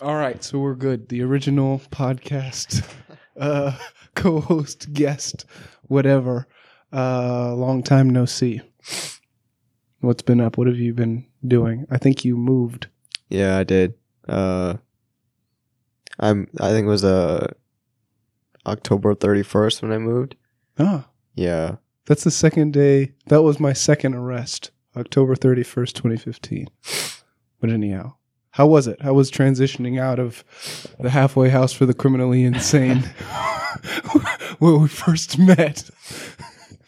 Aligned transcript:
All 0.00 0.16
right, 0.16 0.42
so 0.42 0.58
we're 0.58 0.74
good. 0.74 1.08
The 1.08 1.22
original 1.22 1.80
podcast, 1.90 2.84
uh, 3.38 3.76
co-host, 4.14 4.92
guest, 4.92 5.44
whatever. 5.82 6.46
Uh, 6.92 7.54
long 7.54 7.82
time 7.82 8.10
no 8.10 8.24
see. 8.24 8.60
What's 10.00 10.22
been 10.22 10.40
up? 10.40 10.58
What 10.58 10.66
have 10.66 10.76
you 10.76 10.92
been 10.94 11.26
doing? 11.46 11.86
I 11.90 11.98
think 11.98 12.24
you 12.24 12.36
moved. 12.36 12.88
Yeah, 13.28 13.56
I 13.58 13.64
did. 13.64 13.94
Uh, 14.28 14.74
I'm. 16.18 16.48
I 16.60 16.70
think 16.70 16.86
it 16.86 16.90
was 16.90 17.04
uh 17.04 17.46
October 18.66 19.14
thirty 19.14 19.42
first 19.42 19.80
when 19.82 19.92
I 19.92 19.98
moved. 19.98 20.36
Ah, 20.78 21.08
Yeah. 21.34 21.76
that's 22.06 22.24
the 22.24 22.30
second 22.30 22.72
day. 22.72 23.12
That 23.26 23.42
was 23.42 23.58
my 23.58 23.72
second 23.72 24.14
arrest, 24.14 24.70
October 24.96 25.34
thirty 25.34 25.62
first, 25.62 25.96
twenty 25.96 26.16
fifteen. 26.16 26.68
But 27.60 27.70
anyhow, 27.70 28.14
how 28.56 28.66
was 28.68 28.86
it? 28.86 29.00
How 29.02 29.12
was 29.14 29.30
transitioning 29.32 30.00
out 30.00 30.18
of 30.20 30.44
the 31.00 31.10
halfway 31.10 31.48
house 31.48 31.72
for 31.72 31.86
the 31.86 31.94
criminally 31.94 32.44
insane, 32.44 32.98
where 34.60 34.76
we 34.76 34.86
first 34.88 35.38
met? 35.38 35.90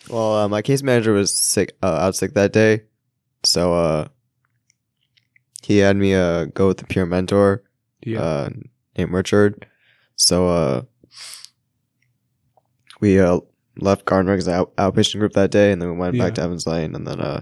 Well, 0.08 0.36
uh, 0.36 0.48
my 0.48 0.62
case 0.62 0.82
manager 0.82 1.12
was 1.12 1.32
sick, 1.36 1.76
uh, 1.82 1.86
out 1.86 2.14
sick 2.14 2.34
that 2.34 2.52
day, 2.52 2.82
so 3.42 3.74
uh, 3.74 4.08
he 5.62 5.78
had 5.78 5.96
me 5.96 6.14
uh 6.14 6.44
go 6.46 6.68
with 6.68 6.78
the 6.78 6.84
peer 6.86 7.04
mentor, 7.06 7.64
uh, 8.16 8.48
named 8.96 9.12
Richard. 9.12 9.66
So 10.14 10.48
uh, 10.48 10.82
we 13.00 13.18
uh 13.20 13.40
left 13.78 14.04
Gardner's 14.06 14.48
out- 14.48 14.74
outpatient 14.76 15.18
group 15.18 15.32
that 15.32 15.50
day, 15.50 15.72
and 15.72 15.82
then 15.82 15.90
we 15.90 15.96
went 15.96 16.14
Yeah. 16.14 16.24
back 16.26 16.34
to 16.36 16.42
Evans 16.42 16.66
Lane, 16.66 16.94
and 16.94 17.06
then 17.06 17.20
uh, 17.20 17.40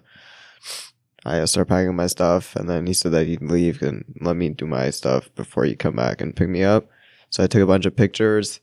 I 1.24 1.38
uh, 1.38 1.46
started 1.46 1.68
packing 1.70 1.96
my 1.96 2.06
stuff, 2.06 2.54
and 2.56 2.68
then 2.68 2.86
he 2.86 2.92
said 2.94 3.12
that 3.12 3.26
he'd 3.26 3.42
leave 3.42 3.80
and 3.82 4.04
let 4.20 4.36
me 4.36 4.50
do 4.50 4.66
my 4.66 4.90
stuff 4.90 5.34
before 5.34 5.64
he'd 5.64 5.78
come 5.78 5.96
back 5.96 6.20
and 6.20 6.36
pick 6.36 6.48
me 6.48 6.62
up. 6.64 6.86
So 7.30 7.42
I 7.42 7.46
took 7.46 7.62
a 7.62 7.66
bunch 7.66 7.86
of 7.86 7.96
pictures 7.96 8.60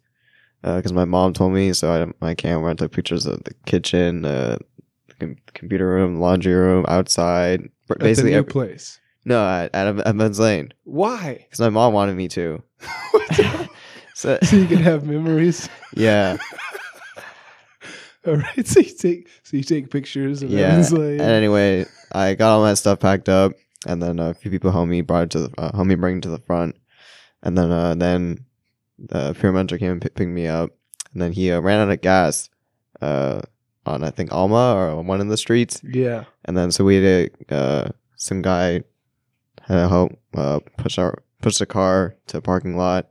because 0.61 0.93
my 0.93 1.05
mom 1.05 1.33
told 1.33 1.53
me. 1.53 1.73
So 1.73 1.91
I 1.91 2.11
my 2.25 2.35
camera. 2.35 2.71
I 2.71 2.75
took 2.75 2.91
pictures 2.91 3.25
of 3.25 3.43
the 3.43 3.53
kitchen, 3.65 4.25
uh, 4.25 4.57
the 5.07 5.13
com- 5.15 5.37
computer 5.53 5.87
room, 5.89 6.19
laundry 6.19 6.53
room, 6.53 6.85
outside. 6.87 7.61
At 7.89 7.99
the 7.99 8.05
Basically, 8.05 8.33
every- 8.35 8.51
place. 8.51 8.99
no, 9.25 9.45
at, 9.45 9.73
at 9.75 9.99
Evans 10.07 10.39
Lane 10.39 10.71
Why? 10.85 11.39
because 11.49 11.59
my 11.59 11.69
mom 11.69 11.93
wanted 11.93 12.15
me 12.15 12.27
to. 12.29 12.61
so 14.15 14.37
so 14.43 14.55
you 14.55 14.67
can 14.67 14.77
have 14.77 15.03
memories. 15.05 15.67
yeah, 15.95 16.37
All 18.27 18.35
right. 18.35 18.67
So 18.67 18.79
you 18.79 18.93
take 18.93 19.29
so 19.43 19.57
you 19.57 19.63
take 19.63 19.89
pictures 19.89 20.43
of 20.43 20.51
yeah. 20.51 20.77
And 21.13 21.21
anyway, 21.21 21.85
I 22.11 22.35
got 22.35 22.53
all 22.53 22.61
my 22.61 22.75
stuff 22.75 22.99
packed 22.99 23.29
up, 23.29 23.53
and 23.87 24.01
then 24.01 24.19
a 24.19 24.33
few 24.35 24.51
people 24.51 24.71
helped 24.71 24.89
me 24.89 25.01
brought 25.01 25.23
it 25.23 25.29
to 25.31 25.39
the 25.47 25.49
uh, 25.57 25.71
helped 25.73 25.87
me 25.87 25.95
bring 25.95 26.17
it 26.17 26.23
to 26.23 26.29
the 26.29 26.39
front, 26.39 26.75
and 27.41 27.57
then 27.57 27.71
uh, 27.71 27.95
then 27.95 28.45
the 28.99 29.33
peer 29.33 29.51
mentor 29.51 29.77
came 29.79 29.93
and 29.93 30.01
pick- 30.01 30.13
picked 30.13 30.29
me 30.29 30.47
up, 30.47 30.69
and 31.13 31.21
then 31.21 31.31
he 31.31 31.51
uh, 31.51 31.59
ran 31.59 31.79
out 31.79 31.91
of 31.91 32.01
gas, 32.01 32.49
uh, 33.01 33.41
on 33.85 34.03
I 34.03 34.11
think 34.11 34.31
Alma 34.31 34.75
or 34.75 34.89
on 34.89 35.07
one 35.07 35.21
of 35.21 35.27
the 35.27 35.37
streets, 35.37 35.81
yeah. 35.83 36.25
and 36.45 36.55
then 36.55 36.71
so 36.71 36.83
we 36.83 36.95
had 36.97 37.31
a, 37.49 37.55
uh, 37.55 37.89
some 38.15 38.41
guy 38.41 38.83
had 39.63 39.75
to 39.75 39.89
help 39.89 40.11
uh, 40.35 40.59
push 40.77 40.97
our 40.97 41.23
push 41.41 41.57
the 41.57 41.65
car 41.65 42.15
to 42.27 42.37
a 42.37 42.41
parking 42.41 42.77
lot, 42.77 43.09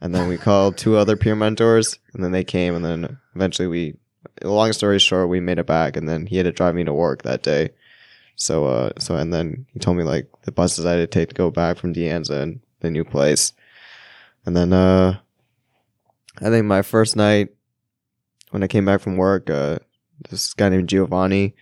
and 0.00 0.14
then 0.14 0.28
we 0.28 0.38
called 0.38 0.76
two 0.76 0.96
other 0.96 1.16
peer 1.16 1.34
mentors, 1.34 1.98
and 2.14 2.22
then 2.22 2.32
they 2.32 2.44
came, 2.44 2.74
and 2.74 2.84
then 2.84 3.18
eventually 3.34 3.68
we. 3.68 3.94
Long 4.42 4.72
story 4.72 4.98
short, 4.98 5.28
we 5.28 5.40
made 5.40 5.58
it 5.58 5.66
back, 5.66 5.96
and 5.96 6.08
then 6.08 6.26
he 6.26 6.36
had 6.36 6.44
to 6.44 6.52
drive 6.52 6.74
me 6.74 6.84
to 6.84 6.92
work 6.92 7.22
that 7.22 7.42
day. 7.42 7.70
So, 8.36 8.66
uh, 8.66 8.90
so 8.98 9.16
and 9.16 9.32
then 9.32 9.66
he 9.72 9.78
told 9.78 9.96
me 9.96 10.04
like 10.04 10.26
the 10.44 10.52
buses 10.52 10.84
I 10.86 10.92
had 10.92 10.96
to 10.98 11.06
take 11.06 11.28
to 11.30 11.34
go 11.34 11.50
back 11.50 11.76
from 11.76 11.92
De 11.92 12.08
Anza 12.08 12.40
and 12.40 12.60
the 12.80 12.90
new 12.90 13.04
place, 13.04 13.52
and 14.46 14.56
then 14.56 14.72
uh, 14.72 15.18
I 16.40 16.48
think 16.48 16.66
my 16.66 16.82
first 16.82 17.14
night 17.16 17.48
when 18.50 18.62
I 18.62 18.68
came 18.68 18.84
back 18.84 19.00
from 19.00 19.16
work, 19.16 19.48
uh, 19.50 19.78
this 20.30 20.54
guy 20.54 20.68
named 20.68 20.88
Giovanni, 20.88 21.54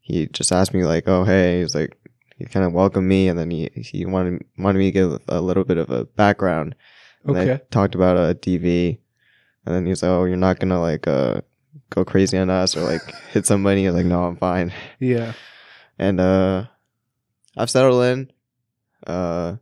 he 0.00 0.26
just 0.26 0.52
asked 0.52 0.74
me 0.74 0.84
like, 0.84 1.08
"Oh, 1.08 1.24
hey," 1.24 1.60
he's 1.60 1.74
like, 1.74 1.96
he 2.36 2.44
kind 2.44 2.64
of 2.66 2.72
welcomed 2.72 3.08
me, 3.08 3.28
and 3.28 3.38
then 3.38 3.50
he 3.50 3.70
he 3.74 4.06
wanted 4.06 4.44
wanted 4.58 4.78
me 4.78 4.86
to 4.86 4.92
give 4.92 5.18
a 5.28 5.40
little 5.40 5.64
bit 5.64 5.78
of 5.78 5.90
a 5.90 6.04
background. 6.04 6.74
And 7.24 7.36
I 7.36 7.42
Okay. 7.42 7.60
talked 7.70 7.94
about 7.94 8.16
a 8.16 8.34
DV, 8.34 8.98
and 9.66 9.74
then 9.74 9.84
he 9.86 9.90
was 9.90 10.02
like, 10.02 10.10
"Oh, 10.10 10.24
you're 10.24 10.36
not 10.36 10.58
gonna 10.60 10.80
like 10.80 11.06
uh 11.06 11.40
go 11.94 12.04
crazy 12.04 12.38
on 12.38 12.50
us 12.50 12.76
or 12.76 12.80
like 12.82 13.02
hit 13.30 13.46
somebody." 13.46 13.88
Like, 13.90 14.06
"No, 14.06 14.24
I'm 14.24 14.36
fine." 14.36 14.72
Yeah. 14.98 15.32
And 15.98 16.20
uh, 16.20 16.66
I've 17.56 17.70
settled 17.70 18.02
in. 18.04 18.30
Uh, 19.06 19.56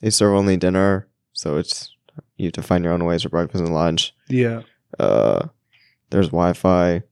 they 0.00 0.10
serve 0.10 0.34
only 0.34 0.56
dinner, 0.56 1.08
so 1.32 1.56
it's 1.56 1.94
you 2.36 2.46
have 2.46 2.52
to 2.54 2.62
find 2.62 2.84
your 2.84 2.92
own 2.92 3.04
ways 3.04 3.22
for 3.22 3.28
breakfast 3.28 3.64
and 3.64 3.74
lunch. 3.74 4.14
Yeah. 4.28 4.62
Uh, 4.98 5.48
there's 6.10 6.28
Wi-Fi. 6.28 7.02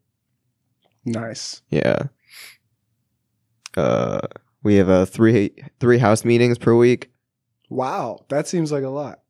Nice. 1.04 1.62
Yeah. 1.70 2.04
Uh, 3.76 4.20
we 4.62 4.76
have 4.76 4.88
uh, 4.88 5.04
three 5.04 5.50
three 5.80 5.98
house 5.98 6.24
meetings 6.24 6.58
per 6.58 6.74
week. 6.74 7.10
Wow. 7.68 8.24
That 8.28 8.48
seems 8.48 8.72
like 8.72 8.84
a 8.84 8.88
lot. 8.88 9.20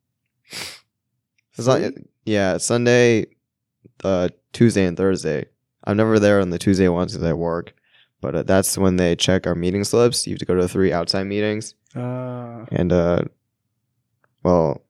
It's 1.58 1.66
not, 1.66 1.80
yeah, 2.24 2.58
Sunday, 2.58 3.26
uh, 4.04 4.28
Tuesday, 4.56 4.86
and 4.86 4.96
Thursday. 4.96 5.44
I'm 5.84 5.96
never 5.96 6.18
there 6.18 6.40
on 6.40 6.50
the 6.50 6.58
Tuesday 6.58 6.88
ones 6.88 7.12
because 7.12 7.28
I 7.28 7.32
work, 7.34 7.74
but 8.20 8.34
uh, 8.34 8.42
that's 8.42 8.76
when 8.78 8.96
they 8.96 9.14
check 9.14 9.46
our 9.46 9.54
meeting 9.54 9.84
slips. 9.84 10.26
You 10.26 10.32
have 10.32 10.38
to 10.40 10.44
go 10.46 10.54
to 10.54 10.66
three 10.66 10.92
outside 10.92 11.24
meetings, 11.24 11.74
Uh, 11.94 12.64
and 12.72 12.92
uh, 12.92 13.22
well, 14.42 14.82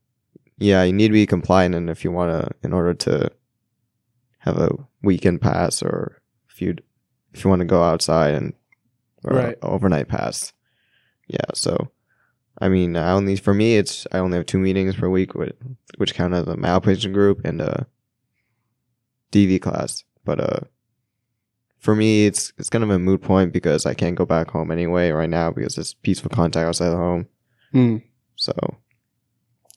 yeah, 0.59 0.83
you 0.85 0.93
need 0.93 1.09
to 1.09 1.13
be 1.13 1.27
compliant, 1.27 1.75
and 1.75 1.91
if 1.91 2.05
you 2.05 2.11
want 2.13 2.31
to, 2.31 2.51
in 2.63 2.73
order 2.73 2.95
to 2.95 3.31
have 4.39 4.57
a 4.59 4.71
weekend 5.03 5.41
pass 5.41 5.83
or 5.83 6.23
if 6.49 6.63
you 6.63 6.77
if 7.35 7.45
you 7.45 7.51
want 7.51 7.61
to 7.61 7.67
go 7.67 7.83
outside 7.83 8.35
and 8.35 8.55
or 9.25 9.37
Right. 9.37 9.59
overnight 9.63 10.09
pass, 10.09 10.53
yeah. 11.27 11.51
So, 11.55 11.91
I 12.61 12.69
mean, 12.69 12.97
I 12.97 13.11
only 13.13 13.37
for 13.37 13.53
me, 13.53 13.77
it's 13.77 14.07
I 14.13 14.19
only 14.19 14.37
have 14.39 14.47
two 14.47 14.59
meetings 14.59 14.95
per 14.97 15.09
week, 15.09 15.35
which, 15.35 15.53
which 15.99 16.15
count 16.15 16.33
as 16.35 16.47
a 16.47 16.57
my 16.57 16.69
outpatient 16.69 17.13
group 17.13 17.41
and 17.45 17.61
a 17.61 17.87
DV 19.33 19.61
class. 19.63 20.05
But 20.25 20.41
uh, 20.41 20.61
for 21.79 21.95
me, 21.95 22.27
it's 22.27 22.53
it's 22.59 22.71
kind 22.71 22.85
of 22.85 22.91
a 22.91 22.99
moot 22.99 23.23
point 23.23 23.53
because 23.53 23.87
I 23.87 23.95
can't 23.95 24.17
go 24.17 24.27
back 24.27 24.51
home 24.51 24.71
anyway 24.71 25.11
right 25.11 25.31
now 25.31 25.51
because 25.51 25.79
it's 25.79 25.95
peaceful 25.95 26.31
contact 26.31 26.67
outside 26.67 26.91
the 26.91 26.97
home. 26.97 27.27
hmm. 27.73 27.97
So 28.37 28.53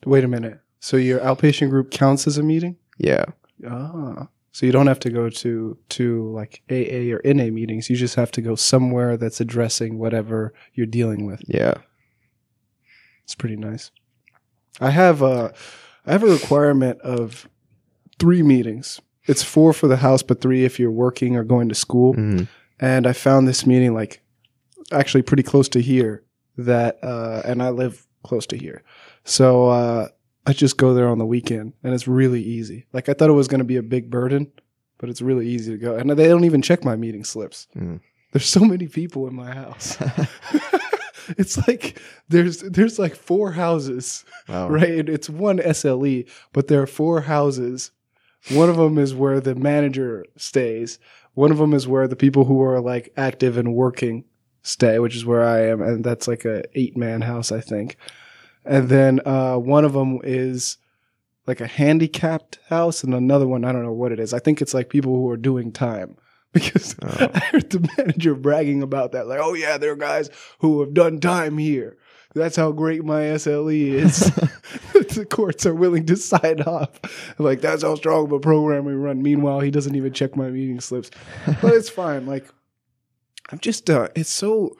Wait 0.05 0.23
a 0.23 0.27
minute. 0.27 0.59
So 0.79 0.95
your 0.97 1.19
outpatient 1.19 1.69
group 1.69 1.91
counts 1.91 2.25
as 2.27 2.38
a 2.38 2.43
meeting? 2.43 2.77
yeah, 2.97 3.25
Ah. 3.69 4.27
So 4.51 4.65
you 4.65 4.71
don't 4.71 4.88
have 4.88 4.99
to 5.01 5.09
go 5.09 5.29
to 5.29 5.77
to 5.89 6.31
like 6.33 6.63
AA 6.71 7.13
or 7.13 7.21
NA 7.23 7.45
meetings. 7.51 7.89
You 7.89 7.95
just 7.95 8.15
have 8.15 8.31
to 8.31 8.41
go 8.41 8.55
somewhere 8.55 9.15
that's 9.17 9.39
addressing 9.39 9.99
whatever 9.99 10.53
you're 10.73 10.88
dealing 10.88 11.25
with. 11.25 11.41
yeah, 11.47 11.75
It's 13.23 13.35
pretty 13.35 13.55
nice. 13.57 13.91
I 14.81 14.89
have 14.89 15.21
a 15.21 15.53
I 16.05 16.11
have 16.13 16.23
a 16.23 16.27
requirement 16.27 16.99
of 17.01 17.47
three 18.17 18.41
meetings. 18.41 18.99
It's 19.29 19.44
four 19.44 19.73
for 19.73 19.88
the 19.88 19.97
house, 19.97 20.23
but 20.23 20.41
three 20.41 20.66
if 20.66 20.79
you're 20.79 20.91
working 20.91 21.35
or 21.35 21.44
going 21.44 21.69
to 21.69 21.75
school. 21.75 22.13
Mhm. 22.16 22.47
And 22.79 23.06
I 23.07 23.13
found 23.13 23.47
this 23.47 23.66
meeting 23.66 23.94
like 23.94 24.22
actually 24.91 25.22
pretty 25.23 25.44
close 25.44 25.69
to 25.69 25.81
here 25.81 26.23
that 26.57 26.97
uh 27.03 27.41
and 27.45 27.62
I 27.62 27.69
live 27.69 28.06
close 28.23 28.45
to 28.47 28.57
here. 28.57 28.84
So 29.23 29.68
uh 29.69 30.07
I 30.47 30.53
just 30.53 30.78
go 30.78 30.94
there 30.94 31.07
on 31.09 31.19
the 31.19 31.25
weekend 31.25 31.73
and 31.84 31.94
it's 31.94 32.07
really 32.07 32.41
easy. 32.41 32.85
Like 32.94 33.07
I 33.09 33.13
thought 33.13 33.29
it 33.29 33.34
was 33.34 33.47
going 33.47 33.59
to 33.59 33.66
be 33.73 33.78
a 33.78 33.84
big 33.84 34.09
burden, 34.09 34.51
but 34.97 35.09
it's 35.09 35.22
really 35.22 35.47
easy 35.47 35.72
to 35.73 35.78
go. 35.78 35.95
And 35.95 36.09
they 36.09 36.28
don't 36.28 36.45
even 36.45 36.62
check 36.62 36.84
my 36.84 36.95
meeting 36.95 37.23
slips. 37.23 37.68
Mm. 37.78 38.00
There's 38.31 38.45
so 38.50 38.62
many 38.62 38.88
people 38.88 39.28
in 39.28 39.35
my 39.35 39.53
house. 39.53 39.97
it's 41.38 41.57
like 41.68 42.01
there's 42.30 42.62
there's 42.62 42.98
like 42.98 43.15
four 43.15 43.51
houses 43.51 44.25
Wow. 44.48 44.69
right? 44.69 45.00
And 45.00 45.09
It's 45.09 45.30
one 45.30 45.59
SLE, 45.59 46.27
but 46.53 46.68
there 46.68 46.81
are 46.81 46.88
four 46.88 47.21
houses. 47.21 47.92
One 48.51 48.69
of 48.69 48.77
them 48.77 48.97
is 48.97 49.13
where 49.13 49.39
the 49.39 49.56
manager 49.56 50.25
stays. 50.38 50.97
One 51.33 51.51
of 51.51 51.57
them 51.57 51.74
is 51.74 51.88
where 51.88 52.07
the 52.07 52.15
people 52.15 52.45
who 52.45 52.62
are 52.63 52.80
like 52.81 53.12
active 53.18 53.57
and 53.57 53.74
working 53.75 54.25
stay, 54.63 55.00
which 55.00 55.15
is 55.15 55.25
where 55.25 55.44
I 55.44 55.68
am, 55.68 55.81
and 55.81 56.03
that's 56.03 56.27
like 56.27 56.45
a 56.45 56.63
eight 56.74 56.97
man 56.97 57.21
house, 57.21 57.51
I 57.51 57.59
think. 57.62 57.97
And 58.65 58.89
then 58.89 59.19
uh, 59.25 59.57
one 59.57 59.86
of 59.86 59.94
them 59.94 60.19
is 60.24 60.77
like 61.47 61.62
a 61.62 61.68
handicapped 61.68 62.59
house, 62.69 63.03
and 63.03 63.13
another 63.13 63.47
one 63.47 63.63
I 63.65 63.71
don't 63.71 63.83
know 63.83 63.94
what 63.94 64.12
it 64.12 64.19
is. 64.19 64.33
I 64.33 64.39
think 64.39 64.62
it's 64.62 64.74
like 64.74 64.89
people 64.89 65.13
who 65.15 65.30
are 65.30 65.38
doing 65.38 65.71
time. 65.71 66.15
Because 66.51 66.95
Oh. 67.03 67.30
I 67.31 67.39
heard 67.51 67.69
the 67.69 67.88
manager 67.95 68.33
bragging 68.33 68.81
about 68.81 69.12
that, 69.12 69.27
like, 69.27 69.39
"Oh 69.39 69.53
yeah, 69.53 69.77
there 69.77 69.91
are 69.91 69.95
guys 69.95 70.31
who 70.57 70.80
have 70.80 70.95
done 70.95 71.19
time 71.19 71.59
here. 71.59 71.95
That's 72.33 72.56
how 72.56 72.71
great 72.71 73.06
my 73.06 73.21
SLE 73.38 73.69
is." 73.94 74.31
the 75.15 75.25
courts 75.25 75.65
are 75.65 75.75
willing 75.75 76.06
to 76.07 76.15
sign 76.15 76.61
off. 76.61 77.00
Like 77.38 77.61
that's 77.61 77.83
how 77.83 77.95
strong 77.95 78.25
of 78.25 78.31
a 78.31 78.39
program 78.39 78.85
we 78.85 78.94
run. 78.94 79.21
Meanwhile, 79.21 79.59
he 79.61 79.71
doesn't 79.71 79.95
even 79.95 80.13
check 80.13 80.35
my 80.35 80.50
meeting 80.50 80.79
slips. 80.79 81.11
But 81.61 81.73
it's 81.73 81.89
fine. 81.89 82.25
Like 82.25 82.47
I'm 83.51 83.59
just 83.59 83.89
uh 83.89 84.09
it's 84.15 84.29
so 84.29 84.77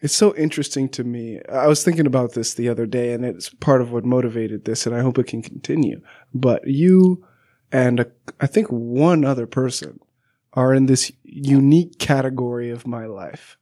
It's 0.00 0.14
so 0.14 0.34
interesting 0.36 0.88
to 0.90 1.04
me. 1.04 1.40
I 1.50 1.66
was 1.66 1.82
thinking 1.82 2.06
about 2.06 2.32
this 2.32 2.54
the 2.54 2.68
other 2.68 2.86
day, 2.86 3.12
and 3.14 3.24
it's 3.24 3.48
part 3.48 3.80
of 3.80 3.92
what 3.92 4.04
motivated 4.04 4.64
this, 4.64 4.86
and 4.86 4.94
I 4.94 5.00
hope 5.00 5.18
it 5.18 5.26
can 5.26 5.42
continue. 5.42 6.00
But 6.34 6.66
you 6.66 7.24
and 7.72 8.00
a, 8.00 8.06
I 8.40 8.46
think 8.46 8.68
one 8.68 9.24
other 9.24 9.46
person 9.46 9.98
are 10.52 10.74
in 10.74 10.86
this 10.86 11.10
unique 11.24 11.98
category 11.98 12.70
of 12.70 12.86
my 12.86 13.06
life 13.06 13.58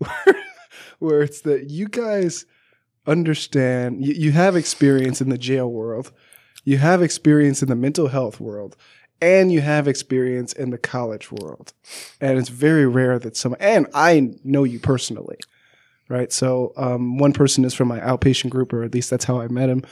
where 0.98 1.22
it's 1.22 1.40
that 1.42 1.70
you 1.70 1.88
guys 1.88 2.46
understand, 3.06 4.04
you, 4.04 4.14
you 4.14 4.32
have 4.32 4.56
experience 4.56 5.20
in 5.20 5.28
the 5.28 5.38
jail 5.38 5.70
world, 5.70 6.12
you 6.64 6.78
have 6.78 7.02
experience 7.02 7.62
in 7.62 7.68
the 7.68 7.76
mental 7.76 8.08
health 8.08 8.40
world, 8.40 8.76
and 9.20 9.52
you 9.52 9.60
have 9.60 9.88
experience 9.88 10.52
in 10.52 10.70
the 10.70 10.78
college 10.78 11.30
world. 11.30 11.72
And 12.20 12.38
it's 12.38 12.48
very 12.48 12.86
rare 12.86 13.18
that 13.18 13.36
some, 13.36 13.56
and 13.60 13.86
I 13.94 14.34
know 14.44 14.64
you 14.64 14.78
personally, 14.78 15.38
right? 16.08 16.32
So, 16.32 16.72
um, 16.76 17.18
one 17.18 17.32
person 17.32 17.64
is 17.64 17.74
from 17.74 17.88
my 17.88 18.00
outpatient 18.00 18.50
group, 18.50 18.72
or 18.72 18.82
at 18.82 18.94
least 18.94 19.10
that's 19.10 19.24
how 19.24 19.40
I 19.40 19.48
met 19.48 19.68
him. 19.68 19.82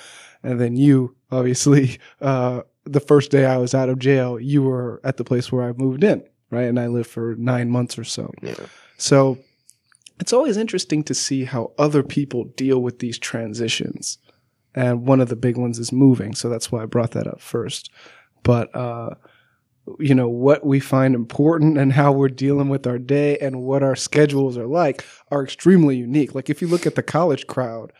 And 0.43 0.61
then 0.61 0.77
you, 0.77 1.17
obviously, 1.31 1.99
uh, 2.21 2.63
the 2.85 3.01
first 3.01 3.31
day 3.31 3.45
I 3.45 3.59
was 3.59 3.75
out 3.75 3.89
of 3.89 3.99
jail, 3.99 4.41
you 4.41 4.63
were 4.63 5.01
at 5.05 5.17
the 5.17 5.25
place 5.25 5.53
where 5.53 5.69
I 5.69 5.73
moved 5.73 6.05
in, 6.05 6.25
right? 6.51 6.65
And 6.67 6.81
I 6.81 6.87
lived 6.87 7.11
for 7.11 7.35
nine 7.37 7.71
months 7.71 7.99
or 7.99 8.05
so. 8.05 8.33
Yeah. 8.43 8.55
So 8.97 9.39
it's 10.21 10.33
always 10.33 10.57
interesting 10.57 11.03
to 11.05 11.15
see 11.15 11.45
how 11.45 11.73
other 11.79 12.03
people 12.03 12.45
deal 12.57 12.81
with 12.81 12.99
these 12.99 13.19
transitions. 13.19 14.19
And 14.75 15.07
one 15.07 15.21
of 15.21 15.29
the 15.29 15.37
big 15.37 15.57
ones 15.57 15.79
is 15.79 15.93
moving. 15.93 16.35
So 16.35 16.49
that's 16.49 16.71
why 16.71 16.83
I 16.83 16.87
brought 16.87 17.13
that 17.13 17.27
up 17.27 17.41
first. 17.41 17.91
But, 18.43 18.75
uh, 18.75 19.11
you 19.99 20.15
know, 20.15 20.29
what 20.29 20.67
we 20.67 20.81
find 20.81 21.15
important 21.15 21.79
and 21.79 21.93
how 21.93 22.13
we're 22.13 22.29
dealing 22.29 22.69
with 22.69 22.87
our 22.87 22.99
day 22.99 23.39
and 23.39 23.63
what 23.63 23.83
our 23.83 23.97
schedules 23.97 24.59
are 24.59 24.67
like 24.67 25.05
are 25.31 25.43
extremely 25.43 25.97
unique. 25.97 26.35
Like 26.35 26.51
if 26.51 26.61
you 26.61 26.69
look 26.69 26.87
at 26.87 26.95
the 26.95 27.03
college 27.03 27.47
crowd, 27.47 27.93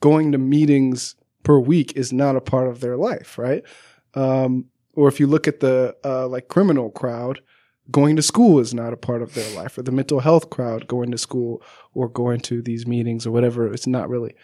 going 0.00 0.32
to 0.32 0.38
meetings 0.38 1.16
per 1.42 1.58
week 1.58 1.96
is 1.96 2.12
not 2.12 2.36
a 2.36 2.40
part 2.40 2.68
of 2.68 2.80
their 2.80 2.96
life, 2.96 3.38
right? 3.38 3.64
Um, 4.14 4.66
or 4.94 5.08
if 5.08 5.18
you 5.18 5.26
look 5.26 5.48
at 5.48 5.60
the 5.60 5.96
uh, 6.04 6.28
like 6.28 6.48
criminal 6.48 6.90
crowd, 6.90 7.40
going 7.92 8.16
to 8.16 8.22
school 8.22 8.58
is 8.58 8.74
not 8.74 8.92
a 8.92 8.96
part 8.96 9.22
of 9.22 9.34
their 9.34 9.54
life, 9.54 9.78
or 9.78 9.82
the 9.82 9.92
mental 9.92 10.20
health 10.20 10.50
crowd 10.50 10.88
going 10.88 11.10
to 11.12 11.18
school 11.18 11.62
or 11.94 12.08
going 12.08 12.40
to 12.40 12.62
these 12.62 12.86
meetings 12.86 13.26
or 13.26 13.30
whatever. 13.30 13.72
It's 13.72 13.86
not 13.86 14.08
really 14.08 14.34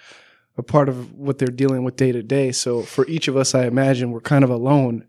a 0.57 0.63
part 0.63 0.89
of 0.89 1.15
what 1.15 1.39
they're 1.39 1.49
dealing 1.49 1.85
with 1.85 1.97
day 1.97 2.13
to 2.13 2.23
day. 2.23 2.53
So 2.53 2.83
for 2.83 3.07
each 3.07 3.29
of 3.29 3.37
us, 3.37 3.55
I 3.55 3.67
imagine 3.67 4.11
we're 4.11 4.21
kind 4.21 4.45
of 4.45 4.51
alone 4.51 5.07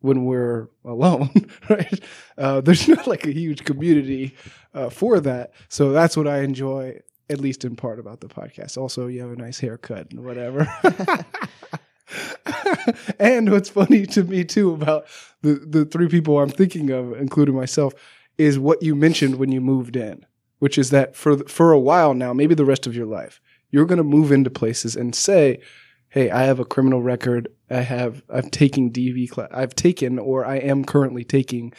when 0.00 0.24
we're 0.24 0.68
alone, 0.84 1.30
right? 1.68 2.00
Uh, 2.36 2.60
there's 2.60 2.86
not 2.86 3.06
like 3.06 3.26
a 3.26 3.32
huge 3.32 3.64
community 3.64 4.34
uh, 4.74 4.90
for 4.90 5.20
that. 5.20 5.52
So 5.68 5.92
that's 5.92 6.16
what 6.16 6.28
I 6.28 6.40
enjoy, 6.40 7.00
at 7.28 7.40
least 7.40 7.64
in 7.64 7.76
part, 7.76 7.98
about 7.98 8.20
the 8.20 8.28
podcast. 8.28 8.76
Also, 8.76 9.06
you 9.06 9.20
have 9.22 9.32
a 9.32 9.36
nice 9.36 9.58
haircut 9.58 10.10
and 10.10 10.24
whatever. 10.24 10.68
and 13.18 13.50
what's 13.50 13.68
funny 13.68 14.06
to 14.06 14.24
me 14.24 14.44
too 14.44 14.72
about 14.72 15.06
the 15.42 15.54
the 15.54 15.84
three 15.84 16.08
people 16.08 16.38
I'm 16.38 16.48
thinking 16.50 16.90
of, 16.90 17.12
including 17.12 17.54
myself, 17.54 17.94
is 18.36 18.58
what 18.58 18.82
you 18.82 18.94
mentioned 18.94 19.36
when 19.36 19.52
you 19.52 19.60
moved 19.60 19.96
in, 19.96 20.24
which 20.58 20.78
is 20.78 20.90
that 20.90 21.16
for 21.16 21.36
for 21.48 21.72
a 21.72 21.78
while 21.78 22.14
now, 22.14 22.32
maybe 22.32 22.54
the 22.54 22.64
rest 22.64 22.86
of 22.86 22.94
your 22.96 23.06
life, 23.06 23.40
you're 23.70 23.86
going 23.86 23.98
to 23.98 24.04
move 24.04 24.32
into 24.32 24.50
places 24.50 24.96
and 24.96 25.14
say, 25.14 25.60
"Hey, 26.08 26.30
I 26.30 26.42
have 26.44 26.58
a 26.60 26.64
criminal 26.64 27.02
record. 27.02 27.48
I 27.70 27.80
have 27.80 28.22
I've 28.32 28.50
taken 28.50 28.90
DV 28.90 29.30
class. 29.30 29.48
I've 29.52 29.74
taken 29.74 30.18
or 30.18 30.44
I 30.44 30.56
am 30.56 30.84
currently 30.84 31.24
taking." 31.24 31.72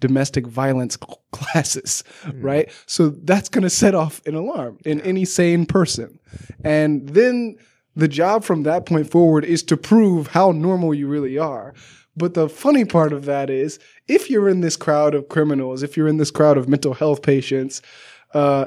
domestic 0.00 0.46
violence 0.46 0.98
classes, 1.32 2.04
Mm. 2.24 2.44
right? 2.44 2.68
So 2.84 3.08
that's 3.08 3.48
going 3.48 3.62
to 3.62 3.70
set 3.70 3.94
off 3.94 4.20
an 4.26 4.34
alarm 4.34 4.76
in 4.84 5.00
any 5.00 5.24
sane 5.24 5.64
person. 5.64 6.18
And 6.62 7.08
then 7.08 7.56
the 7.96 8.08
job 8.08 8.44
from 8.44 8.62
that 8.64 8.86
point 8.86 9.10
forward 9.10 9.44
is 9.44 9.62
to 9.64 9.76
prove 9.76 10.28
how 10.28 10.50
normal 10.52 10.94
you 10.94 11.06
really 11.06 11.38
are. 11.38 11.74
But 12.16 12.34
the 12.34 12.48
funny 12.48 12.84
part 12.84 13.12
of 13.12 13.24
that 13.24 13.50
is 13.50 13.78
if 14.06 14.30
you're 14.30 14.48
in 14.48 14.60
this 14.60 14.76
crowd 14.76 15.14
of 15.14 15.28
criminals, 15.28 15.82
if 15.82 15.96
you're 15.96 16.08
in 16.08 16.16
this 16.16 16.30
crowd 16.30 16.56
of 16.56 16.68
mental 16.68 16.94
health 16.94 17.22
patients, 17.22 17.82
uh, 18.34 18.66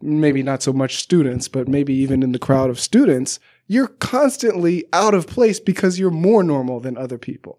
maybe 0.00 0.42
not 0.42 0.62
so 0.62 0.72
much 0.72 0.96
students, 0.96 1.48
but 1.48 1.68
maybe 1.68 1.94
even 1.94 2.22
in 2.22 2.32
the 2.32 2.38
crowd 2.38 2.70
of 2.70 2.80
students, 2.80 3.38
you're 3.66 3.88
constantly 3.88 4.84
out 4.92 5.14
of 5.14 5.26
place 5.26 5.60
because 5.60 5.98
you're 5.98 6.10
more 6.10 6.42
normal 6.42 6.80
than 6.80 6.96
other 6.96 7.18
people. 7.18 7.58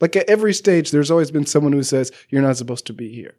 Like 0.00 0.14
at 0.14 0.28
every 0.28 0.54
stage, 0.54 0.90
there's 0.90 1.10
always 1.10 1.32
been 1.32 1.46
someone 1.46 1.72
who 1.72 1.82
says, 1.82 2.12
You're 2.28 2.42
not 2.42 2.56
supposed 2.56 2.86
to 2.86 2.92
be 2.92 3.12
here. 3.12 3.34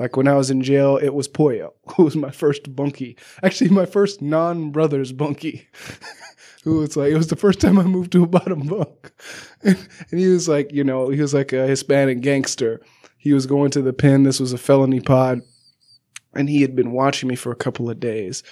Like 0.00 0.16
when 0.16 0.26
I 0.26 0.34
was 0.34 0.50
in 0.50 0.62
jail, 0.62 0.96
it 0.96 1.10
was 1.14 1.28
Poyo, 1.28 1.72
who 1.94 2.04
was 2.04 2.16
my 2.16 2.30
first 2.30 2.74
bunkie. 2.74 3.16
Actually, 3.44 3.70
my 3.70 3.86
first 3.86 4.20
non 4.22 4.70
brothers 4.72 5.12
bunkie. 5.12 5.68
who 6.64 6.78
was 6.78 6.96
like, 6.96 7.10
it 7.12 7.16
was 7.16 7.28
the 7.28 7.36
first 7.36 7.60
time 7.60 7.78
I 7.78 7.84
moved 7.84 8.12
to 8.12 8.24
a 8.24 8.26
bottom 8.26 8.66
bunk. 8.66 9.12
and 9.62 9.78
he 10.10 10.26
was 10.28 10.48
like, 10.48 10.72
you 10.72 10.84
know, 10.84 11.08
he 11.08 11.20
was 11.20 11.32
like 11.32 11.52
a 11.52 11.66
Hispanic 11.66 12.20
gangster. 12.20 12.80
He 13.18 13.32
was 13.32 13.46
going 13.46 13.70
to 13.72 13.82
the 13.82 13.92
pen. 13.94 14.24
This 14.24 14.40
was 14.40 14.52
a 14.52 14.58
felony 14.58 15.00
pod. 15.00 15.40
And 16.34 16.48
he 16.48 16.62
had 16.62 16.76
been 16.76 16.92
watching 16.92 17.28
me 17.28 17.34
for 17.34 17.50
a 17.52 17.56
couple 17.56 17.88
of 17.90 17.98
days. 18.00 18.42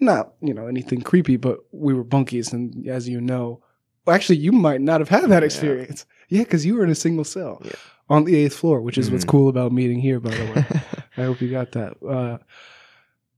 Not, 0.00 0.34
you 0.40 0.52
know, 0.54 0.66
anything 0.66 1.00
creepy, 1.02 1.36
but 1.36 1.58
we 1.72 1.94
were 1.94 2.04
bunkies. 2.04 2.52
And 2.52 2.86
as 2.88 3.08
you 3.08 3.20
know, 3.20 3.62
well, 4.06 4.14
actually, 4.14 4.36
you 4.38 4.52
might 4.52 4.80
not 4.82 5.00
have 5.00 5.08
had 5.08 5.28
that 5.30 5.42
experience. 5.42 6.04
Yeah, 6.28 6.42
because 6.44 6.64
you 6.66 6.76
were 6.76 6.84
in 6.84 6.90
a 6.90 6.94
single 6.94 7.24
cell 7.24 7.60
Yeah. 7.64 7.72
on 8.10 8.24
the 8.24 8.36
eighth 8.36 8.56
floor, 8.56 8.80
which 8.82 8.98
is 8.98 9.10
what's 9.10 9.24
Mhm. 9.24 9.28
cool 9.28 9.48
about 9.48 9.72
meeting 9.72 10.00
here, 10.00 10.20
by 10.20 10.30
the 10.30 10.44
way. 10.52 10.80
I 11.16 11.22
hope 11.22 11.40
you 11.40 11.50
got 11.50 11.72
that. 11.72 11.96
Uh, 12.02 12.38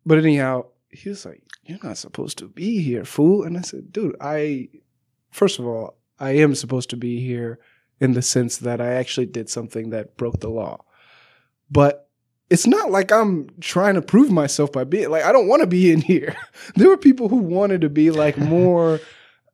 but 0.05 0.19
anyhow, 0.19 0.67
he 0.91 1.09
was 1.09 1.25
like, 1.25 1.43
"You're 1.65 1.79
not 1.83 1.99
supposed 1.99 2.39
to 2.39 2.49
be 2.49 2.83
here, 2.83 3.05
fool." 3.05 3.43
And 3.43 3.59
I 3.59 3.63
said, 3.63 3.93
"Dude, 3.93 4.17
I 4.21 4.69
first 5.31 5.59
of 5.59 5.67
all, 5.67 5.99
I 6.19 6.31
am 6.33 6.55
supposed 6.55 6.91
to 6.91 6.97
be 6.97 7.21
here 7.21 7.59
in 8.01 8.13
the 8.13 8.23
sense 8.23 8.59
that 8.59 8.81
I 8.81 8.95
actually 8.95 9.27
did 9.27 9.49
something 9.49 9.91
that 9.91 10.17
broke 10.17 10.41
the 10.41 10.51
law, 10.51 10.85
but." 11.71 12.03
It's 12.49 12.69
not 12.69 12.93
like 12.93 13.11
I'm 13.11 13.49
trying 13.61 13.97
to 13.97 14.03
prove 14.03 14.31
myself 14.31 14.71
by 14.71 14.85
being 14.85 15.11
like 15.11 15.25
I 15.25 15.33
don't 15.33 15.49
want 15.49 15.63
to 15.63 15.67
be 15.67 15.91
in 15.91 16.01
here. 16.01 16.37
there 16.77 16.89
were 16.89 16.97
people 16.97 17.29
who 17.29 17.39
wanted 17.39 17.81
to 17.81 17.89
be 17.89 18.13
like 18.13 18.39
more, 18.39 19.01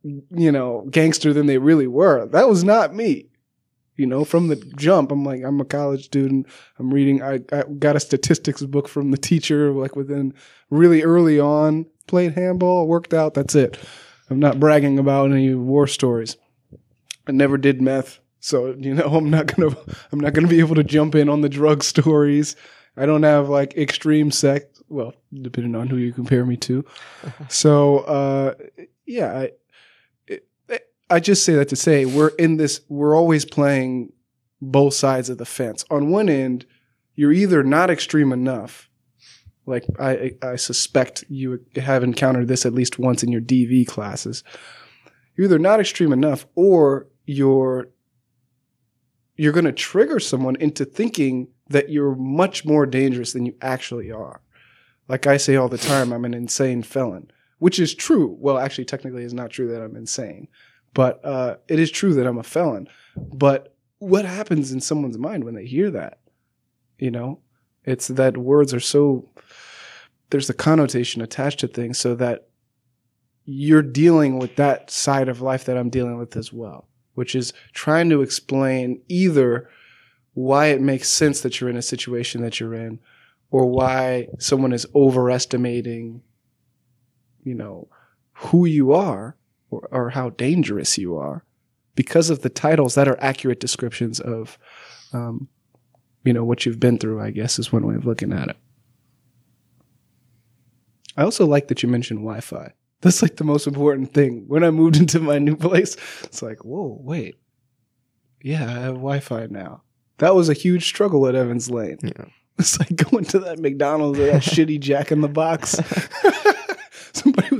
you 0.02 0.52
know, 0.52 0.86
gangster 0.90 1.32
than 1.32 1.46
they 1.46 1.56
really 1.56 1.86
were. 1.86 2.26
That 2.26 2.50
was 2.50 2.64
not 2.64 2.94
me 2.94 3.31
you 3.96 4.06
know 4.06 4.24
from 4.24 4.48
the 4.48 4.56
jump 4.76 5.12
i'm 5.12 5.24
like 5.24 5.42
i'm 5.44 5.60
a 5.60 5.64
college 5.64 6.04
student. 6.06 6.46
I'm 6.78 6.92
reading 6.92 7.22
i, 7.22 7.40
I 7.52 7.64
got 7.78 7.96
a 7.96 8.00
statistics 8.00 8.62
book 8.62 8.88
from 8.88 9.10
the 9.10 9.18
teacher 9.18 9.72
like 9.72 9.96
within 9.96 10.34
really 10.70 11.02
early 11.02 11.38
on 11.38 11.86
played 12.06 12.32
handball 12.34 12.86
worked 12.86 13.14
out 13.14 13.34
that's 13.34 13.54
it. 13.54 13.78
I'm 14.30 14.40
not 14.40 14.58
bragging 14.58 14.98
about 14.98 15.30
any 15.30 15.54
war 15.54 15.86
stories. 15.86 16.36
I 17.26 17.32
never 17.32 17.58
did 17.58 17.82
meth 17.82 18.18
so 18.40 18.74
you 18.78 18.94
know 18.94 19.04
i'm 19.16 19.30
not 19.30 19.46
gonna 19.46 19.74
i'm 20.10 20.20
not 20.20 20.32
gonna 20.32 20.48
be 20.48 20.58
able 20.60 20.74
to 20.74 20.84
jump 20.84 21.14
in 21.14 21.28
on 21.28 21.40
the 21.42 21.48
drug 21.48 21.82
stories. 21.94 22.56
I 22.96 23.06
don't 23.06 23.22
have 23.22 23.48
like 23.48 23.74
extreme 23.76 24.30
sex 24.30 24.66
well 24.88 25.14
depending 25.32 25.74
on 25.74 25.88
who 25.88 25.96
you 25.96 26.12
compare 26.12 26.44
me 26.44 26.56
to. 26.58 26.84
So 27.48 27.98
uh 28.00 28.54
yeah 29.06 29.32
I, 29.38 29.50
I 31.12 31.20
just 31.20 31.44
say 31.44 31.52
that 31.54 31.68
to 31.68 31.76
say 31.76 32.06
we're 32.06 32.28
in 32.38 32.56
this, 32.56 32.80
we're 32.88 33.14
always 33.14 33.44
playing 33.44 34.12
both 34.62 34.94
sides 34.94 35.28
of 35.28 35.36
the 35.36 35.44
fence. 35.44 35.84
On 35.90 36.10
one 36.10 36.30
end, 36.30 36.64
you're 37.14 37.32
either 37.32 37.62
not 37.62 37.90
extreme 37.90 38.32
enough, 38.32 38.88
like 39.66 39.84
I, 40.00 40.32
I 40.42 40.56
suspect 40.56 41.24
you 41.28 41.60
have 41.76 42.02
encountered 42.02 42.48
this 42.48 42.64
at 42.64 42.72
least 42.72 42.98
once 42.98 43.22
in 43.22 43.30
your 43.30 43.42
DV 43.42 43.86
classes. 43.86 44.42
You're 45.36 45.44
either 45.44 45.58
not 45.58 45.80
extreme 45.80 46.12
enough 46.12 46.46
or 46.54 47.08
you're 47.26 47.90
you're 49.36 49.52
going 49.52 49.64
to 49.64 49.72
trigger 49.72 50.18
someone 50.18 50.56
into 50.56 50.84
thinking 50.84 51.48
that 51.68 51.90
you're 51.90 52.14
much 52.14 52.64
more 52.64 52.86
dangerous 52.86 53.32
than 53.32 53.46
you 53.46 53.54
actually 53.60 54.10
are. 54.10 54.40
Like 55.08 55.26
I 55.26 55.36
say 55.36 55.56
all 55.56 55.68
the 55.68 55.78
time, 55.78 56.12
I'm 56.12 56.24
an 56.24 56.34
insane 56.34 56.82
felon, 56.82 57.30
which 57.58 57.78
is 57.78 57.94
true. 57.94 58.36
Well, 58.38 58.58
actually, 58.58 58.84
technically, 58.84 59.24
it's 59.24 59.32
not 59.32 59.50
true 59.50 59.68
that 59.68 59.82
I'm 59.82 59.96
insane 59.96 60.48
but 60.94 61.24
uh, 61.24 61.56
it 61.68 61.78
is 61.78 61.90
true 61.90 62.14
that 62.14 62.26
I'm 62.26 62.38
a 62.38 62.42
felon. 62.42 62.88
But 63.16 63.74
what 63.98 64.24
happens 64.24 64.72
in 64.72 64.80
someone's 64.80 65.18
mind 65.18 65.44
when 65.44 65.54
they 65.54 65.66
hear 65.66 65.90
that? 65.90 66.18
You 66.98 67.10
know, 67.10 67.40
it's 67.84 68.08
that 68.08 68.36
words 68.36 68.72
are 68.74 68.80
so 68.80 69.28
there's 70.30 70.50
a 70.50 70.54
connotation 70.54 71.20
attached 71.20 71.60
to 71.60 71.68
things, 71.68 71.98
so 71.98 72.14
that 72.14 72.48
you're 73.44 73.82
dealing 73.82 74.38
with 74.38 74.56
that 74.56 74.90
side 74.90 75.28
of 75.28 75.40
life 75.40 75.64
that 75.64 75.76
I'm 75.76 75.90
dealing 75.90 76.16
with 76.18 76.36
as 76.36 76.52
well, 76.52 76.88
which 77.14 77.34
is 77.34 77.52
trying 77.72 78.08
to 78.10 78.22
explain 78.22 79.02
either 79.08 79.68
why 80.34 80.66
it 80.66 80.80
makes 80.80 81.08
sense 81.08 81.42
that 81.42 81.60
you're 81.60 81.68
in 81.68 81.76
a 81.76 81.82
situation 81.82 82.40
that 82.42 82.60
you're 82.60 82.74
in, 82.74 82.98
or 83.50 83.66
why 83.66 84.28
someone 84.38 84.72
is 84.72 84.86
overestimating, 84.94 86.22
you 87.42 87.54
know, 87.54 87.88
who 88.32 88.64
you 88.64 88.92
are 88.92 89.36
or, 89.72 89.88
or 89.90 90.10
how 90.10 90.30
dangerous 90.30 90.98
you 90.98 91.16
are 91.16 91.44
because 91.94 92.30
of 92.30 92.42
the 92.42 92.48
titles 92.48 92.94
that 92.94 93.08
are 93.08 93.18
accurate 93.20 93.60
descriptions 93.60 94.20
of, 94.20 94.58
um, 95.12 95.48
you 96.24 96.32
know, 96.32 96.44
what 96.44 96.64
you've 96.64 96.80
been 96.80 96.98
through, 96.98 97.20
I 97.20 97.30
guess 97.30 97.58
is 97.58 97.72
one 97.72 97.86
way 97.86 97.94
of 97.94 98.06
looking 98.06 98.32
at 98.32 98.48
it. 98.48 98.56
I 101.16 101.24
also 101.24 101.46
like 101.46 101.68
that 101.68 101.82
you 101.82 101.88
mentioned 101.88 102.20
Wi-Fi. 102.20 102.72
That's 103.02 103.20
like 103.20 103.36
the 103.36 103.44
most 103.44 103.66
important 103.66 104.14
thing. 104.14 104.44
When 104.46 104.64
I 104.64 104.70
moved 104.70 104.96
into 105.00 105.20
my 105.20 105.38
new 105.38 105.56
place, 105.56 105.96
it's 106.22 106.42
like, 106.42 106.64
whoa, 106.64 106.98
wait, 107.00 107.36
yeah, 108.42 108.64
I 108.64 108.80
have 108.80 108.94
Wi-Fi 108.94 109.46
now. 109.50 109.82
That 110.18 110.34
was 110.34 110.48
a 110.48 110.54
huge 110.54 110.86
struggle 110.86 111.26
at 111.26 111.34
Evans 111.34 111.70
Lane. 111.70 111.98
Yeah. 112.02 112.26
It's 112.58 112.78
like 112.78 112.94
going 113.10 113.24
to 113.24 113.38
that 113.40 113.58
McDonald's 113.58 114.18
or 114.18 114.26
that 114.26 114.42
shitty 114.42 114.78
Jack 114.78 115.10
in 115.10 115.22
the 115.22 115.28
Box. 115.28 115.80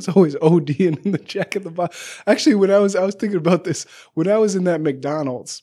Was 0.07 0.15
always 0.17 0.35
ODing 0.37 1.05
in 1.05 1.13
the 1.13 1.19
Jack 1.19 1.57
in 1.57 1.63
the 1.63 1.71
Box. 1.71 2.23
Actually, 2.27 2.57
when 2.57 2.71
I 2.71 2.79
was 2.79 2.97
I 2.97 3.05
was 3.05 3.15
thinking 3.15 3.39
about 3.39 3.65
this 3.65 3.87
when 4.15 4.29
I 4.29 4.39
was 4.39 4.55
in 4.55 4.65
that 4.65 4.81
McDonald's, 4.81 5.63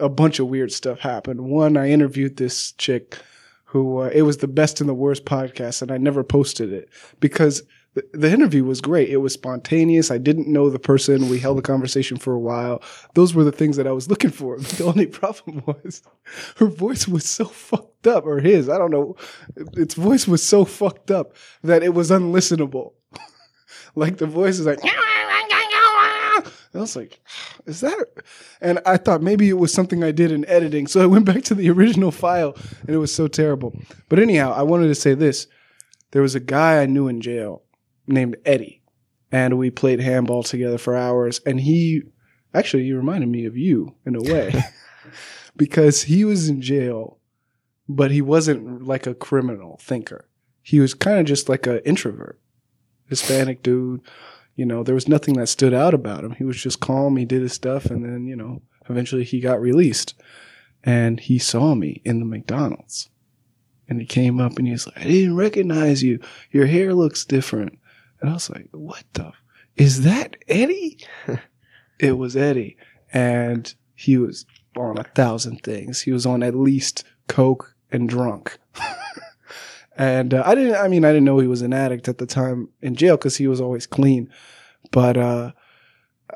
a 0.00 0.08
bunch 0.08 0.38
of 0.38 0.48
weird 0.48 0.72
stuff 0.72 0.98
happened. 1.00 1.40
One, 1.42 1.76
I 1.76 1.90
interviewed 1.90 2.36
this 2.36 2.72
chick 2.72 3.18
who 3.64 4.02
uh, 4.02 4.10
it 4.12 4.22
was 4.22 4.38
the 4.38 4.48
best 4.48 4.80
and 4.80 4.88
the 4.88 4.94
worst 4.94 5.24
podcast, 5.24 5.82
and 5.82 5.90
I 5.90 5.98
never 5.98 6.24
posted 6.24 6.72
it 6.72 6.88
because 7.20 7.62
the, 7.96 8.04
the 8.12 8.30
interview 8.30 8.62
was 8.62 8.80
great. 8.80 9.08
It 9.08 9.16
was 9.18 9.32
spontaneous. 9.32 10.10
I 10.10 10.18
didn't 10.18 10.48
know 10.48 10.68
the 10.68 10.78
person. 10.78 11.28
We 11.28 11.38
held 11.38 11.58
a 11.58 11.62
conversation 11.62 12.18
for 12.18 12.34
a 12.34 12.38
while. 12.38 12.82
Those 13.14 13.34
were 13.34 13.42
the 13.42 13.52
things 13.52 13.76
that 13.76 13.86
I 13.86 13.92
was 13.92 14.08
looking 14.08 14.30
for. 14.30 14.58
The 14.76 14.84
only 14.84 15.06
problem 15.06 15.62
was 15.64 16.02
her 16.56 16.66
voice 16.66 17.08
was 17.08 17.24
so 17.24 17.46
fucked 17.46 18.06
up, 18.06 18.26
or 18.26 18.40
his. 18.40 18.68
I 18.68 18.78
don't 18.78 18.90
know. 18.90 19.16
Its 19.74 19.94
voice 19.94 20.28
was 20.28 20.42
so 20.42 20.64
fucked 20.64 21.10
up 21.10 21.34
that 21.62 21.82
it 21.82 21.94
was 21.94 22.10
unlistenable. 22.10 22.92
Like 23.96 24.18
the 24.18 24.26
voice 24.26 24.58
is 24.58 24.66
like. 24.66 24.80
I 26.76 26.80
was 26.80 26.94
like, 26.94 27.20
is 27.66 27.80
that? 27.80 28.06
And 28.60 28.80
I 28.86 28.96
thought 28.96 29.22
maybe 29.22 29.48
it 29.48 29.58
was 29.58 29.72
something 29.72 30.04
I 30.04 30.12
did 30.12 30.30
in 30.30 30.46
editing. 30.46 30.86
So 30.86 31.02
I 31.02 31.06
went 31.06 31.24
back 31.32 31.42
to 31.44 31.54
the 31.54 31.70
original 31.70 32.10
file 32.10 32.54
and 32.82 32.90
it 32.90 32.98
was 32.98 33.14
so 33.14 33.26
terrible. 33.28 33.76
But 34.08 34.18
anyhow, 34.18 34.52
I 34.52 34.62
wanted 34.62 34.88
to 34.88 34.94
say 34.94 35.14
this. 35.14 35.46
There 36.12 36.22
was 36.22 36.34
a 36.34 36.40
guy 36.40 36.80
I 36.80 36.86
knew 36.86 37.08
in 37.08 37.20
jail 37.20 37.62
named 38.06 38.36
Eddie, 38.46 38.82
and 39.32 39.58
we 39.58 39.70
played 39.70 40.00
handball 40.00 40.44
together 40.44 40.78
for 40.78 40.96
hours. 40.96 41.40
And 41.44 41.60
he 41.60 42.02
actually, 42.54 42.84
he 42.84 42.92
reminded 42.92 43.28
me 43.28 43.44
of 43.44 43.56
you 43.56 43.96
in 44.06 44.14
a 44.14 44.22
way 44.22 44.54
because 45.56 46.04
he 46.04 46.24
was 46.24 46.48
in 46.48 46.62
jail, 46.62 47.18
but 47.88 48.12
he 48.12 48.22
wasn't 48.22 48.84
like 48.84 49.06
a 49.06 49.14
criminal 49.14 49.78
thinker. 49.82 50.28
He 50.62 50.80
was 50.80 50.94
kind 50.94 51.18
of 51.18 51.26
just 51.26 51.48
like 51.48 51.66
an 51.66 51.80
introvert, 51.80 52.40
Hispanic 53.08 53.62
dude 53.62 54.02
you 54.56 54.64
know, 54.64 54.82
there 54.82 54.94
was 54.94 55.06
nothing 55.06 55.34
that 55.34 55.48
stood 55.48 55.74
out 55.74 55.94
about 55.94 56.24
him. 56.24 56.32
He 56.32 56.44
was 56.44 56.60
just 56.60 56.80
calm. 56.80 57.16
He 57.16 57.26
did 57.26 57.42
his 57.42 57.52
stuff. 57.52 57.86
And 57.86 58.04
then, 58.04 58.26
you 58.26 58.34
know, 58.34 58.62
eventually 58.88 59.22
he 59.22 59.38
got 59.38 59.60
released 59.60 60.14
and 60.82 61.20
he 61.20 61.38
saw 61.38 61.74
me 61.74 62.00
in 62.04 62.18
the 62.18 62.24
McDonald's 62.24 63.10
and 63.86 64.00
he 64.00 64.06
came 64.06 64.40
up 64.40 64.58
and 64.58 64.66
he's 64.66 64.86
like, 64.86 64.98
I 64.98 65.04
didn't 65.04 65.36
recognize 65.36 66.02
you. 66.02 66.20
Your 66.50 66.66
hair 66.66 66.94
looks 66.94 67.24
different. 67.24 67.78
And 68.20 68.30
I 68.30 68.32
was 68.32 68.48
like, 68.48 68.68
what 68.72 69.04
the, 69.12 69.32
is 69.76 70.02
that 70.04 70.36
Eddie? 70.48 70.98
it 72.00 72.12
was 72.12 72.34
Eddie. 72.34 72.78
And 73.12 73.72
he 73.94 74.16
was 74.16 74.46
on 74.74 74.96
a 74.96 75.04
thousand 75.04 75.62
things. 75.62 76.02
He 76.02 76.12
was 76.12 76.24
on 76.24 76.42
at 76.42 76.54
least 76.54 77.04
coke 77.28 77.74
and 77.92 78.08
drunk. 78.08 78.58
And 79.96 80.34
uh, 80.34 80.42
I 80.44 80.54
didn't, 80.54 80.76
I 80.76 80.88
mean, 80.88 81.04
I 81.04 81.08
didn't 81.08 81.24
know 81.24 81.38
he 81.38 81.48
was 81.48 81.62
an 81.62 81.72
addict 81.72 82.08
at 82.08 82.18
the 82.18 82.26
time 82.26 82.68
in 82.82 82.94
jail 82.94 83.16
because 83.16 83.36
he 83.36 83.48
was 83.48 83.60
always 83.60 83.86
clean. 83.86 84.30
But 84.92 85.16
uh, 85.16 85.52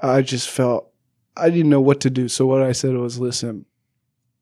I 0.03 0.23
just 0.23 0.49
felt, 0.49 0.91
I 1.37 1.51
didn't 1.51 1.71
know 1.71 1.81
what 1.81 2.01
to 2.01 2.11
do. 2.11 2.29
So 2.29 2.47
what 2.47 2.63
I 2.63 2.73
said 2.73 2.95
was, 2.95 3.19
listen, 3.19 3.67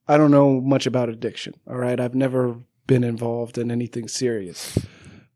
I 0.06 0.16
don't 0.16 0.30
know 0.30 0.60
much 0.60 0.86
about 0.86 1.08
addiction. 1.08 1.54
All 1.66 1.76
right. 1.76 1.98
I've 1.98 2.14
never 2.14 2.56
been 2.86 3.04
involved 3.04 3.58
in 3.58 3.70
anything 3.70 4.08
serious. 4.08 4.78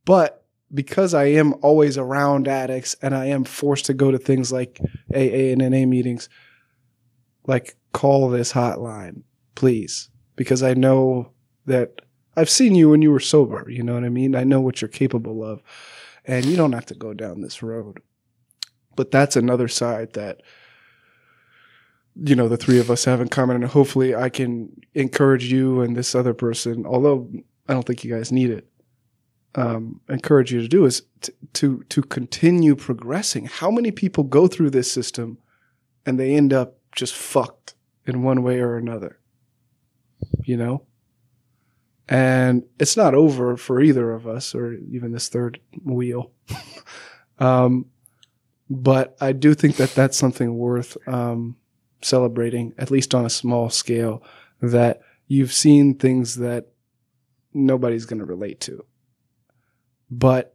But 0.05 0.45
because 0.73 1.13
I 1.13 1.25
am 1.25 1.55
always 1.61 1.99
around 1.99 2.49
addicts 2.49 2.97
and 3.03 3.15
I 3.15 3.27
am 3.27 3.45
forced 3.45 3.87
to 3.87 3.95
go 3.95 4.11
to 4.11 4.19
things 4.19 4.53
like 4.53 4.81
AA 5.15 5.53
and 5.53 5.59
NA 5.59 5.87
meetings, 5.87 6.29
like 7.47 7.77
call 7.93 8.31
this 8.31 8.53
hotline, 8.53 9.23
please. 9.55 10.09
Because 10.37 10.63
I 10.63 10.75
know 10.75 11.33
that 11.67 12.01
I've 12.37 12.51
seen 12.51 12.75
you 12.75 12.91
when 12.91 13.03
you 13.03 13.11
were 13.11 13.21
sober. 13.21 13.67
You 13.69 13.83
know 13.83 13.95
what 13.95 14.05
I 14.05 14.09
mean? 14.09 14.35
I 14.35 14.45
know 14.45 14.61
what 14.61 14.81
you're 14.81 14.89
capable 14.89 15.45
of. 15.45 15.63
And 16.25 16.45
you 16.45 16.57
don't 16.57 16.73
have 16.73 16.87
to 16.87 16.95
go 16.95 17.13
down 17.15 17.41
this 17.41 17.63
road. 17.63 18.01
But 18.95 19.11
that's 19.11 19.37
another 19.37 19.69
side 19.69 20.13
that, 20.13 20.43
you 22.15 22.37
know, 22.37 22.49
the 22.49 22.57
three 22.57 22.79
of 22.79 22.91
us 22.91 23.05
have 23.05 23.21
in 23.21 23.29
common. 23.29 23.57
And 23.57 23.65
hopefully 23.65 24.15
I 24.15 24.29
can 24.29 24.81
encourage 24.95 25.51
you 25.51 25.81
and 25.81 25.97
this 25.97 26.15
other 26.15 26.35
person, 26.35 26.87
although 26.87 27.29
I 27.69 27.75
don't 27.75 27.87
think 27.87 28.05
you 28.05 28.15
guys 28.15 28.31
need 28.31 28.51
it, 28.51 28.69
um, 29.55 30.01
encourage 30.09 30.53
you 30.53 30.63
to 30.63 30.69
do 30.69 30.85
is 30.85 31.03
to, 31.23 31.33
to, 31.55 31.85
to 31.89 32.03
continue 32.03 32.75
progressing. 32.77 33.47
How 33.47 33.71
many 33.71 33.91
people 33.91 34.25
go 34.25 34.47
through 34.47 34.71
this 34.71 34.91
system 34.91 35.39
and 36.07 36.19
they 36.19 36.35
end 36.35 36.53
up 36.53 36.79
just 36.95 37.15
fucked 37.15 37.75
in 38.07 38.23
one 38.23 38.43
way 38.43 38.61
or 38.61 38.77
another? 38.77 39.19
You 40.45 40.57
know? 40.57 40.87
And 42.13 42.65
it's 42.79 42.95
not 42.95 43.15
over 43.15 43.57
for 43.57 43.81
either 43.81 44.13
of 44.13 44.27
us 44.27 44.55
or 44.55 44.75
even 44.75 45.13
this 45.13 45.31
third 45.31 45.59
wheel. 45.83 46.31
um, 47.39 47.87
but 48.69 49.17
I 49.19 49.33
do 49.33 49.55
think 49.55 49.77
that 49.77 49.95
that's 49.95 50.19
something 50.19 50.59
worth 50.59 50.99
um, 51.09 51.57
celebrating, 52.03 52.75
at 52.77 52.91
least 52.91 53.15
on 53.15 53.25
a 53.25 53.31
small 53.31 53.71
scale, 53.71 54.23
that 54.61 55.01
you've 55.27 55.55
seen 55.55 55.95
things 55.95 56.37
that 56.37 56.67
nobody's 57.55 58.05
going 58.05 58.21
to 58.21 58.27
relate 58.27 58.61
to. 58.61 58.85
But 60.11 60.55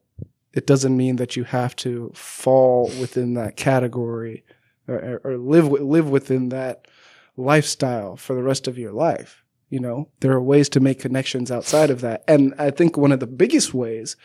it 0.54 0.68
doesn't 0.68 0.96
mean 0.96 1.16
that 1.16 1.36
you 1.36 1.44
have 1.44 1.76
to 1.78 2.12
fall 2.14 2.92
within 3.00 3.34
that 3.34 3.56
category 3.56 4.46
or, 4.88 5.22
or 5.24 5.38
live 5.38 5.72
live 5.72 6.08
within 6.08 6.50
that 6.50 6.88
lifestyle 7.36 8.16
for 8.16 8.36
the 8.36 8.44
rest 8.44 8.68
of 8.68 8.78
your 8.78 8.92
life. 8.92 9.44
You 9.70 9.80
know, 9.82 10.10
there 10.22 10.32
are 10.32 10.42
ways 10.42 10.70
to 10.70 10.80
make 10.80 11.00
connections 11.00 11.52
outside 11.52 11.90
of 11.90 12.02
that. 12.02 12.24
And 12.28 12.54
I 12.58 12.72
think 12.72 12.96
one 12.96 13.12
of 13.12 13.20
the 13.20 13.28
biggest 13.28 13.74
ways 13.74 14.16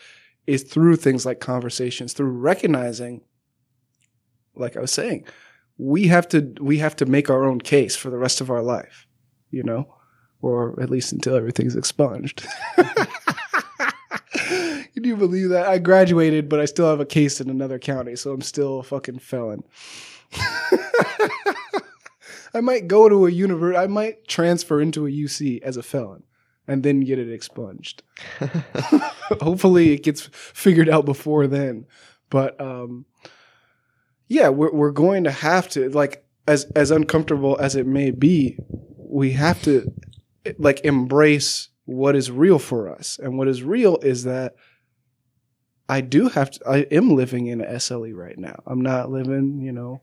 is 0.47 0.63
through 0.63 0.95
things 0.95 1.25
like 1.25 1.39
conversations, 1.39 2.13
through 2.13 2.31
recognizing, 2.31 3.21
like 4.55 4.77
I 4.77 4.81
was 4.81 4.91
saying, 4.91 5.25
we 5.77 6.07
have 6.07 6.27
to, 6.29 6.53
we 6.61 6.77
have 6.77 6.95
to 6.97 7.05
make 7.05 7.29
our 7.29 7.43
own 7.43 7.59
case 7.59 7.95
for 7.95 8.09
the 8.09 8.17
rest 8.17 8.39
of 8.39 8.49
our 8.49 8.61
life, 8.61 9.05
you 9.51 9.63
know, 9.63 9.93
or 10.41 10.79
at 10.81 10.89
least 10.89 11.11
until 11.11 11.35
everything's 11.35 11.75
expunged. 11.75 12.45
Can 14.33 15.03
you 15.03 15.17
believe 15.17 15.49
that? 15.49 15.67
I 15.67 15.79
graduated, 15.79 16.47
but 16.47 16.59
I 16.59 16.65
still 16.65 16.89
have 16.89 16.99
a 16.99 17.05
case 17.05 17.41
in 17.41 17.49
another 17.49 17.79
county, 17.79 18.15
so 18.15 18.31
I'm 18.31 18.41
still 18.41 18.79
a 18.79 18.83
fucking 18.83 19.19
felon. 19.19 19.63
I 22.53 22.61
might 22.61 22.87
go 22.87 23.09
to 23.09 23.25
a 23.25 23.31
university. 23.31 23.77
I 23.77 23.87
might 23.87 24.27
transfer 24.27 24.79
into 24.79 25.07
a 25.07 25.09
UC 25.09 25.61
as 25.63 25.77
a 25.77 25.83
felon 25.83 26.23
and 26.67 26.83
then 26.83 27.01
get 27.01 27.19
it 27.19 27.31
expunged. 27.31 28.03
Hopefully, 29.41 29.93
it 29.93 30.03
gets 30.03 30.29
figured 30.31 30.89
out 30.89 31.05
before 31.05 31.47
then. 31.47 31.85
But 32.29 32.59
um, 32.59 33.05
yeah, 34.27 34.49
we're 34.49 34.71
we're 34.71 34.91
going 34.91 35.23
to 35.25 35.31
have 35.31 35.67
to 35.69 35.89
like 35.89 36.25
as 36.47 36.65
as 36.75 36.91
uncomfortable 36.91 37.57
as 37.59 37.75
it 37.75 37.87
may 37.87 38.11
be, 38.11 38.57
we 38.97 39.31
have 39.31 39.61
to 39.63 39.91
like 40.57 40.83
embrace 40.83 41.69
what 41.85 42.15
is 42.15 42.31
real 42.31 42.59
for 42.59 42.89
us, 42.89 43.19
and 43.21 43.37
what 43.37 43.47
is 43.47 43.63
real 43.63 43.97
is 43.97 44.23
that. 44.23 44.55
I 45.89 45.99
do 45.99 46.29
have 46.29 46.49
to, 46.49 46.59
I 46.65 46.77
am 46.91 47.13
living 47.13 47.47
in 47.47 47.59
a 47.59 47.65
SLE 47.73 48.15
right 48.15 48.37
now. 48.39 48.63
I'm 48.65 48.81
not 48.81 49.11
living, 49.11 49.59
you 49.61 49.73
know, 49.73 50.01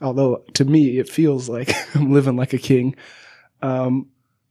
although 0.00 0.44
to 0.54 0.64
me 0.64 0.98
it 0.98 1.08
feels 1.08 1.48
like 1.48 1.74
I'm 1.94 2.12
living 2.12 2.36
like 2.36 2.52
a 2.52 2.58
king. 2.58 2.96
Um, 3.62 4.08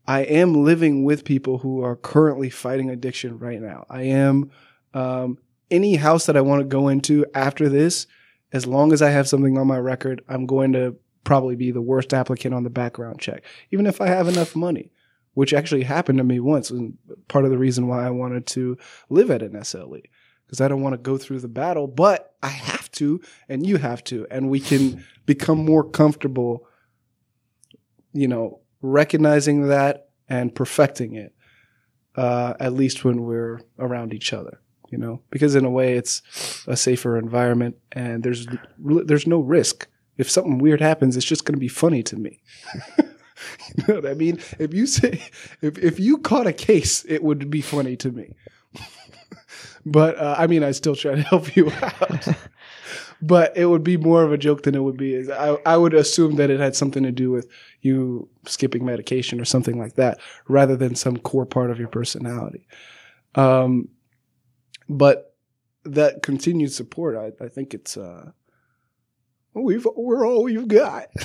I 0.07 0.21
am 0.21 0.63
living 0.63 1.03
with 1.03 1.25
people 1.25 1.57
who 1.57 1.83
are 1.83 1.95
currently 1.95 2.49
fighting 2.49 2.89
addiction 2.89 3.39
right 3.39 3.61
now. 3.61 3.85
I 3.89 4.03
am 4.03 4.51
um, 4.93 5.37
any 5.69 5.95
house 5.95 6.25
that 6.27 6.37
I 6.37 6.41
want 6.41 6.61
to 6.61 6.67
go 6.67 6.87
into 6.87 7.25
after 7.33 7.67
this, 7.67 8.07
as 8.53 8.65
long 8.65 8.93
as 8.93 9.01
I 9.01 9.09
have 9.09 9.27
something 9.27 9.57
on 9.57 9.67
my 9.67 9.77
record, 9.77 10.23
I'm 10.29 10.45
going 10.45 10.73
to 10.73 10.95
probably 11.25 11.57
be 11.57 11.71
the 11.71 11.81
worst 11.81 12.13
applicant 12.13 12.55
on 12.55 12.63
the 12.63 12.69
background 12.69 13.19
check, 13.19 13.43
even 13.71 13.85
if 13.85 13.99
I 13.99 14.07
have 14.07 14.29
enough 14.29 14.55
money, 14.55 14.91
which 15.33 15.53
actually 15.53 15.83
happened 15.83 16.19
to 16.19 16.23
me 16.23 16.39
once. 16.39 16.69
And 16.69 16.97
part 17.27 17.43
of 17.43 17.51
the 17.51 17.57
reason 17.57 17.87
why 17.87 18.05
I 18.05 18.09
wanted 18.11 18.47
to 18.47 18.77
live 19.09 19.29
at 19.29 19.43
an 19.43 19.51
SLE 19.53 20.03
because 20.45 20.61
I 20.61 20.69
don't 20.69 20.81
want 20.81 20.93
to 20.93 20.97
go 20.97 21.17
through 21.17 21.41
the 21.41 21.49
battle, 21.49 21.87
but 21.87 22.33
I 22.41 22.47
have 22.47 22.76
to, 22.97 23.21
and 23.49 23.65
you 23.65 23.77
have 23.77 24.03
to, 24.05 24.27
and 24.29 24.49
we 24.49 24.59
can 24.59 25.03
become 25.25 25.57
more 25.57 25.83
comfortable, 25.83 26.67
you 28.13 28.27
know, 28.27 28.59
recognizing 28.81 29.67
that 29.67 30.09
and 30.29 30.53
perfecting 30.53 31.15
it, 31.15 31.33
uh, 32.15 32.53
at 32.59 32.73
least 32.73 33.03
when 33.03 33.23
we're 33.23 33.61
around 33.79 34.13
each 34.13 34.33
other, 34.33 34.61
you 34.89 34.97
know, 34.97 35.21
because 35.29 35.55
in 35.55 35.65
a 35.65 35.69
way 35.69 35.95
it's 35.95 36.21
a 36.67 36.75
safer 36.77 37.17
environment 37.17 37.75
and 37.91 38.23
there's, 38.23 38.47
there's 38.77 39.27
no 39.27 39.39
risk. 39.39 39.87
If 40.17 40.29
something 40.29 40.57
weird 40.57 40.81
happens, 40.81 41.15
it's 41.15 41.25
just 41.25 41.45
going 41.45 41.55
to 41.55 41.59
be 41.59 41.67
funny 41.67 42.01
to 42.03 42.15
me. 42.15 42.41
you 42.97 43.83
know 43.87 43.95
what 43.95 44.07
I 44.07 44.15
mean? 44.15 44.39
If 44.57 44.73
you 44.73 44.87
say, 44.87 45.21
if, 45.61 45.77
if 45.77 45.99
you 45.99 46.17
caught 46.17 46.47
a 46.47 46.53
case, 46.53 47.05
it 47.05 47.23
would 47.23 47.49
be 47.49 47.61
funny 47.61 47.95
to 47.97 48.11
me 48.11 48.33
but 49.85 50.17
uh, 50.17 50.35
I 50.37 50.47
mean, 50.47 50.63
I 50.63 50.71
still 50.71 50.95
try 50.95 51.15
to 51.15 51.21
help 51.21 51.55
you 51.55 51.71
out. 51.81 52.27
but 53.21 53.55
it 53.57 53.65
would 53.65 53.83
be 53.83 53.97
more 53.97 54.23
of 54.23 54.31
a 54.31 54.37
joke 54.37 54.63
than 54.63 54.75
it 54.75 54.83
would 54.83 54.97
be. 54.97 55.31
I 55.31 55.57
I 55.65 55.77
would 55.77 55.93
assume 55.93 56.35
that 56.35 56.49
it 56.49 56.59
had 56.59 56.75
something 56.75 57.03
to 57.03 57.11
do 57.11 57.31
with 57.31 57.47
you 57.81 58.29
skipping 58.45 58.85
medication 58.85 59.39
or 59.41 59.45
something 59.45 59.77
like 59.79 59.95
that, 59.95 60.19
rather 60.47 60.75
than 60.75 60.95
some 60.95 61.17
core 61.17 61.45
part 61.45 61.71
of 61.71 61.79
your 61.79 61.87
personality. 61.87 62.67
Um, 63.35 63.89
but 64.89 65.35
that 65.83 66.21
continued 66.21 66.71
support, 66.71 67.15
I, 67.15 67.31
I 67.43 67.47
think 67.47 67.73
it's 67.73 67.97
uh, 67.97 68.31
we've 69.53 69.87
we're 69.95 70.27
all 70.27 70.43
we've 70.43 70.67
got. 70.67 71.07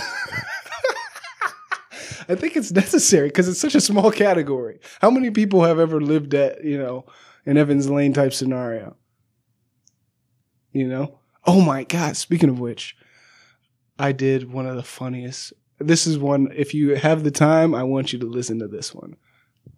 I 2.28 2.36
think 2.36 2.56
it's 2.56 2.70
necessary 2.70 3.28
because 3.28 3.48
it's 3.48 3.60
such 3.60 3.74
a 3.74 3.80
small 3.80 4.12
category. 4.12 4.78
How 5.00 5.10
many 5.10 5.30
people 5.30 5.64
have 5.64 5.78
ever 5.78 6.00
lived 6.00 6.34
at 6.34 6.64
you 6.64 6.78
know 6.78 7.04
an 7.44 7.56
Evans 7.56 7.90
Lane 7.90 8.12
type 8.12 8.32
scenario? 8.32 8.96
You 10.72 10.88
know. 10.88 11.18
Oh 11.44 11.60
my 11.60 11.84
God! 11.84 12.16
Speaking 12.16 12.48
of 12.48 12.60
which, 12.60 12.96
I 13.98 14.12
did 14.12 14.52
one 14.52 14.66
of 14.66 14.76
the 14.76 14.82
funniest. 14.82 15.52
This 15.78 16.06
is 16.06 16.18
one. 16.18 16.52
If 16.54 16.74
you 16.74 16.94
have 16.94 17.24
the 17.24 17.30
time, 17.30 17.74
I 17.74 17.82
want 17.82 18.12
you 18.12 18.18
to 18.20 18.26
listen 18.26 18.58
to 18.60 18.68
this 18.68 18.94
one. 18.94 19.16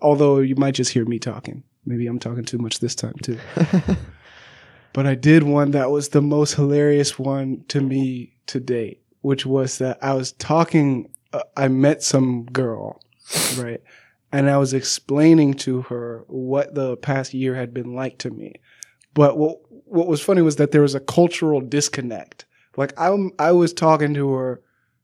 Although 0.00 0.40
you 0.40 0.56
might 0.56 0.74
just 0.74 0.92
hear 0.92 1.04
me 1.04 1.18
talking. 1.18 1.62
Maybe 1.86 2.06
I'm 2.06 2.18
talking 2.18 2.44
too 2.44 2.58
much 2.58 2.80
this 2.80 2.94
time 2.94 3.14
too. 3.22 3.38
but 4.92 5.06
I 5.06 5.14
did 5.14 5.42
one 5.42 5.72
that 5.72 5.90
was 5.90 6.10
the 6.10 6.22
most 6.22 6.54
hilarious 6.54 7.18
one 7.18 7.64
to 7.68 7.80
me 7.80 8.34
to 8.46 8.60
date, 8.60 9.02
which 9.22 9.46
was 9.46 9.78
that 9.78 9.98
I 10.02 10.14
was 10.14 10.32
talking. 10.32 11.10
Uh, 11.32 11.42
I 11.56 11.68
met 11.68 12.02
some 12.02 12.44
girl, 12.46 13.00
right, 13.58 13.82
and 14.32 14.50
I 14.50 14.58
was 14.58 14.74
explaining 14.74 15.54
to 15.54 15.82
her 15.82 16.24
what 16.28 16.74
the 16.74 16.96
past 16.98 17.34
year 17.34 17.54
had 17.54 17.72
been 17.74 17.94
like 17.94 18.18
to 18.18 18.30
me. 18.30 18.54
But 19.14 19.38
what 19.38 19.63
what 19.94 20.08
was 20.08 20.20
funny 20.20 20.42
was 20.42 20.56
that 20.56 20.72
there 20.72 20.82
was 20.82 20.94
a 20.94 21.00
cultural 21.00 21.60
disconnect. 21.60 22.44
Like 22.76 22.92
I 22.98 23.16
I 23.38 23.52
was 23.52 23.72
talking 23.72 24.14
to 24.14 24.32
her 24.32 24.60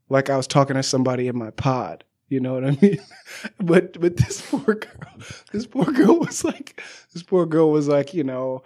like 0.08 0.28
I 0.28 0.36
was 0.36 0.46
talking 0.46 0.76
to 0.76 0.82
somebody 0.82 1.28
in 1.28 1.38
my 1.38 1.50
pod. 1.50 2.04
You 2.28 2.40
know 2.40 2.54
what 2.54 2.64
I 2.64 2.78
mean? 2.82 2.98
but 3.60 4.00
but 4.00 4.16
this 4.16 4.42
poor 4.48 4.74
girl, 4.74 5.18
this 5.52 5.66
poor 5.66 5.84
girl 5.86 6.18
was 6.18 6.44
like, 6.44 6.82
this 7.12 7.22
poor 7.22 7.46
girl 7.46 7.70
was 7.70 7.88
like, 7.88 8.12
you 8.12 8.24
know, 8.24 8.62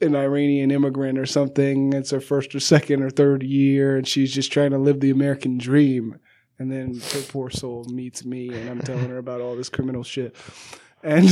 an 0.00 0.14
Iranian 0.14 0.70
immigrant 0.70 1.18
or 1.18 1.26
something. 1.26 1.92
It's 1.92 2.10
her 2.10 2.20
first 2.20 2.54
or 2.54 2.60
second 2.60 3.02
or 3.02 3.10
third 3.10 3.42
year, 3.42 3.96
and 3.96 4.06
she's 4.06 4.32
just 4.32 4.52
trying 4.52 4.70
to 4.70 4.78
live 4.78 5.00
the 5.00 5.10
American 5.10 5.58
dream. 5.58 6.18
And 6.58 6.72
then 6.72 7.00
her 7.12 7.22
poor 7.28 7.50
soul 7.50 7.84
meets 7.84 8.24
me, 8.24 8.48
and 8.48 8.68
I'm 8.68 8.80
telling 8.80 9.08
her 9.10 9.18
about 9.18 9.40
all 9.40 9.54
this 9.54 9.68
criminal 9.68 10.02
shit, 10.02 10.34
and 11.04 11.28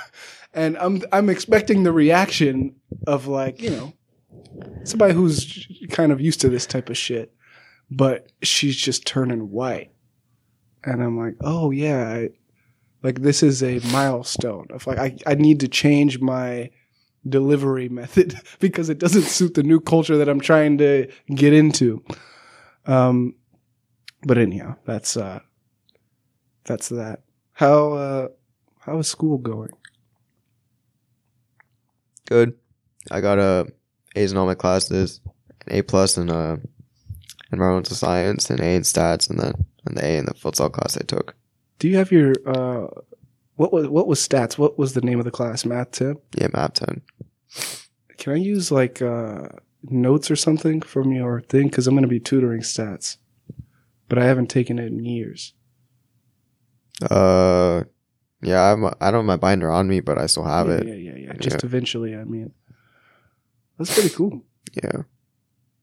and 0.54 0.76
I'm 0.78 1.02
I'm 1.12 1.28
expecting 1.28 1.82
the 1.82 1.92
reaction 1.92 2.76
of 3.06 3.26
like 3.26 3.62
you 3.62 3.70
know 3.70 3.92
somebody 4.84 5.14
who's 5.14 5.66
kind 5.90 6.12
of 6.12 6.20
used 6.20 6.40
to 6.40 6.48
this 6.48 6.66
type 6.66 6.90
of 6.90 6.96
shit, 6.96 7.32
but 7.90 8.30
she's 8.42 8.76
just 8.76 9.06
turning 9.06 9.50
white 9.50 9.92
and 10.84 11.02
I'm 11.02 11.18
like, 11.18 11.34
oh 11.42 11.70
yeah, 11.70 12.08
I, 12.08 12.30
like 13.02 13.22
this 13.22 13.42
is 13.42 13.62
a 13.62 13.80
milestone 13.92 14.66
of 14.70 14.86
like 14.86 14.98
I, 14.98 15.16
I 15.26 15.34
need 15.34 15.60
to 15.60 15.68
change 15.68 16.20
my 16.20 16.70
delivery 17.28 17.88
method 17.88 18.34
because 18.58 18.88
it 18.88 18.98
doesn't 18.98 19.22
suit 19.22 19.54
the 19.54 19.62
new 19.62 19.80
culture 19.80 20.16
that 20.16 20.28
I'm 20.28 20.40
trying 20.40 20.78
to 20.78 21.08
get 21.34 21.52
into. 21.52 22.02
Um, 22.86 23.34
but 24.22 24.38
anyhow, 24.38 24.76
that's 24.84 25.16
uh, 25.16 25.40
that's 26.64 26.88
that. 26.88 27.20
How 27.52 27.92
uh, 27.92 28.28
how 28.80 28.98
is 28.98 29.08
school 29.08 29.38
going? 29.38 29.72
Good. 32.28 32.52
I 33.10 33.22
got 33.22 33.38
a 33.38 33.66
A's 34.14 34.32
in 34.32 34.38
all 34.38 34.44
my 34.44 34.54
classes, 34.54 35.22
an 35.66 35.78
A 35.78 35.82
plus 35.82 36.18
in 36.18 36.28
uh, 36.28 36.58
environmental 37.50 37.96
science, 37.96 38.50
an 38.50 38.60
A 38.60 38.74
in 38.74 38.82
stats, 38.82 39.30
and 39.30 39.40
then 39.40 39.54
an 39.86 39.98
A 39.98 40.18
in 40.18 40.26
the 40.26 40.34
futsal 40.34 40.70
class 40.70 40.98
I 40.98 41.04
took. 41.06 41.34
Do 41.78 41.88
you 41.88 41.96
have 41.96 42.12
your 42.12 42.34
uh, 42.46 42.88
what 43.56 43.72
was 43.72 43.88
what 43.88 44.06
was 44.06 44.20
stats? 44.20 44.58
What 44.58 44.78
was 44.78 44.92
the 44.92 45.00
name 45.00 45.18
of 45.18 45.24
the 45.24 45.30
class? 45.30 45.64
Math 45.64 45.92
ten. 45.92 46.16
Yeah, 46.38 46.48
Math 46.52 46.74
ten. 46.74 47.00
Can 48.18 48.34
I 48.34 48.36
use 48.36 48.70
like 48.70 49.00
uh, 49.00 49.48
notes 49.84 50.30
or 50.30 50.36
something 50.36 50.82
from 50.82 51.12
your 51.12 51.40
thing? 51.40 51.68
Because 51.68 51.86
I'm 51.86 51.94
going 51.94 52.02
to 52.02 52.08
be 52.08 52.20
tutoring 52.20 52.60
stats, 52.60 53.16
but 54.06 54.18
I 54.18 54.24
haven't 54.24 54.50
taken 54.50 54.78
it 54.78 54.88
in 54.88 55.02
years. 55.02 55.54
Uh, 57.10 57.84
yeah, 58.40 58.72
I'm, 58.72 58.84
I 58.84 59.10
don't 59.10 59.20
have 59.20 59.24
my 59.24 59.36
binder 59.36 59.70
on 59.70 59.88
me, 59.88 60.00
but 60.00 60.18
I 60.18 60.26
still 60.26 60.44
have 60.44 60.68
yeah, 60.68 60.74
it. 60.74 60.86
Yeah, 60.86 60.94
yeah, 60.94 61.16
yeah. 61.16 61.32
Just 61.34 61.64
eventually, 61.64 62.14
I 62.14 62.24
mean, 62.24 62.52
that's 63.76 63.92
pretty 63.92 64.10
cool. 64.10 64.42
Yeah. 64.74 65.02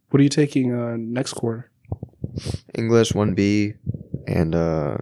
What 0.09 0.19
are 0.19 0.23
you 0.23 0.29
taking 0.29 0.73
uh, 0.73 0.95
next 0.97 1.33
quarter? 1.33 1.71
English 2.73 3.11
1B 3.13 3.75
and 4.27 4.55
uh, 4.55 4.97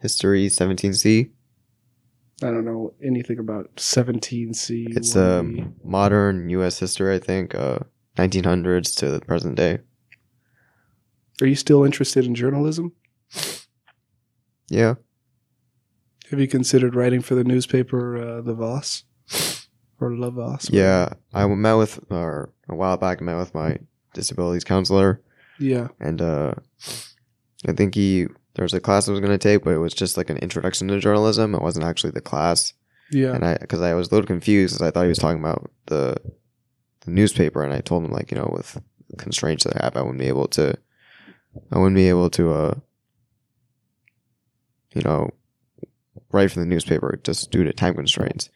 History 0.00 0.48
17C. 0.48 1.30
I 2.42 2.46
don't 2.46 2.64
know 2.64 2.94
anything 3.02 3.38
about 3.38 3.74
17C. 3.76 4.96
It's 4.96 5.14
1B. 5.14 5.40
um, 5.40 5.74
modern 5.84 6.48
U.S. 6.50 6.78
history, 6.78 7.14
I 7.14 7.18
think, 7.18 7.54
uh, 7.54 7.80
1900s 8.16 8.96
to 8.96 9.10
the 9.10 9.20
present 9.20 9.56
day. 9.56 9.78
Are 11.42 11.46
you 11.46 11.54
still 11.54 11.84
interested 11.84 12.24
in 12.26 12.34
journalism? 12.34 12.92
Yeah. 14.68 14.94
Have 16.30 16.40
you 16.40 16.48
considered 16.48 16.94
writing 16.94 17.20
for 17.20 17.34
the 17.34 17.44
newspaper, 17.44 18.16
uh, 18.16 18.40
The 18.40 18.54
Voz? 18.54 19.04
Or 20.00 20.14
La 20.14 20.30
Voz? 20.30 20.70
Yeah. 20.70 21.10
I 21.34 21.46
met 21.46 21.74
with, 21.74 22.00
or 22.10 22.52
a 22.68 22.74
while 22.74 22.96
back, 22.96 23.20
I 23.20 23.24
met 23.24 23.36
with 23.36 23.54
my 23.54 23.78
disabilities 24.14 24.64
counselor, 24.64 25.20
Yeah. 25.58 25.88
and 26.00 26.22
uh, 26.22 26.54
I 27.68 27.72
think 27.72 27.94
he, 27.94 28.26
there 28.54 28.62
was 28.62 28.72
a 28.74 28.80
class 28.80 29.08
I 29.08 29.12
was 29.12 29.20
going 29.20 29.32
to 29.32 29.38
take, 29.38 29.64
but 29.64 29.74
it 29.74 29.78
was 29.78 29.92
just 29.94 30.16
like 30.16 30.30
an 30.30 30.38
introduction 30.38 30.88
to 30.88 30.98
journalism. 31.00 31.54
It 31.54 31.62
wasn't 31.62 31.84
actually 31.84 32.12
the 32.12 32.20
class. 32.20 32.72
Yeah. 33.12 33.34
and 33.34 33.44
I 33.44 33.58
because 33.60 33.80
I 33.80 33.94
was 33.94 34.06
a 34.08 34.14
little 34.14 34.26
confused 34.26 34.72
because 34.74 34.86
I 34.86 34.92
thought 34.92 35.02
he 35.02 35.08
was 35.08 35.18
talking 35.18 35.40
about 35.40 35.68
the 35.86 36.14
the 37.00 37.10
newspaper, 37.10 37.64
and 37.64 37.72
I 37.72 37.80
told 37.80 38.04
him 38.04 38.12
like 38.12 38.30
you 38.30 38.36
know 38.38 38.48
with 38.52 38.80
constraints 39.18 39.64
that 39.64 39.74
I 39.80 39.84
have, 39.84 39.96
I 39.96 40.02
wouldn't 40.02 40.20
be 40.20 40.28
able 40.28 40.46
to, 40.48 40.76
I 41.72 41.78
wouldn't 41.78 41.96
be 41.96 42.08
able 42.08 42.30
to, 42.30 42.52
uh, 42.52 42.74
you 44.94 45.02
know, 45.02 45.30
write 46.32 46.50
for 46.50 46.60
the 46.60 46.66
newspaper 46.66 47.18
just 47.24 47.50
due 47.50 47.64
to 47.64 47.72
time 47.72 47.94
constraints. 47.94 48.50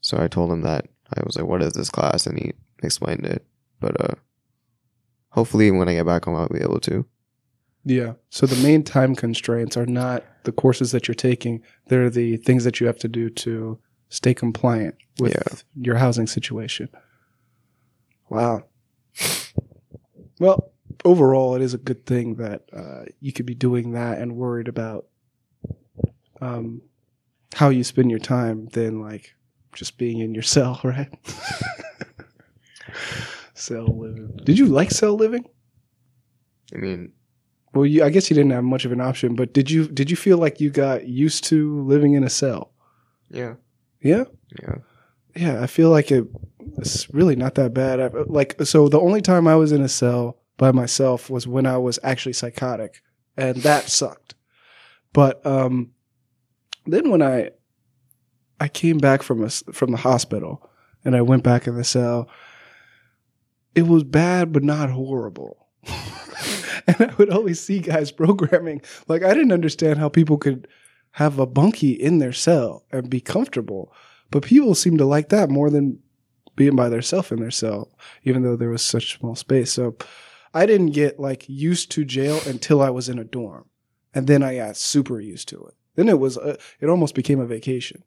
So 0.00 0.18
I 0.20 0.28
told 0.28 0.50
him 0.52 0.62
that 0.62 0.86
I 1.16 1.22
was 1.24 1.36
like, 1.36 1.46
"What 1.46 1.62
is 1.62 1.72
this 1.72 1.90
class?" 1.90 2.26
and 2.26 2.38
he 2.38 2.52
explained 2.82 3.26
it. 3.26 3.44
But 3.80 4.00
uh, 4.00 4.14
hopefully, 5.30 5.70
when 5.70 5.88
I 5.88 5.94
get 5.94 6.06
back 6.06 6.24
home, 6.24 6.36
I'll 6.36 6.48
be 6.48 6.60
able 6.60 6.80
to. 6.80 7.04
Yeah. 7.84 8.14
So 8.30 8.46
the 8.46 8.60
main 8.66 8.82
time 8.82 9.14
constraints 9.14 9.76
are 9.76 9.86
not 9.86 10.24
the 10.44 10.52
courses 10.52 10.90
that 10.92 11.06
you're 11.06 11.14
taking, 11.14 11.62
they're 11.86 12.10
the 12.10 12.36
things 12.38 12.64
that 12.64 12.80
you 12.80 12.86
have 12.86 12.98
to 12.98 13.08
do 13.08 13.30
to 13.30 13.78
stay 14.08 14.34
compliant 14.34 14.96
with 15.20 15.32
Yeah. 15.34 15.58
your 15.80 15.96
housing 15.96 16.26
situation. 16.26 16.88
Wow. 18.28 18.64
Well, 20.40 20.72
overall, 21.04 21.54
it 21.54 21.62
is 21.62 21.74
a 21.74 21.78
good 21.78 22.06
thing 22.06 22.36
that 22.36 22.62
uh, 22.72 23.04
you 23.20 23.32
could 23.32 23.46
be 23.46 23.54
doing 23.54 23.92
that 23.92 24.18
and 24.18 24.36
worried 24.36 24.68
about 24.68 25.06
um, 26.40 26.82
how 27.54 27.68
you 27.70 27.84
spend 27.84 28.10
your 28.10 28.18
time 28.20 28.66
than 28.72 29.00
like 29.00 29.34
just 29.72 29.98
being 29.98 30.18
in 30.20 30.34
your 30.34 30.42
cell, 30.54 30.80
right? 30.84 31.08
cell 33.54 33.86
living. 33.98 34.38
Did 34.44 34.58
you 34.58 34.66
like 34.66 34.90
cell 34.90 35.14
living? 35.14 35.44
I 36.74 36.78
mean, 36.78 37.12
Well, 37.74 37.86
you, 37.86 38.02
I 38.04 38.10
guess 38.10 38.30
you 38.30 38.34
didn't 38.34 38.52
have 38.52 38.64
much 38.64 38.84
of 38.84 38.92
an 38.92 39.00
option, 39.00 39.34
but 39.34 39.52
did 39.52 39.70
you 39.70 39.86
did 39.88 40.10
you 40.10 40.16
feel 40.16 40.38
like 40.38 40.60
you 40.60 40.70
got 40.70 41.06
used 41.06 41.44
to 41.44 41.82
living 41.82 42.14
in 42.14 42.24
a 42.24 42.30
cell? 42.30 42.72
yeah, 43.30 43.54
Yeah, 44.00 44.24
yeah, 44.62 44.76
yeah. 45.34 45.62
I 45.62 45.66
feel 45.66 45.90
like 45.90 46.10
it, 46.10 46.24
it's 46.78 47.12
really 47.12 47.36
not 47.36 47.54
that 47.56 47.74
bad. 47.74 48.00
I, 48.00 48.06
like, 48.26 48.60
so 48.64 48.88
the 48.88 49.00
only 49.00 49.20
time 49.20 49.46
I 49.48 49.56
was 49.56 49.72
in 49.72 49.82
a 49.82 49.88
cell 49.88 50.38
by 50.56 50.72
myself 50.72 51.28
was 51.30 51.46
when 51.46 51.66
I 51.66 51.76
was 51.78 51.98
actually 52.02 52.32
psychotic, 52.34 53.02
and 53.36 53.56
that 53.58 53.88
sucked. 53.88 54.34
But 55.12 55.44
um, 55.46 55.92
then 56.86 57.10
when 57.10 57.22
I 57.22 57.50
I 58.58 58.68
came 58.68 58.98
back 58.98 59.22
from 59.22 59.44
a, 59.44 59.50
from 59.50 59.90
the 59.90 59.98
hospital 59.98 60.70
and 61.04 61.14
I 61.14 61.22
went 61.22 61.42
back 61.42 61.66
in 61.66 61.76
the 61.76 61.84
cell, 61.84 62.28
it 63.74 63.86
was 63.86 64.04
bad 64.04 64.52
but 64.52 64.64
not 64.64 64.90
horrible. 64.90 65.66
and 66.86 66.96
I 67.00 67.14
would 67.18 67.30
always 67.30 67.60
see 67.60 67.80
guys 67.80 68.10
programming. 68.10 68.82
Like 69.08 69.22
I 69.22 69.34
didn't 69.34 69.52
understand 69.52 69.98
how 69.98 70.08
people 70.08 70.38
could 70.38 70.68
have 71.12 71.38
a 71.38 71.46
bunkie 71.46 71.92
in 71.92 72.18
their 72.18 72.32
cell 72.32 72.84
and 72.92 73.10
be 73.10 73.20
comfortable, 73.20 73.92
but 74.30 74.42
people 74.42 74.74
seem 74.74 74.98
to 74.98 75.04
like 75.04 75.30
that 75.30 75.50
more 75.50 75.70
than 75.70 75.98
being 76.56 76.76
by 76.76 76.88
themselves 76.88 77.30
in 77.32 77.40
their 77.40 77.50
cell, 77.50 77.90
even 78.24 78.42
though 78.42 78.56
there 78.56 78.70
was 78.70 78.82
such 78.82 79.18
small 79.18 79.34
space. 79.34 79.72
So 79.72 79.96
I 80.54 80.66
didn't 80.66 80.92
get 80.92 81.20
like 81.20 81.48
used 81.48 81.90
to 81.92 82.04
jail 82.04 82.40
until 82.46 82.80
I 82.80 82.90
was 82.90 83.08
in 83.08 83.18
a 83.18 83.24
dorm, 83.24 83.66
and 84.14 84.26
then 84.26 84.42
I 84.42 84.56
got 84.56 84.76
super 84.76 85.20
used 85.20 85.48
to 85.48 85.64
it. 85.66 85.74
Then 85.96 86.08
it 86.08 86.18
was 86.18 86.38
uh, 86.38 86.56
it 86.80 86.88
almost 86.88 87.14
became 87.14 87.40
a 87.40 87.46
vacation. 87.46 88.04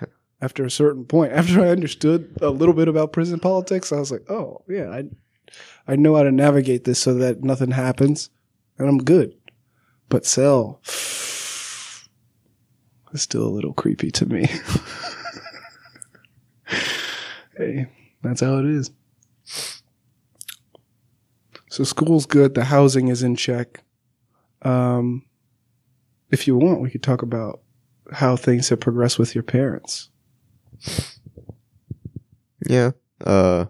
after 0.40 0.64
a 0.64 0.70
certain 0.70 1.04
point. 1.04 1.32
After 1.36 1.60
I 1.60 1.68
understood 1.68 2.36
a 2.40 2.50
little 2.50 2.74
bit 2.74 2.88
about 2.88 3.12
prison 3.12 3.40
politics, 3.40 3.92
I 3.92 3.98
was 3.98 4.10
like, 4.12 4.30
oh 4.30 4.62
yeah, 4.68 4.90
I 4.90 5.04
I 5.86 5.96
know 5.96 6.16
how 6.16 6.22
to 6.24 6.32
navigate 6.32 6.84
this 6.84 6.98
so 6.98 7.14
that 7.14 7.42
nothing 7.42 7.70
happens, 7.70 8.30
and 8.78 8.88
I'm 8.88 8.98
good. 8.98 9.34
But 10.08 10.26
cell 10.26 10.80
is 13.12 13.22
still 13.22 13.46
a 13.46 13.48
little 13.48 13.72
creepy 13.72 14.10
to 14.12 14.26
me. 14.26 14.48
hey, 17.56 17.86
that's 18.22 18.40
how 18.40 18.58
it 18.58 18.66
is. 18.66 18.90
So 21.70 21.84
school's 21.84 22.26
good. 22.26 22.54
The 22.54 22.64
housing 22.64 23.08
is 23.08 23.22
in 23.22 23.36
check. 23.36 23.82
Um, 24.62 25.24
if 26.30 26.46
you 26.46 26.56
want, 26.56 26.80
we 26.80 26.90
could 26.90 27.02
talk 27.02 27.22
about 27.22 27.60
how 28.12 28.36
things 28.36 28.68
have 28.68 28.80
progressed 28.80 29.18
with 29.18 29.34
your 29.34 29.44
parents. 29.44 30.10
Yeah. 32.68 32.92
Uh, 33.24 33.66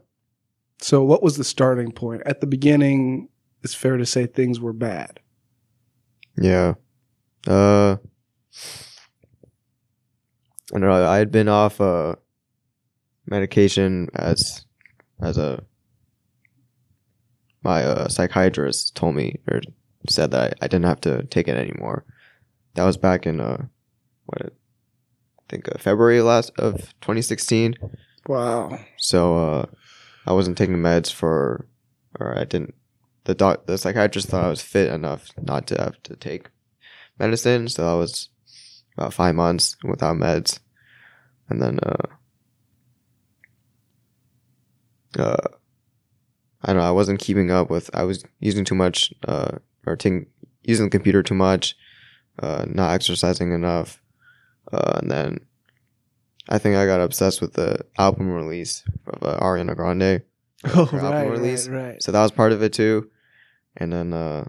So, 0.80 1.02
what 1.04 1.22
was 1.22 1.36
the 1.36 1.44
starting 1.44 1.92
point? 1.92 2.22
At 2.26 2.40
the 2.40 2.46
beginning, 2.46 3.28
it's 3.62 3.74
fair 3.74 3.96
to 3.96 4.06
say 4.06 4.26
things 4.26 4.60
were 4.60 4.72
bad. 4.72 5.20
yeah. 6.38 6.74
Uh, 7.46 7.96
I 10.74 10.78
don't 10.78 10.80
know. 10.80 11.06
I 11.06 11.18
had 11.18 11.30
been 11.30 11.48
off 11.48 11.80
uh 11.80 12.16
medication 13.26 14.08
as 14.14 14.64
as 15.22 15.38
a 15.38 15.62
my 17.62 17.84
uh, 17.84 18.08
psychiatrist 18.08 18.94
told 18.96 19.14
me 19.14 19.38
or 19.50 19.60
said 20.08 20.30
that 20.32 20.54
I, 20.60 20.64
I 20.64 20.68
didn't 20.68 20.86
have 20.86 21.00
to 21.02 21.24
take 21.24 21.46
it 21.48 21.56
anymore. 21.56 22.04
That 22.76 22.84
was 22.84 22.96
back 22.96 23.26
in 23.26 23.40
uh 23.40 23.66
what 24.26 24.42
I 24.42 24.48
think 25.48 25.68
uh, 25.68 25.78
February 25.78 26.20
last 26.20 26.52
of 26.58 26.76
2016. 27.00 27.74
Wow. 28.28 28.78
So 28.96 29.38
uh, 29.38 29.66
I 30.26 30.32
wasn't 30.32 30.58
taking 30.58 30.76
meds 30.76 31.12
for, 31.12 31.66
or 32.18 32.36
I 32.36 32.44
didn't. 32.44 32.74
The 33.24 33.34
doc, 33.34 33.66
the 33.66 33.78
psychiatrist 33.78 34.28
thought 34.28 34.44
I 34.44 34.48
was 34.48 34.62
fit 34.62 34.92
enough 34.92 35.30
not 35.40 35.66
to 35.68 35.80
have 35.80 36.02
to 36.04 36.16
take 36.16 36.50
medicine. 37.18 37.68
So 37.68 37.88
I 37.88 37.94
was 37.94 38.28
about 38.96 39.14
five 39.14 39.34
months 39.34 39.76
without 39.84 40.16
meds, 40.16 40.60
and 41.48 41.60
then 41.60 41.78
uh, 41.82 42.06
uh, 45.18 45.48
I 46.62 46.72
don't 46.72 46.76
know. 46.76 46.88
I 46.88 46.92
wasn't 46.92 47.20
keeping 47.20 47.50
up 47.50 47.68
with. 47.68 47.90
I 47.94 48.04
was 48.04 48.24
using 48.38 48.64
too 48.64 48.76
much, 48.76 49.12
uh, 49.26 49.58
or 49.86 49.96
taking 49.96 50.26
using 50.62 50.86
the 50.86 50.90
computer 50.90 51.22
too 51.22 51.34
much, 51.34 51.76
uh, 52.42 52.64
not 52.68 52.92
exercising 52.92 53.52
enough, 53.52 54.00
uh, 54.72 54.98
and 55.02 55.10
then 55.10 55.38
I 56.48 56.58
think 56.58 56.76
I 56.76 56.86
got 56.86 57.00
obsessed 57.00 57.40
with 57.40 57.54
the 57.54 57.84
album 57.98 58.30
release 58.30 58.84
of 59.06 59.22
uh, 59.22 59.38
Ariana 59.40 59.74
Grande. 59.76 60.22
Oh, 60.74 60.84
Her 60.86 60.98
album 60.98 61.12
right, 61.12 61.30
release. 61.30 61.68
right, 61.68 61.82
right. 61.92 62.02
So 62.02 62.10
that 62.12 62.22
was 62.22 62.32
part 62.32 62.50
of 62.50 62.62
it 62.62 62.72
too. 62.72 63.10
And 63.76 63.92
then 63.92 64.12
uh 64.12 64.46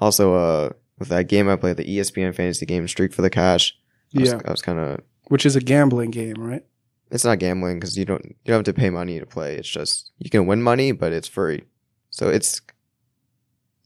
also 0.00 0.34
uh 0.34 0.70
with 0.98 1.08
that 1.08 1.28
game 1.28 1.48
I 1.48 1.56
played, 1.56 1.76
the 1.76 1.84
ESPN 1.84 2.34
fantasy 2.34 2.66
game 2.66 2.86
Streak 2.88 3.12
for 3.12 3.22
the 3.22 3.30
Cash. 3.30 3.76
I 4.16 4.20
was, 4.20 4.30
Yeah, 4.30 4.40
I 4.44 4.50
was 4.50 4.62
kind 4.62 4.78
of 4.78 5.00
which 5.28 5.46
is 5.46 5.56
a 5.56 5.60
gambling 5.60 6.10
game, 6.10 6.34
right? 6.38 6.64
it's 7.12 7.24
not 7.24 7.38
gambling 7.40 7.78
because 7.80 7.96
you 7.98 8.04
don't 8.04 8.24
you 8.24 8.34
don't 8.46 8.56
have 8.66 8.74
to 8.74 8.80
pay 8.80 8.88
money 8.90 9.18
to 9.20 9.26
play. 9.26 9.56
It's 9.56 9.68
just 9.68 10.10
you 10.18 10.30
can 10.30 10.46
win 10.46 10.62
money, 10.62 10.92
but 10.92 11.12
it's 11.12 11.28
free. 11.28 11.62
So 12.10 12.28
it's 12.28 12.60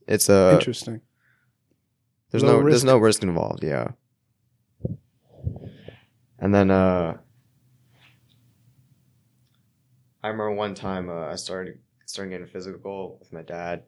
it's 0.07 0.29
uh 0.29 0.51
Interesting. 0.53 1.01
There's 2.31 2.43
Low 2.43 2.57
no 2.57 2.63
there's 2.63 2.73
risk. 2.73 2.85
no 2.85 2.97
risk 2.97 3.23
involved. 3.23 3.63
Yeah. 3.63 3.89
And 6.39 6.53
then 6.53 6.69
uh 6.71 7.17
I 10.23 10.27
remember 10.29 10.51
one 10.51 10.73
time 10.75 11.09
uh, 11.09 11.27
I 11.27 11.35
started 11.35 11.79
started 12.05 12.31
getting 12.31 12.47
physical 12.47 13.17
with 13.19 13.31
my 13.33 13.41
dad. 13.41 13.83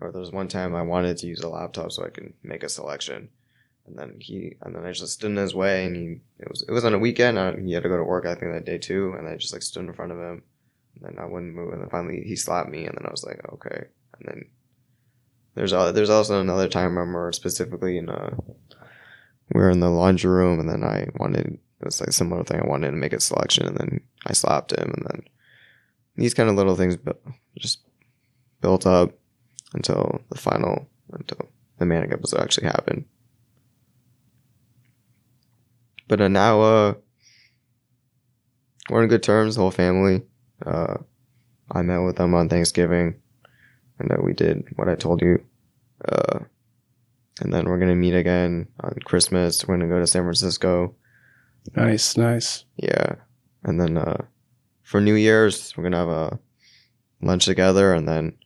Or 0.00 0.12
there 0.12 0.20
was 0.20 0.30
one 0.32 0.48
time 0.48 0.74
I 0.74 0.82
wanted 0.82 1.16
to 1.18 1.26
use 1.26 1.40
a 1.40 1.48
laptop 1.48 1.90
so 1.90 2.04
I 2.04 2.10
could 2.10 2.34
make 2.42 2.62
a 2.62 2.68
selection, 2.68 3.30
and 3.86 3.98
then 3.98 4.16
he 4.20 4.56
and 4.60 4.74
then 4.74 4.84
I 4.84 4.92
just 4.92 5.14
stood 5.14 5.30
in 5.30 5.36
his 5.38 5.54
way, 5.54 5.86
and 5.86 5.96
he 5.96 6.20
it 6.38 6.48
was 6.50 6.62
it 6.68 6.72
was 6.72 6.84
on 6.84 6.92
a 6.94 6.98
weekend. 6.98 7.38
Uh, 7.38 7.56
he 7.56 7.72
had 7.72 7.82
to 7.82 7.88
go 7.88 7.96
to 7.96 8.04
work 8.04 8.26
I 8.26 8.34
think 8.34 8.52
that 8.52 8.66
day 8.66 8.76
too, 8.78 9.14
and 9.18 9.26
I 9.26 9.36
just 9.36 9.54
like 9.54 9.62
stood 9.62 9.86
in 9.86 9.94
front 9.94 10.12
of 10.12 10.18
him, 10.18 10.42
and 10.96 11.04
then 11.04 11.18
I 11.18 11.24
wouldn't 11.24 11.54
move, 11.54 11.72
and 11.72 11.80
then 11.80 11.88
finally 11.88 12.22
he 12.26 12.36
slapped 12.36 12.68
me, 12.68 12.84
and 12.84 12.96
then 12.96 13.06
I 13.06 13.10
was 13.10 13.24
like 13.24 13.40
okay, 13.54 13.86
and 14.18 14.28
then 14.28 14.44
there's 15.56 15.72
al- 15.72 15.92
there's 15.92 16.10
also 16.10 16.40
another 16.40 16.68
time 16.68 16.96
I 16.96 17.00
remember 17.00 17.32
specifically 17.32 17.98
in 17.98 18.08
uh 18.08 18.36
we 19.52 19.60
were 19.60 19.70
in 19.70 19.80
the 19.80 19.90
laundry 19.90 20.30
room, 20.30 20.60
and 20.60 20.68
then 20.68 20.84
I 20.84 21.08
wanted 21.18 21.58
it 21.80 21.84
was 21.84 22.00
like 22.00 22.10
a 22.10 22.12
similar 22.12 22.44
thing. 22.44 22.60
I 22.60 22.66
wanted 22.66 22.90
to 22.90 22.96
make 22.96 23.12
a 23.12 23.20
selection, 23.20 23.66
and 23.66 23.76
then 23.76 24.00
I 24.26 24.32
slapped 24.32 24.72
him, 24.72 24.92
and 24.94 25.06
then 25.08 25.22
these 26.16 26.34
kind 26.34 26.48
of 26.48 26.56
little 26.56 26.76
things 26.76 26.96
just 27.58 27.80
built 28.60 28.86
up 28.86 29.12
until 29.74 30.20
the 30.30 30.38
final, 30.38 30.88
until 31.12 31.48
the 31.78 31.86
manic 31.86 32.12
episode 32.12 32.40
actually 32.40 32.66
happened. 32.66 33.04
But 36.08 36.20
uh, 36.20 36.28
now, 36.28 36.60
uh, 36.60 36.94
we're 38.88 39.02
in 39.02 39.08
good 39.08 39.22
terms, 39.22 39.56
the 39.56 39.60
whole 39.60 39.70
family. 39.70 40.22
Uh, 40.64 40.98
I 41.70 41.82
met 41.82 41.98
with 41.98 42.16
them 42.16 42.34
on 42.34 42.48
Thanksgiving, 42.48 43.20
and 43.98 44.12
uh, 44.12 44.16
we 44.22 44.32
did 44.32 44.64
what 44.76 44.88
I 44.88 44.94
told 44.94 45.22
you. 45.22 45.44
Uh, 46.04 46.40
and 47.40 47.52
then 47.52 47.66
we're 47.66 47.78
gonna 47.78 47.94
meet 47.94 48.14
again 48.14 48.68
on 48.80 48.94
Christmas. 49.04 49.66
We're 49.66 49.76
gonna 49.76 49.88
go 49.88 50.00
to 50.00 50.06
San 50.06 50.22
Francisco. 50.22 50.94
Nice, 51.74 52.16
nice. 52.16 52.64
Yeah. 52.76 53.16
And 53.64 53.80
then 53.80 53.98
uh 53.98 54.24
for 54.82 55.00
New 55.00 55.14
Year's 55.14 55.76
we're 55.76 55.82
gonna 55.84 55.96
have 55.98 56.08
a 56.08 56.38
lunch 57.20 57.44
together 57.44 57.92
and 57.92 58.08
then 58.08 58.36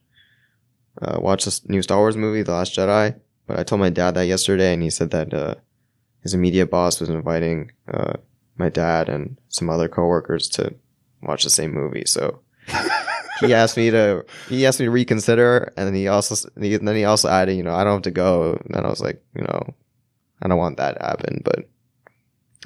uh 1.03 1.19
watch 1.21 1.45
this 1.45 1.69
new 1.69 1.83
Star 1.83 1.99
Wars 1.99 2.17
movie, 2.17 2.43
The 2.43 2.53
Last 2.53 2.75
Jedi. 2.75 3.19
But 3.47 3.59
I 3.59 3.63
told 3.63 3.81
my 3.81 3.91
dad 3.91 4.13
that 4.13 4.27
yesterday 4.27 4.73
and 4.73 4.83
he 4.83 4.91
said 4.91 5.11
that 5.11 5.33
uh 5.33 5.55
his 6.23 6.35
immediate 6.35 6.71
boss 6.71 7.01
was 7.01 7.11
inviting 7.11 7.71
uh 7.93 8.15
my 8.57 8.69
dad 8.69 9.09
and 9.09 9.39
some 9.49 9.71
other 9.71 9.89
coworkers 9.89 10.49
to 10.51 10.75
watch 11.23 11.45
the 11.45 11.51
same 11.51 11.73
movie. 11.73 12.05
So 12.07 12.41
he 13.41 13.55
asked 13.55 13.77
me 13.77 13.91
to 13.91 14.25
he 14.49 14.67
asked 14.67 14.81
me 14.81 14.87
to 14.87 14.91
reconsider 14.91 15.73
and 15.77 15.87
then 15.87 15.95
he 15.95 16.09
also 16.09 16.35
he, 16.61 16.77
then 16.77 16.97
he 16.97 17.05
also 17.05 17.29
added, 17.29 17.57
you 17.57 17.63
know, 17.63 17.75
I 17.75 17.85
don't 17.85 17.95
have 17.95 18.03
to 18.03 18.11
go. 18.11 18.61
And 18.67 18.77
I 18.87 18.89
was 18.89 19.01
like, 19.01 19.23
you 19.35 19.43
know, 19.43 19.75
I 20.43 20.49
don't 20.49 20.59
want 20.59 20.77
that 20.79 20.99
to 20.99 21.05
happen, 21.05 21.43
but 21.45 21.69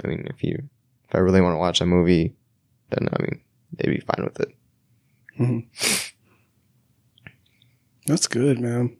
I 0.04 0.08
mean, 0.08 0.26
if 0.28 0.42
you 0.42 0.58
if 1.08 1.14
I 1.14 1.18
really 1.18 1.40
want 1.40 1.54
to 1.54 1.58
watch 1.58 1.80
a 1.80 1.86
movie, 1.86 2.34
then 2.90 3.08
I 3.12 3.22
mean, 3.22 3.40
they'd 3.72 3.90
be 3.90 4.00
fine 4.00 4.24
with 4.24 4.40
it. 4.40 4.48
Mhm. 5.38 5.66
That's 8.06 8.26
good, 8.26 8.60
man. 8.60 8.96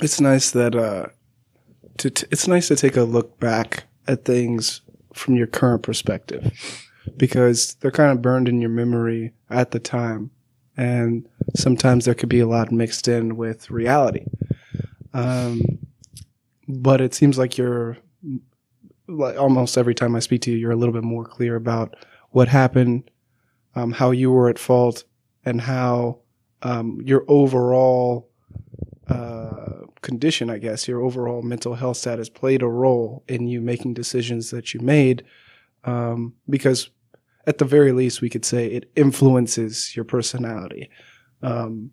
It's 0.00 0.20
nice 0.20 0.50
that 0.52 0.74
uh, 0.74 1.06
to 1.98 2.10
t- 2.10 2.26
it's 2.30 2.48
nice 2.48 2.68
to 2.68 2.76
take 2.76 2.96
a 2.96 3.02
look 3.02 3.38
back 3.38 3.84
at 4.08 4.24
things 4.24 4.80
from 5.14 5.34
your 5.34 5.46
current 5.46 5.82
perspective 5.82 6.52
because 7.16 7.74
they're 7.80 7.90
kind 7.90 8.10
of 8.10 8.22
burned 8.22 8.48
in 8.48 8.60
your 8.60 8.70
memory 8.70 9.34
at 9.50 9.70
the 9.72 9.78
time, 9.78 10.30
and 10.76 11.28
sometimes 11.54 12.04
there 12.04 12.14
could 12.14 12.28
be 12.28 12.40
a 12.40 12.46
lot 12.46 12.72
mixed 12.72 13.08
in 13.08 13.36
with 13.36 13.70
reality. 13.70 14.24
Um, 15.14 15.60
but 16.68 17.00
it 17.00 17.14
seems 17.14 17.38
like 17.38 17.58
you're 17.58 17.98
like 19.08 19.36
almost 19.36 19.76
every 19.76 19.94
time 19.94 20.16
I 20.16 20.20
speak 20.20 20.42
to 20.42 20.50
you, 20.50 20.56
you're 20.56 20.70
a 20.70 20.76
little 20.76 20.94
bit 20.94 21.04
more 21.04 21.24
clear 21.24 21.56
about 21.56 21.96
what 22.30 22.48
happened, 22.48 23.10
um, 23.74 23.92
how 23.92 24.10
you 24.10 24.30
were 24.30 24.48
at 24.48 24.58
fault, 24.58 25.04
and 25.44 25.60
how 25.60 26.20
um, 26.62 27.00
your 27.04 27.24
overall 27.28 28.30
uh, 29.08 29.84
condition, 30.00 30.48
I 30.48 30.58
guess, 30.58 30.88
your 30.88 31.02
overall 31.02 31.42
mental 31.42 31.74
health 31.74 31.96
status 31.96 32.28
played 32.28 32.62
a 32.62 32.68
role 32.68 33.24
in 33.28 33.48
you 33.48 33.60
making 33.60 33.94
decisions 33.94 34.50
that 34.50 34.72
you 34.72 34.80
made. 34.80 35.24
Um, 35.84 36.34
because 36.48 36.90
at 37.46 37.58
the 37.58 37.64
very 37.64 37.92
least, 37.92 38.20
we 38.20 38.30
could 38.30 38.44
say 38.44 38.66
it 38.66 38.90
influences 38.96 39.94
your 39.96 40.04
personality. 40.04 40.90
Um, 41.42 41.90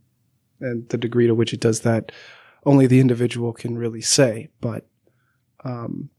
and 0.62 0.88
the 0.90 0.98
degree 0.98 1.28
to 1.28 1.36
which 1.36 1.54
it 1.54 1.60
does 1.60 1.82
that, 1.82 2.12
only 2.66 2.86
the 2.86 3.00
individual 3.00 3.54
can 3.54 3.78
really 3.78 4.02
say. 4.02 4.50
But, 4.62 4.88
um, 5.64 6.10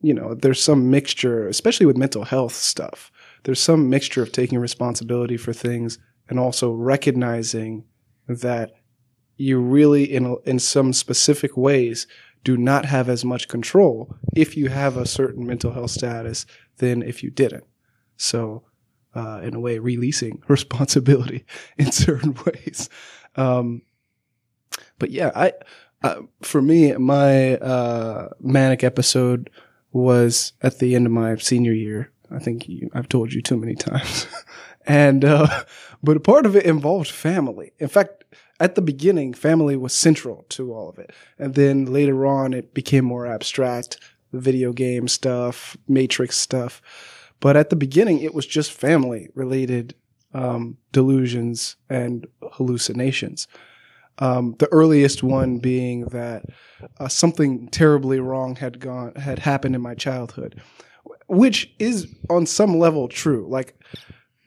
you 0.00 0.14
know, 0.14 0.34
there's 0.34 0.62
some 0.62 0.90
mixture, 0.90 1.46
especially 1.46 1.86
with 1.86 1.96
mental 1.96 2.24
health 2.24 2.54
stuff. 2.54 3.12
There's 3.44 3.60
some 3.60 3.88
mixture 3.88 4.22
of 4.22 4.32
taking 4.32 4.58
responsibility 4.58 5.36
for 5.36 5.52
things 5.52 5.98
and 6.28 6.38
also 6.38 6.72
recognizing 6.72 7.84
that 8.26 8.72
you 9.36 9.60
really, 9.60 10.04
in 10.04 10.36
in 10.44 10.58
some 10.58 10.92
specific 10.92 11.56
ways, 11.56 12.06
do 12.42 12.56
not 12.56 12.86
have 12.86 13.08
as 13.08 13.24
much 13.24 13.48
control 13.48 14.16
if 14.34 14.56
you 14.56 14.68
have 14.68 14.96
a 14.96 15.06
certain 15.06 15.46
mental 15.46 15.72
health 15.72 15.90
status 15.90 16.46
than 16.78 17.02
if 17.02 17.22
you 17.22 17.30
didn't. 17.30 17.64
So, 18.16 18.64
uh, 19.14 19.40
in 19.42 19.54
a 19.54 19.60
way, 19.60 19.78
releasing 19.78 20.42
responsibility 20.48 21.44
in 21.78 21.92
certain 21.92 22.36
ways. 22.44 22.88
Um, 23.36 23.82
but 24.98 25.10
yeah, 25.10 25.30
I 25.34 25.52
uh, 26.02 26.22
for 26.42 26.62
me, 26.62 26.92
my 26.94 27.56
uh, 27.56 28.28
manic 28.40 28.84
episode 28.84 29.50
was 29.92 30.52
at 30.62 30.78
the 30.78 30.94
end 30.94 31.06
of 31.06 31.12
my 31.12 31.36
senior 31.36 31.72
year. 31.72 32.12
I 32.30 32.38
think 32.38 32.68
you, 32.68 32.90
I've 32.92 33.08
told 33.08 33.32
you 33.32 33.40
too 33.40 33.56
many 33.56 33.74
times. 33.74 34.26
and, 34.86 35.24
uh, 35.24 35.64
but 36.02 36.16
a 36.16 36.20
part 36.20 36.44
of 36.44 36.54
it 36.54 36.66
involved 36.66 37.10
family. 37.10 37.72
In 37.78 37.88
fact, 37.88 38.24
at 38.60 38.74
the 38.74 38.82
beginning, 38.82 39.34
family 39.34 39.76
was 39.76 39.92
central 39.92 40.44
to 40.50 40.72
all 40.72 40.88
of 40.88 40.98
it. 40.98 41.12
And 41.38 41.54
then 41.54 41.86
later 41.86 42.26
on, 42.26 42.52
it 42.52 42.74
became 42.74 43.04
more 43.04 43.26
abstract, 43.26 43.98
video 44.32 44.72
game 44.72 45.08
stuff, 45.08 45.76
matrix 45.88 46.36
stuff. 46.36 46.82
But 47.40 47.56
at 47.56 47.70
the 47.70 47.76
beginning, 47.76 48.20
it 48.20 48.34
was 48.34 48.46
just 48.46 48.72
family 48.72 49.28
related 49.34 49.94
um, 50.34 50.76
delusions 50.92 51.76
and 51.88 52.26
hallucinations. 52.52 53.48
Um, 54.18 54.54
the 54.58 54.68
earliest 54.72 55.22
one 55.22 55.58
being 55.58 56.06
that 56.06 56.44
uh, 56.98 57.08
something 57.08 57.68
terribly 57.68 58.18
wrong 58.18 58.56
had 58.56 58.80
gone 58.80 59.14
had 59.16 59.40
happened 59.40 59.74
in 59.74 59.82
my 59.82 59.94
childhood, 59.94 60.60
which 61.26 61.74
is 61.78 62.06
on 62.30 62.46
some 62.46 62.78
level 62.78 63.08
true. 63.08 63.46
Like, 63.48 63.78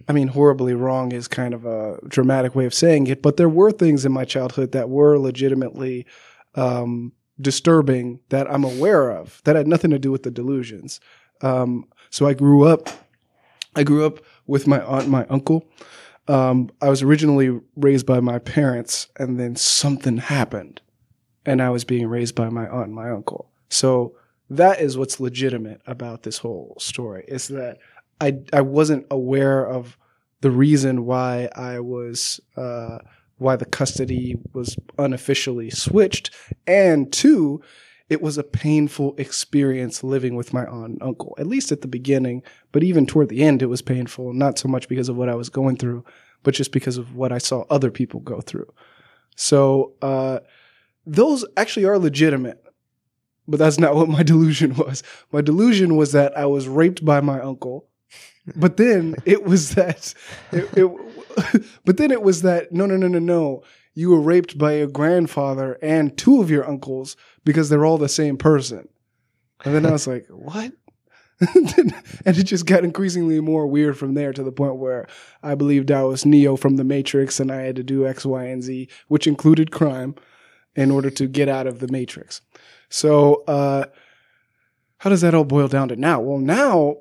I 0.08 0.14
mean, 0.14 0.28
horribly 0.28 0.74
wrong 0.74 1.12
is 1.12 1.28
kind 1.28 1.54
of 1.54 1.66
a 1.66 2.00
dramatic 2.08 2.56
way 2.56 2.66
of 2.66 2.74
saying 2.74 3.08
it, 3.08 3.22
but 3.22 3.38
there 3.38 3.50
were 3.50 3.72
things 3.72 4.06
in 4.06 4.12
my 4.12 4.26
childhood 4.26 4.72
that 4.72 4.90
were 4.90 5.20
legitimately 5.20 6.08
um, 6.56 7.14
disturbing 7.42 8.20
that 8.30 8.50
I'm 8.52 8.64
aware 8.64 9.10
of 9.10 9.42
that 9.46 9.56
had 9.56 9.68
nothing 9.68 9.92
to 9.92 10.00
do 10.00 10.12
with 10.12 10.24
the 10.24 10.32
delusions. 10.32 11.00
Um, 11.42 11.86
so 12.10 12.28
I 12.28 12.34
grew 12.34 12.66
up. 12.66 12.90
I 13.76 13.84
grew 13.84 14.06
up 14.06 14.20
with 14.48 14.68
my 14.68 14.82
aunt, 14.82 15.04
and 15.04 15.12
my 15.12 15.26
uncle. 15.28 15.70
Um, 16.28 16.70
I 16.82 16.90
was 16.90 17.02
originally 17.02 17.60
raised 17.76 18.06
by 18.06 18.20
my 18.20 18.40
parents, 18.40 19.08
and 19.18 19.40
then 19.40 19.56
something 19.56 20.18
happened, 20.18 20.82
and 21.46 21.62
I 21.62 21.70
was 21.70 21.84
being 21.84 22.08
raised 22.08 22.36
by 22.36 22.50
my 22.50 22.68
aunt 22.68 22.88
and 22.88 22.96
my 22.96 23.10
uncle. 23.10 23.50
So 23.70 24.16
that 24.50 24.82
is 24.82 24.98
what's 24.98 25.20
legitimate 25.20 25.82
about 25.86 26.24
this 26.24 26.40
whole 26.40 26.76
story 26.80 27.24
is 27.28 27.48
that 27.50 27.78
I 28.20 28.40
I 28.52 28.62
wasn't 28.62 29.06
aware 29.12 29.66
of 29.66 29.98
the 30.42 30.52
reason 30.52 31.06
why 31.06 31.50
I 31.56 31.80
was 31.80 32.40
uh, 32.56 33.00
why 33.40 33.56
the 33.56 33.66
custody 33.66 34.38
was 34.54 34.78
unofficially 34.98 35.70
switched, 35.70 36.30
and 36.68 37.12
two, 37.12 37.62
it 38.10 38.22
was 38.22 38.38
a 38.38 38.44
painful 38.44 39.16
experience 39.18 40.04
living 40.04 40.36
with 40.36 40.54
my 40.54 40.66
aunt 40.66 40.94
and 40.94 41.04
uncle, 41.04 41.36
at 41.38 41.48
least 41.48 41.72
at 41.72 41.82
the 41.82 41.88
beginning. 41.88 42.44
But 42.72 42.84
even 42.84 43.06
toward 43.06 43.30
the 43.30 43.44
end, 43.44 43.62
it 43.62 43.68
was 43.68 43.82
painful, 43.82 44.34
not 44.34 44.58
so 44.58 44.68
much 44.68 44.88
because 44.88 45.10
of 45.10 45.18
what 45.18 45.30
I 45.30 45.36
was 45.36 45.50
going 45.50 45.78
through, 45.78 46.04
but 46.44 46.54
just 46.54 46.72
because 46.72 46.98
of 46.98 47.16
what 47.16 47.32
I 47.32 47.38
saw 47.38 47.66
other 47.70 47.92
people 47.92 48.20
go 48.20 48.42
through. 48.42 48.72
So, 49.36 49.94
uh, 50.02 50.40
those 51.06 51.46
actually 51.58 51.86
are 51.86 51.98
legitimate, 51.98 52.64
but 53.48 53.58
that's 53.58 53.80
not 53.80 53.96
what 53.96 54.10
my 54.10 54.24
delusion 54.34 54.76
was. 54.76 55.04
My 55.32 55.42
delusion 55.42 55.96
was 55.96 56.12
that 56.12 56.38
I 56.38 56.46
was 56.46 56.68
raped 56.68 57.04
by 57.04 57.22
my 57.22 57.40
uncle. 57.40 57.88
But 58.56 58.78
then 58.78 59.16
it 59.26 59.44
was 59.44 59.76
that, 59.76 60.14
it, 60.52 60.68
it, 60.76 61.09
but 61.86 61.98
then 61.98 62.12
it 62.12 62.22
was 62.22 62.42
that, 62.44 62.72
no, 62.72 62.86
no, 62.86 62.98
no, 62.98 63.08
no, 63.08 63.20
no 63.20 63.64
you 64.00 64.10
were 64.10 64.22
raped 64.22 64.58
by 64.58 64.78
your 64.78 64.88
grandfather 64.88 65.78
and 65.82 66.18
two 66.18 66.42
of 66.42 66.50
your 66.50 66.66
uncles 66.66 67.18
because 67.44 67.68
they're 67.68 67.86
all 67.86 67.98
the 67.98 68.08
same 68.08 68.38
person. 68.38 68.88
And 69.66 69.76
then 69.76 69.86
I 69.86 69.92
was 69.92 70.08
like, 70.08 70.26
what? 70.30 70.72
and 71.56 71.94
it 72.26 72.44
just 72.44 72.66
got 72.66 72.86
increasingly 72.86 73.42
more 73.42 73.68
weird 73.68 73.98
from 73.98 74.14
there 74.14 74.32
to 74.32 74.44
the 74.44 74.52
point 74.54 74.78
where 74.78 75.08
I 75.44 75.56
believed 75.56 75.92
I 75.92 76.04
was 76.04 76.26
Neo 76.26 76.56
from 76.56 76.78
the 76.78 76.84
Matrix 76.86 77.42
and 77.42 77.52
I 77.52 77.62
had 77.62 77.76
to 77.76 77.84
do 77.84 78.08
X, 78.08 78.26
Y, 78.26 78.46
and 78.46 78.64
Z, 78.64 78.88
which 79.10 79.28
included 79.28 79.72
crime 79.72 80.16
in 80.76 80.92
order 80.92 81.10
to 81.10 81.28
get 81.28 81.50
out 81.50 81.68
of 81.68 81.80
the 81.80 81.88
Matrix. 81.90 82.42
So, 82.90 83.44
uh, 83.48 83.86
how 84.98 85.10
does 85.10 85.22
that 85.22 85.34
all 85.34 85.46
boil 85.46 85.68
down 85.70 85.90
to 85.90 85.96
now? 85.96 86.20
Well, 86.20 86.40
now 86.40 86.98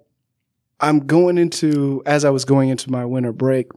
I'm 0.80 1.00
going 1.00 1.36
into, 1.36 2.02
as 2.06 2.24
I 2.24 2.30
was 2.30 2.44
going 2.44 2.68
into 2.68 2.92
my 2.92 3.04
winter 3.04 3.32
break, 3.32 3.70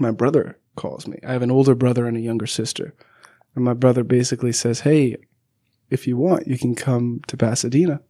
my 0.00 0.10
brother 0.10 0.58
calls 0.76 1.06
me. 1.06 1.18
I 1.26 1.32
have 1.32 1.42
an 1.42 1.50
older 1.50 1.74
brother 1.74 2.06
and 2.06 2.16
a 2.16 2.20
younger 2.20 2.46
sister. 2.46 2.94
And 3.54 3.64
my 3.64 3.74
brother 3.74 4.04
basically 4.04 4.52
says, 4.52 4.80
Hey, 4.80 5.16
if 5.90 6.06
you 6.06 6.16
want, 6.16 6.46
you 6.46 6.58
can 6.58 6.74
come 6.74 7.20
to 7.26 7.36
Pasadena. 7.36 8.00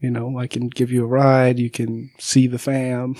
You 0.00 0.10
know, 0.10 0.38
I 0.38 0.46
can 0.46 0.68
give 0.68 0.90
you 0.92 1.04
a 1.04 1.08
ride. 1.08 1.58
You 1.58 1.70
can 1.70 2.10
see 2.18 2.46
the 2.46 2.58
fam. 2.58 3.16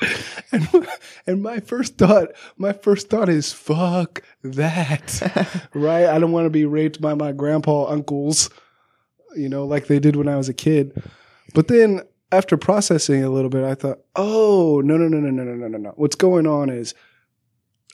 and, 0.52 0.88
and 1.26 1.42
my 1.42 1.60
first 1.60 1.96
thought, 1.96 2.28
my 2.56 2.72
first 2.72 3.08
thought 3.08 3.28
is, 3.28 3.52
fuck 3.52 4.22
that. 4.42 5.68
right? 5.74 6.06
I 6.06 6.18
don't 6.18 6.32
want 6.32 6.46
to 6.46 6.50
be 6.50 6.66
raped 6.66 7.00
by 7.00 7.14
my 7.14 7.32
grandpa 7.32 7.86
uncles, 7.86 8.50
you 9.34 9.48
know, 9.48 9.66
like 9.66 9.86
they 9.86 9.98
did 9.98 10.16
when 10.16 10.28
I 10.28 10.36
was 10.36 10.48
a 10.48 10.54
kid. 10.54 11.02
But 11.54 11.68
then 11.68 12.02
after 12.30 12.58
processing 12.58 13.24
a 13.24 13.30
little 13.30 13.50
bit, 13.50 13.64
I 13.64 13.74
thought, 13.74 14.00
oh, 14.14 14.82
no, 14.84 14.96
no, 14.96 15.08
no, 15.08 15.18
no, 15.18 15.30
no, 15.30 15.42
no, 15.42 15.54
no, 15.54 15.68
no, 15.68 15.78
no. 15.78 15.92
What's 15.96 16.16
going 16.16 16.46
on 16.46 16.68
is 16.68 16.94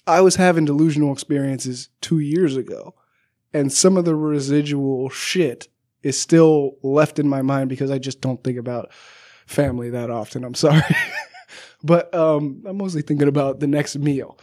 I 0.07 0.21
was 0.21 0.37
having 0.37 0.65
delusional 0.65 1.13
experiences 1.13 1.89
two 2.01 2.19
years 2.19 2.57
ago, 2.57 2.95
and 3.53 3.73
some 3.73 3.97
of 3.97 4.05
the 4.05 4.15
residual 4.15 5.09
shit 5.09 5.69
is 6.03 6.21
still 6.21 6.77
left 6.83 7.19
in 7.19 7.29
my 7.29 7.43
mind 7.43 7.71
because 7.71 7.91
I 7.91 7.99
just 7.99 8.21
don't 8.21 8.43
think 8.45 8.59
about 8.59 8.93
family 9.47 9.91
that 9.91 10.11
often. 10.11 10.45
I'm 10.45 10.55
sorry. 10.55 10.83
but 11.83 12.15
um, 12.15 12.63
I'm 12.67 12.77
mostly 12.77 13.03
thinking 13.03 13.29
about 13.29 13.61
the 13.61 13.67
next 13.67 13.97
meal. 13.97 14.39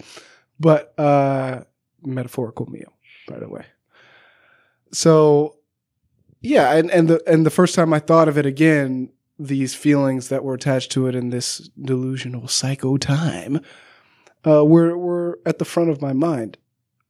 But 0.60 0.98
uh, 1.00 1.62
metaphorical 2.04 2.66
meal, 2.68 2.94
by 3.28 3.40
the 3.40 3.50
way. 3.50 3.66
So 4.92 5.58
yeah, 6.42 6.74
and, 6.74 6.90
and 6.92 7.08
the 7.08 7.22
and 7.28 7.46
the 7.46 7.52
first 7.52 7.76
time 7.76 7.94
I 7.94 8.00
thought 8.00 8.28
of 8.28 8.38
it 8.38 8.46
again, 8.46 9.12
these 9.38 9.74
feelings 9.76 10.30
that 10.30 10.44
were 10.44 10.56
attached 10.56 10.92
to 10.94 11.08
it 11.08 11.16
in 11.16 11.30
this 11.30 11.70
delusional 11.80 12.48
psycho 12.48 12.98
time 12.98 13.62
uh, 14.46 14.66
were 14.66 14.98
were 14.98 15.40
at 15.46 15.60
the 15.60 15.66
front 15.66 15.90
of 15.90 16.02
my 16.02 16.14
mind. 16.14 16.58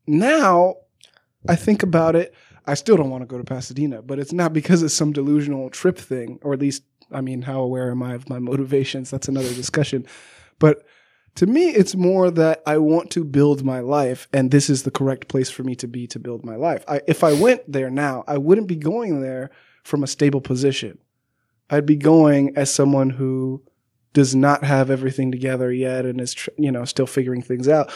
Now, 0.07 0.75
I 1.47 1.55
think 1.55 1.83
about 1.83 2.15
it. 2.15 2.33
I 2.65 2.75
still 2.75 2.97
don't 2.97 3.09
want 3.09 3.23
to 3.23 3.27
go 3.27 3.37
to 3.37 3.43
Pasadena, 3.43 4.01
but 4.01 4.19
it's 4.19 4.33
not 4.33 4.53
because 4.53 4.83
it's 4.83 4.93
some 4.93 5.11
delusional 5.11 5.69
trip 5.69 5.97
thing, 5.97 6.39
or 6.43 6.53
at 6.53 6.59
least, 6.59 6.83
I 7.11 7.21
mean, 7.21 7.41
how 7.41 7.61
aware 7.61 7.91
am 7.91 8.03
I 8.03 8.13
of 8.13 8.29
my 8.29 8.39
motivations? 8.51 9.09
That's 9.09 9.27
another 9.27 9.53
discussion. 9.53 10.05
But 10.59 10.85
to 11.35 11.45
me, 11.47 11.69
it's 11.69 11.95
more 11.95 12.29
that 12.29 12.61
I 12.65 12.77
want 12.77 13.09
to 13.11 13.23
build 13.23 13.63
my 13.63 13.79
life, 13.79 14.27
and 14.33 14.51
this 14.51 14.69
is 14.69 14.83
the 14.83 14.91
correct 14.91 15.27
place 15.27 15.49
for 15.49 15.63
me 15.63 15.75
to 15.75 15.87
be 15.87 16.05
to 16.07 16.19
build 16.19 16.45
my 16.45 16.55
life. 16.55 16.83
I, 16.87 17.01
if 17.07 17.23
I 17.23 17.33
went 17.33 17.71
there 17.71 17.89
now, 17.89 18.23
I 18.27 18.37
wouldn't 18.37 18.67
be 18.67 18.75
going 18.75 19.21
there 19.21 19.49
from 19.83 20.03
a 20.03 20.07
stable 20.07 20.41
position. 20.41 20.99
I'd 21.69 21.85
be 21.85 21.95
going 21.95 22.55
as 22.57 22.71
someone 22.71 23.09
who 23.09 23.63
does 24.13 24.35
not 24.35 24.63
have 24.63 24.89
everything 24.89 25.31
together 25.31 25.71
yet 25.71 26.05
and 26.05 26.19
is, 26.19 26.47
you 26.57 26.71
know, 26.71 26.85
still 26.85 27.07
figuring 27.07 27.41
things 27.41 27.67
out. 27.67 27.91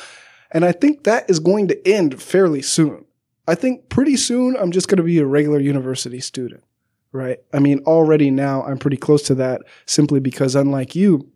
And 0.52 0.64
I 0.64 0.72
think 0.72 1.04
that 1.04 1.30
is 1.30 1.40
going 1.40 1.68
to 1.68 1.88
end 1.88 2.22
fairly 2.22 2.62
soon. 2.62 3.06
I 3.48 3.56
think 3.56 3.90
pretty 3.90 4.16
soon 4.16 4.56
I'm 4.56 4.72
just 4.72 4.88
going 4.88 4.98
to 4.98 5.04
be 5.04 5.20
a 5.20 5.26
regular 5.26 5.60
university 5.60 6.20
student, 6.20 6.64
right? 7.12 7.40
I 7.54 7.60
mean, 7.60 7.80
already 7.86 8.32
now 8.32 8.64
I'm 8.64 8.78
pretty 8.78 8.98
close 8.98 9.24
to 9.24 9.36
that 9.36 9.62
simply 9.86 10.20
because 10.20 10.56
unlike 10.56 10.96
you, 10.96 11.32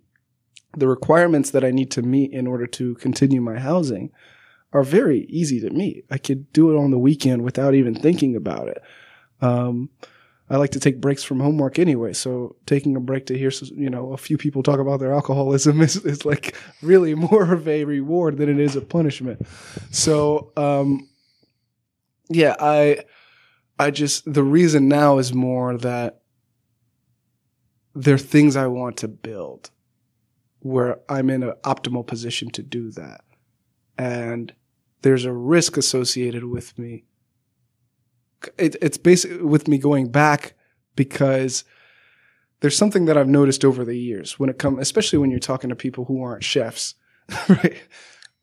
the 0.77 0.87
requirements 0.87 1.51
that 1.51 1.63
I 1.63 1.71
need 1.71 1.91
to 1.91 2.01
meet 2.01 2.31
in 2.31 2.47
order 2.47 2.67
to 2.67 2.95
continue 2.95 3.41
my 3.41 3.59
housing 3.59 4.11
are 4.71 4.83
very 4.83 5.25
easy 5.25 5.59
to 5.61 5.69
meet. 5.71 6.05
I 6.11 6.17
could 6.17 6.51
do 6.53 6.71
it 6.71 6.77
on 6.77 6.91
the 6.91 6.99
weekend 6.99 7.43
without 7.43 7.73
even 7.73 7.95
thinking 7.95 8.35
about 8.35 8.67
it. 8.67 8.81
Um, 9.41 9.89
I 10.49 10.57
like 10.57 10.71
to 10.71 10.79
take 10.79 10.99
breaks 10.99 11.23
from 11.23 11.39
homework 11.39 11.77
anyway. 11.77 12.13
So 12.13 12.55
taking 12.65 12.95
a 12.95 12.99
break 12.99 13.27
to 13.27 13.38
hear, 13.38 13.51
you 13.75 13.89
know, 13.89 14.13
a 14.13 14.17
few 14.17 14.38
people 14.38 14.63
talk 14.63 14.79
about 14.79 14.99
their 14.99 15.13
alcoholism 15.13 15.81
is, 15.81 15.97
is 15.97 16.25
like 16.25 16.55
really 16.81 17.13
more 17.15 17.53
of 17.53 17.67
a 17.67 17.85
reward 17.85 18.38
than 18.38 18.49
it 18.49 18.59
is 18.59 18.75
a 18.75 18.81
punishment. 18.81 19.45
So, 19.91 20.51
um, 20.57 21.07
yeah, 22.29 22.55
I, 22.59 23.03
I 23.77 23.91
just, 23.91 24.31
the 24.31 24.43
reason 24.43 24.88
now 24.88 25.19
is 25.19 25.33
more 25.33 25.77
that 25.77 26.21
there 27.93 28.15
are 28.15 28.19
things 28.19 28.55
I 28.55 28.67
want 28.67 28.97
to 28.97 29.07
build 29.07 29.71
where 30.59 30.99
I'm 31.09 31.29
in 31.29 31.43
an 31.43 31.53
optimal 31.63 32.05
position 32.05 32.49
to 32.51 32.63
do 32.63 32.91
that. 32.91 33.21
And 33.97 34.53
there's 35.01 35.25
a 35.25 35.33
risk 35.33 35.77
associated 35.77 36.43
with 36.43 36.77
me 36.77 37.05
it, 38.58 38.75
it's 38.82 38.97
basically 38.97 39.43
with 39.43 39.67
me 39.67 39.78
going 39.78 40.10
back 40.10 40.54
because 40.95 41.63
there's 42.62 42.78
something 42.78 43.06
that 43.06 43.17
I've 43.17 43.28
noticed 43.28 43.63
over 43.63 43.86
the 43.86 43.97
years 43.97 44.38
when 44.38 44.49
it 44.49 44.60
comes, 44.60 44.80
especially 44.80 45.19
when 45.19 45.32
you're 45.32 45.39
talking 45.39 45.69
to 45.69 45.75
people 45.75 46.06
who 46.06 46.21
aren't 46.21 46.43
chefs, 46.43 46.95
right? 47.49 47.78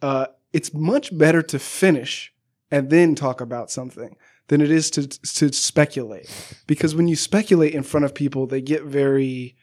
Uh, 0.01 0.27
it's 0.53 0.73
much 0.73 1.17
better 1.17 1.43
to 1.43 1.59
finish 1.59 2.33
and 2.71 2.91
then 2.91 3.15
talk 3.15 3.41
about 3.41 3.71
something 3.71 4.17
than 4.49 4.61
it 4.61 4.71
is 4.71 4.91
to 4.93 5.07
to 5.09 5.53
speculate 5.53 6.31
because 6.67 6.95
when 6.95 7.09
you 7.09 7.17
speculate 7.17 7.75
in 7.75 7.83
front 7.83 8.05
of 8.05 8.15
people, 8.15 8.47
they 8.47 8.61
get 8.61 8.85
very 8.85 9.57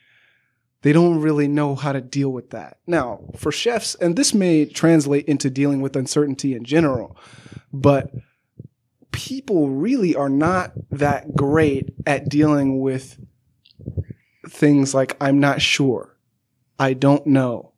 they 0.82 0.92
don't 0.92 1.22
really 1.22 1.48
know 1.48 1.76
how 1.76 1.94
to 1.94 2.02
deal 2.02 2.30
with 2.30 2.50
that. 2.50 2.78
Now, 2.86 3.22
for 3.38 3.52
chefs, 3.52 3.96
and 3.96 4.18
this 4.18 4.34
may 4.34 4.66
translate 4.66 5.26
into 5.26 5.50
dealing 5.50 5.82
with 5.82 5.96
uncertainty 5.96 6.54
in 6.54 6.66
general, 6.66 7.18
but 7.72 8.12
people 9.14 9.70
really 9.70 10.16
are 10.16 10.30
not 10.30 10.74
that 10.92 11.36
great 11.36 11.94
at 12.06 12.28
dealing 12.28 12.82
with 12.82 13.18
things 14.50 14.94
like 14.94 15.16
I'm 15.22 15.40
not 15.40 15.62
sure, 15.62 16.18
I 16.78 16.94
don't 16.94 17.26
know, 17.26 17.72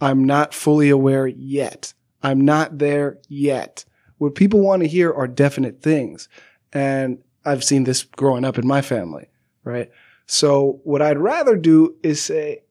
I'm 0.00 0.24
not 0.24 0.54
fully 0.54 0.88
aware 0.88 1.26
yet, 1.26 1.92
I'm 2.22 2.40
not 2.40 2.78
there 2.78 3.18
yet. 3.28 3.84
What 4.16 4.34
people 4.34 4.60
want 4.60 4.82
to 4.82 4.88
hear 4.88 5.12
are 5.12 5.26
definite 5.26 5.82
things. 5.82 6.28
And 6.72 7.22
I've 7.44 7.64
seen 7.64 7.84
this 7.84 8.02
growing 8.02 8.44
up 8.44 8.58
in 8.58 8.66
my 8.66 8.82
family, 8.82 9.30
right? 9.64 9.90
So 10.26 10.80
what 10.84 11.02
I'd 11.02 11.18
rather 11.18 11.56
do 11.56 11.96
is 12.02 12.22
say 12.22 12.62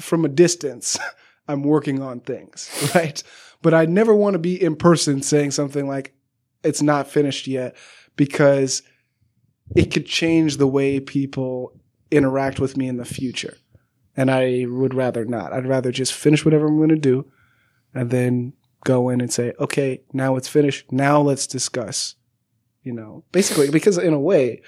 from 0.00 0.24
a 0.24 0.28
distance, 0.28 0.98
I'm 1.48 1.62
working 1.62 2.02
on 2.02 2.20
things, 2.20 2.90
right? 2.94 3.22
But 3.62 3.72
I 3.72 3.86
never 3.86 4.14
want 4.14 4.34
to 4.34 4.38
be 4.38 4.60
in 4.60 4.76
person 4.76 5.22
saying 5.22 5.52
something 5.52 5.86
like, 5.86 6.14
it's 6.64 6.82
not 6.82 7.08
finished 7.08 7.46
yet 7.46 7.76
because 8.16 8.82
it 9.74 9.92
could 9.92 10.06
change 10.06 10.56
the 10.56 10.66
way 10.66 11.00
people 11.00 11.72
interact 12.10 12.60
with 12.60 12.76
me 12.76 12.88
in 12.88 12.96
the 12.96 13.04
future. 13.04 13.56
And 14.16 14.30
I 14.30 14.66
would 14.68 14.94
rather 14.94 15.24
not. 15.24 15.52
I'd 15.52 15.66
rather 15.66 15.90
just 15.90 16.12
finish 16.12 16.44
whatever 16.44 16.66
I'm 16.66 16.76
going 16.76 16.90
to 16.90 16.96
do 16.96 17.30
and 17.94 18.10
then 18.10 18.52
go 18.84 19.08
in 19.08 19.20
and 19.20 19.32
say, 19.32 19.52
okay, 19.58 20.02
now 20.12 20.36
it's 20.36 20.48
finished. 20.48 20.92
Now 20.92 21.20
let's 21.20 21.46
discuss, 21.46 22.14
you 22.82 22.92
know, 22.92 23.24
basically, 23.32 23.70
because 23.70 23.98
in 23.98 24.12
a 24.12 24.20
way, 24.20 24.62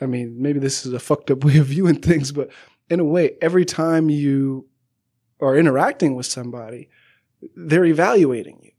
I 0.00 0.06
mean, 0.06 0.36
maybe 0.40 0.58
this 0.58 0.86
is 0.86 0.92
a 0.92 1.00
fucked 1.00 1.30
up 1.30 1.44
way 1.44 1.56
of 1.58 1.66
viewing 1.66 2.00
things, 2.00 2.32
but 2.32 2.50
in 2.88 3.00
a 3.00 3.04
way, 3.04 3.36
every 3.40 3.64
time 3.64 4.10
you 4.10 4.68
are 5.40 5.56
interacting 5.56 6.14
with 6.14 6.26
somebody, 6.26 6.88
they're 7.56 7.84
evaluating 7.84 8.60
you 8.62 8.71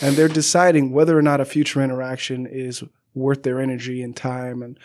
and 0.00 0.16
they're 0.16 0.28
deciding 0.28 0.92
whether 0.92 1.18
or 1.18 1.22
not 1.22 1.40
a 1.40 1.44
future 1.44 1.82
interaction 1.82 2.46
is 2.46 2.82
worth 3.14 3.42
their 3.42 3.60
energy 3.60 4.02
and 4.02 4.16
time 4.16 4.62
and 4.62 4.78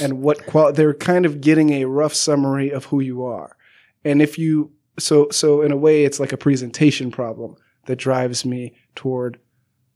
and 0.00 0.22
what 0.22 0.46
qual 0.46 0.72
they're 0.72 0.94
kind 0.94 1.26
of 1.26 1.40
getting 1.40 1.70
a 1.70 1.84
rough 1.86 2.14
summary 2.14 2.70
of 2.70 2.86
who 2.86 3.00
you 3.00 3.24
are. 3.24 3.56
And 4.04 4.22
if 4.22 4.38
you 4.38 4.72
so 4.98 5.28
so 5.30 5.62
in 5.62 5.72
a 5.72 5.76
way 5.76 6.04
it's 6.04 6.20
like 6.20 6.32
a 6.32 6.36
presentation 6.36 7.10
problem 7.10 7.56
that 7.86 7.96
drives 7.96 8.44
me 8.44 8.74
toward 8.94 9.38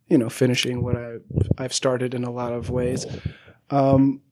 you 0.08 0.18
know 0.18 0.28
finishing 0.28 0.82
what 0.82 0.96
I 0.96 1.16
I've 1.56 1.72
started 1.72 2.14
in 2.14 2.24
a 2.24 2.30
lot 2.30 2.52
of 2.52 2.70
ways. 2.70 3.06
Um 3.70 4.22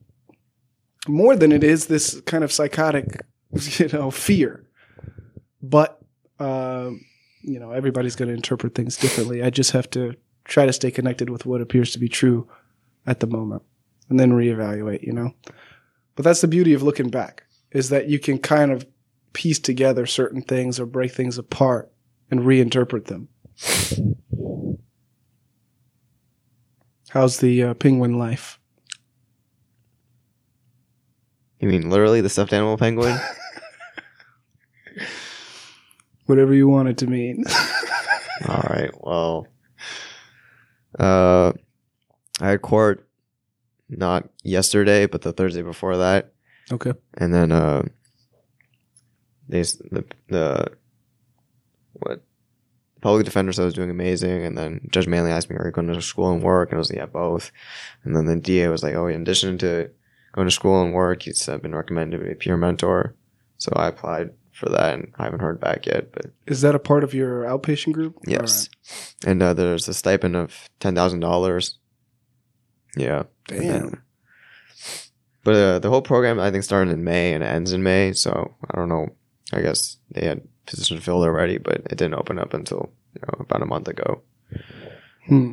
more 1.06 1.36
than 1.36 1.52
it 1.52 1.62
is 1.62 1.86
this 1.86 2.20
kind 2.22 2.42
of 2.42 2.52
psychotic 2.52 3.20
you 3.78 3.88
know 3.88 4.10
fear. 4.10 4.66
But 5.62 6.00
um 6.40 7.04
you 7.46 7.58
know 7.58 7.70
everybody's 7.70 8.16
going 8.16 8.28
to 8.28 8.34
interpret 8.34 8.74
things 8.74 8.96
differently 8.96 9.42
i 9.42 9.48
just 9.48 9.70
have 9.70 9.88
to 9.88 10.14
try 10.46 10.66
to 10.66 10.72
stay 10.72 10.90
connected 10.90 11.30
with 11.30 11.44
what 11.46 11.60
appears 11.60 11.92
to 11.92 11.98
be 11.98 12.08
true 12.08 12.48
at 13.06 13.20
the 13.20 13.26
moment 13.26 13.62
and 14.08 14.18
then 14.18 14.32
reevaluate, 14.32 15.02
you 15.02 15.12
know? 15.12 15.34
But 16.14 16.24
that's 16.24 16.40
the 16.40 16.48
beauty 16.48 16.72
of 16.72 16.82
looking 16.82 17.10
back 17.10 17.44
is 17.72 17.90
that 17.90 18.08
you 18.08 18.18
can 18.18 18.38
kind 18.38 18.72
of 18.72 18.86
piece 19.32 19.58
together 19.58 20.06
certain 20.06 20.40
things 20.40 20.80
or 20.80 20.86
break 20.86 21.12
things 21.12 21.36
apart 21.36 21.92
and 22.30 22.40
reinterpret 22.40 23.06
them. 23.06 23.28
How's 27.10 27.38
the 27.38 27.62
uh, 27.62 27.74
penguin 27.74 28.18
life? 28.18 28.58
You 31.60 31.68
mean 31.68 31.90
literally 31.90 32.20
the 32.20 32.28
stuffed 32.28 32.52
animal 32.52 32.76
penguin? 32.76 33.18
Whatever 36.26 36.54
you 36.54 36.68
want 36.68 36.88
it 36.88 36.98
to 36.98 37.06
mean. 37.06 37.44
All 38.48 38.64
right. 38.68 38.90
Well, 39.00 39.46
uh, 40.98 41.52
I 42.40 42.48
had 42.50 42.62
court 42.62 43.08
not 43.88 44.28
yesterday, 44.42 45.06
but 45.06 45.22
the 45.22 45.32
Thursday 45.32 45.62
before 45.62 45.98
that, 45.98 46.32
okay. 46.72 46.92
and 47.14 47.32
then 47.32 47.52
uh, 47.52 47.82
they 49.48 49.62
the 49.62 50.04
the 50.28 50.72
what 51.92 52.22
public 53.00 53.24
defender 53.24 53.52
said 53.52 53.62
I 53.62 53.66
was 53.66 53.74
doing 53.74 53.90
amazing, 53.90 54.44
and 54.44 54.58
then 54.58 54.88
Judge 54.90 55.06
Manley 55.06 55.30
asked 55.30 55.48
me, 55.48 55.56
"Are 55.56 55.66
you 55.66 55.72
going 55.72 55.86
to 55.86 56.02
school 56.02 56.32
and 56.32 56.42
work?" 56.42 56.70
And 56.70 56.76
I 56.76 56.78
was 56.78 56.90
like, 56.90 56.98
"Yeah, 56.98 57.06
both." 57.06 57.52
And 58.04 58.16
then 58.16 58.26
the 58.26 58.36
DA 58.36 58.68
was 58.68 58.82
like, 58.82 58.94
"Oh, 58.94 59.06
in 59.06 59.22
addition 59.22 59.58
to 59.58 59.90
going 60.32 60.46
to 60.46 60.50
school 60.50 60.82
and 60.82 60.92
work, 60.92 61.22
he's 61.22 61.48
uh, 61.48 61.58
been 61.58 61.74
recommended 61.74 62.18
to 62.18 62.24
be 62.24 62.32
a 62.32 62.34
peer 62.34 62.56
mentor." 62.56 63.14
So 63.58 63.72
I 63.74 63.86
applied 63.86 64.30
for 64.56 64.68
that, 64.70 64.94
and 64.94 65.12
I 65.18 65.24
haven't 65.24 65.40
heard 65.40 65.60
back 65.60 65.86
yet, 65.86 66.12
but 66.12 66.26
Is 66.46 66.60
that 66.62 66.74
a 66.74 66.78
part 66.78 67.04
of 67.04 67.12
your 67.14 67.42
outpatient 67.44 67.92
group? 67.92 68.16
yes. 68.26 68.68
And 69.26 69.42
uh, 69.42 69.54
there's 69.54 69.88
a 69.88 69.94
stipend 69.94 70.36
of 70.36 70.68
ten 70.80 70.94
thousand 70.94 71.20
dollars. 71.20 71.78
Yeah. 72.96 73.24
Right. 73.50 73.60
Damn. 73.60 74.02
But 75.44 75.54
uh, 75.54 75.78
the 75.78 75.90
whole 75.90 76.02
program, 76.02 76.40
I 76.40 76.50
think, 76.50 76.64
started 76.64 76.90
in 76.92 77.04
May 77.04 77.32
and 77.32 77.44
ends 77.44 77.72
in 77.72 77.82
May. 77.82 78.12
So 78.12 78.54
I 78.70 78.76
don't 78.76 78.88
know. 78.88 79.08
I 79.52 79.60
guess 79.60 79.98
they 80.10 80.26
had 80.26 80.42
positions 80.66 81.04
filled 81.04 81.24
already, 81.24 81.58
but 81.58 81.76
it 81.76 81.96
didn't 81.98 82.14
open 82.14 82.38
up 82.38 82.52
until 82.52 82.90
you 83.14 83.20
know 83.22 83.36
about 83.40 83.62
a 83.62 83.66
month 83.66 83.86
ago. 83.88 84.22
Hmm. 85.26 85.52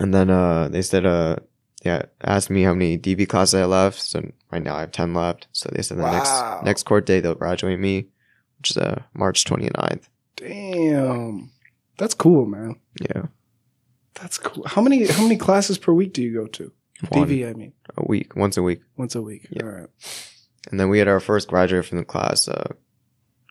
And 0.00 0.14
then 0.14 0.30
uh, 0.30 0.68
they 0.68 0.82
said, 0.82 1.04
uh, 1.06 1.36
yeah, 1.84 2.02
asked 2.22 2.50
me 2.50 2.62
how 2.62 2.72
many 2.74 2.98
DV 2.98 3.28
classes 3.28 3.54
I 3.54 3.64
left. 3.66 4.00
So 4.00 4.30
right 4.50 4.62
now 4.62 4.76
I 4.76 4.80
have 4.80 4.92
ten 4.92 5.14
left. 5.14 5.46
So 5.52 5.68
they 5.72 5.82
said 5.82 5.98
the 5.98 6.02
Wow. 6.02 6.12
next 6.12 6.64
next 6.64 6.82
court 6.84 7.06
day 7.06 7.20
they'll 7.20 7.34
graduate 7.34 7.78
me, 7.78 8.08
which 8.58 8.70
is 8.70 8.76
uh, 8.78 9.02
March 9.14 9.44
29th. 9.44 10.08
Damn. 10.36 11.50
That's 11.98 12.14
cool, 12.14 12.46
man. 12.46 12.76
Yeah, 13.00 13.26
That's 14.14 14.38
cool. 14.38 14.64
How 14.66 14.82
many 14.82 15.06
how 15.06 15.22
many 15.22 15.36
classes 15.36 15.78
per 15.78 15.92
week 15.92 16.12
do 16.12 16.22
you 16.22 16.32
go 16.34 16.46
to? 16.48 16.72
One 17.10 17.28
DV, 17.28 17.48
I 17.48 17.52
mean, 17.52 17.72
a 17.96 18.04
week, 18.06 18.34
once 18.36 18.56
a 18.56 18.62
week. 18.62 18.80
once 18.96 19.14
a 19.14 19.22
week. 19.22 19.46
Yeah. 19.50 19.62
All 19.64 19.68
right. 19.70 19.88
And 20.70 20.80
then 20.80 20.88
we 20.88 20.98
had 20.98 21.08
our 21.08 21.20
first 21.20 21.48
graduate 21.48 21.84
from 21.84 21.98
the 21.98 22.04
class, 22.04 22.48
uh, 22.48 22.72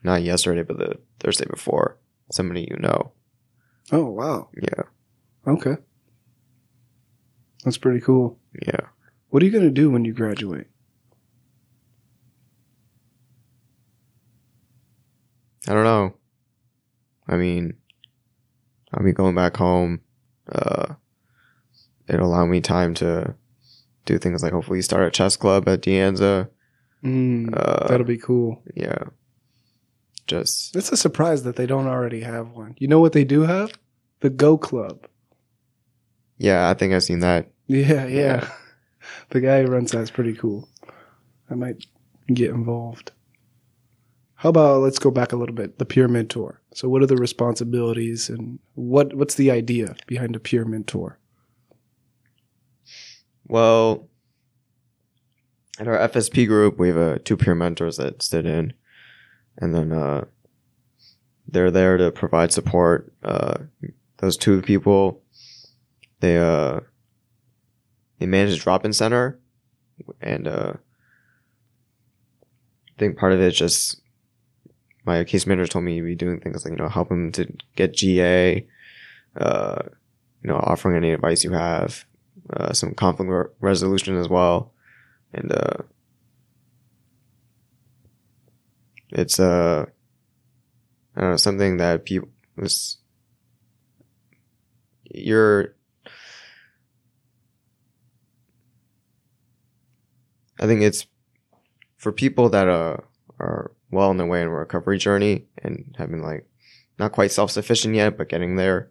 not 0.04 0.24
yesterday, 0.24 0.64
but 0.64 0.78
the 0.80 0.98
Thursday 1.20 1.46
before. 1.46 1.98
Somebody 2.32 2.68
you 2.70 2.78
know. 2.78 3.12
Oh 3.92 4.06
wow. 4.10 4.50
Yeah. 4.60 4.84
Okay. 5.46 5.76
That's 7.64 7.78
pretty 7.78 8.02
cool. 8.02 8.38
Yeah. 8.66 8.88
What 9.30 9.42
are 9.42 9.46
you 9.46 9.52
going 9.52 9.64
to 9.64 9.72
do 9.72 9.90
when 9.90 10.06
you 10.06 10.14
graduate? 10.14 10.68
I 15.68 15.74
don't 15.74 15.84
know. 15.86 16.14
I 17.28 17.38
mean, 17.38 17.76
I'll 18.94 19.04
be 19.04 19.14
going 19.14 19.36
back 19.36 19.56
home. 19.58 20.02
Uh, 20.52 20.96
it'll 22.08 22.28
allow 22.28 22.46
me 22.46 22.60
time 22.60 22.94
to 22.96 23.36
do 24.06 24.18
things 24.18 24.44
like 24.44 24.52
hopefully 24.52 24.82
start 24.82 25.08
a 25.08 25.12
chess 25.12 25.38
club 25.38 25.68
at 25.70 25.82
De 25.82 25.92
Anza. 25.98 26.50
Mm, 27.04 27.54
Uh, 27.56 27.88
that'll 27.88 28.06
be 28.06 28.18
cool. 28.18 28.62
Yeah. 28.76 29.04
Just, 30.28 30.76
It's 30.76 30.92
a 30.92 30.98
surprise 30.98 31.44
that 31.44 31.56
they 31.56 31.66
don't 31.66 31.88
already 31.88 32.22
have 32.22 32.50
one. 32.52 32.76
You 32.78 32.88
know 32.88 33.00
what 33.00 33.14
they 33.14 33.24
do 33.26 33.42
have? 33.42 33.72
The 34.22 34.30
Go 34.30 34.58
Club. 34.58 35.08
yeah, 36.38 36.70
I 36.70 36.74
think 36.74 36.94
I've 36.94 37.04
seen 37.04 37.20
that. 37.20 37.50
Yeah, 37.68 38.06
yeah. 38.08 38.50
The 39.30 39.42
guy 39.42 39.64
who 39.64 39.68
runs 39.68 39.92
that's 39.92 40.12
pretty 40.12 40.34
cool. 40.34 40.70
I 41.50 41.56
might 41.56 41.86
get 42.34 42.52
involved. 42.52 43.12
How 44.36 44.50
about 44.50 44.82
let's 44.82 45.00
go 45.00 45.12
back 45.12 45.32
a 45.32 45.36
little 45.36 45.56
bit. 45.56 45.80
The 45.80 45.86
peer 45.86 46.08
mentor. 46.08 46.62
So, 46.74 46.90
what 46.90 47.02
are 47.02 47.08
the 47.08 47.16
responsibilities 47.18 48.30
and 48.30 48.60
what 48.76 49.14
what's 49.14 49.36
the 49.36 49.52
idea 49.52 49.96
behind 50.08 50.36
a 50.36 50.40
peer 50.40 50.66
mentor? 50.66 51.20
Well, 53.48 54.10
at 55.80 55.88
our 55.88 55.98
FSP 56.10 56.48
group, 56.48 56.78
we 56.78 56.90
have 56.90 56.98
uh, 56.98 57.18
two 57.24 57.38
peer 57.38 57.56
mentors 57.56 57.98
that 57.98 58.22
sit 58.22 58.46
in, 58.46 58.74
and 59.58 59.74
then 59.74 59.92
uh, 59.92 60.26
they're 61.48 61.72
there 61.72 61.98
to 61.98 62.12
provide 62.12 62.52
support. 62.52 63.14
Uh, 63.24 63.56
those 64.18 64.38
two 64.38 64.62
people, 64.62 65.22
they 66.20 66.38
they 68.20 68.26
manage 68.26 68.60
a 68.60 68.62
drop-in 68.62 68.94
center, 68.94 69.40
and 70.22 70.48
uh, 70.48 70.74
I 72.88 73.00
think 73.00 73.18
part 73.18 73.34
of 73.34 73.42
it 73.42 73.48
is 73.48 73.58
just 73.58 74.02
my 75.06 75.24
case 75.24 75.46
manager 75.46 75.68
told 75.68 75.86
me 75.86 75.98
to 75.98 76.06
be 76.06 76.16
doing 76.16 76.40
things 76.40 76.64
like 76.64 76.72
you 76.72 76.78
know 76.78 76.90
help 76.90 77.10
them 77.10 77.32
to 77.34 77.52
get 77.76 77.94
GA, 77.94 78.66
uh, 79.38 79.82
you 80.44 80.50
know 80.50 80.58
offering 80.58 80.96
any 80.96 81.12
advice 81.12 81.44
you 81.44 81.52
have, 81.52 82.06
uh, 82.50 82.74
some 82.74 82.94
conflict 82.94 83.30
re- 83.30 83.46
resolution 83.60 84.18
as 84.18 84.30
well, 84.30 84.72
and 85.34 85.52
uh, 85.52 85.78
it's 89.10 89.40
uh, 89.40 89.86
I 91.16 91.22
don't 91.22 91.32
know 91.32 91.38
something 91.38 91.78
that 91.78 92.06
people 92.06 92.30
was 92.56 92.98
you're. 95.04 95.76
I 100.64 100.66
think 100.66 100.82
it's 100.82 101.06
for 101.98 102.14
people 102.14 102.48
that 102.50 102.70
uh, 102.70 102.98
are 103.38 103.72
well 103.92 104.10
on 104.10 104.18
their 104.18 104.26
way 104.26 104.42
in 104.42 104.48
a 104.48 104.52
recovery 104.52 104.98
journey 104.98 105.46
and 105.62 105.94
have 105.98 106.10
been 106.10 106.22
like 106.22 106.48
not 106.98 107.12
quite 107.12 107.34
self 107.34 107.52
sufficient 107.52 107.96
yet, 107.96 108.18
but 108.18 108.30
getting 108.30 108.56
there. 108.56 108.90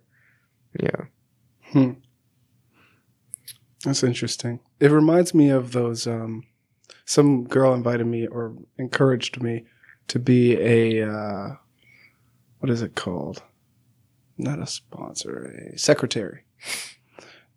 Yeah. 0.79 1.07
Hmm. 1.73 1.93
That's 3.85 4.03
interesting. 4.03 4.61
It 4.81 4.91
reminds 4.91 5.33
me 5.33 5.49
of 5.49 5.73
those 5.73 6.07
um, 6.07 6.45
some 7.07 7.45
girl 7.45 7.73
invited 7.73 8.07
me 8.07 8.27
or 8.27 8.55
encouraged 8.79 9.43
me 9.43 9.65
to 10.09 10.19
be 10.19 10.59
a 10.59 11.11
uh, 11.11 11.55
what 12.59 12.69
is 12.69 12.83
it 12.83 12.95
called? 12.95 13.43
Not 14.37 14.61
a 14.61 14.67
sponsor, 14.67 15.71
a 15.73 15.79
secretary. 15.79 16.45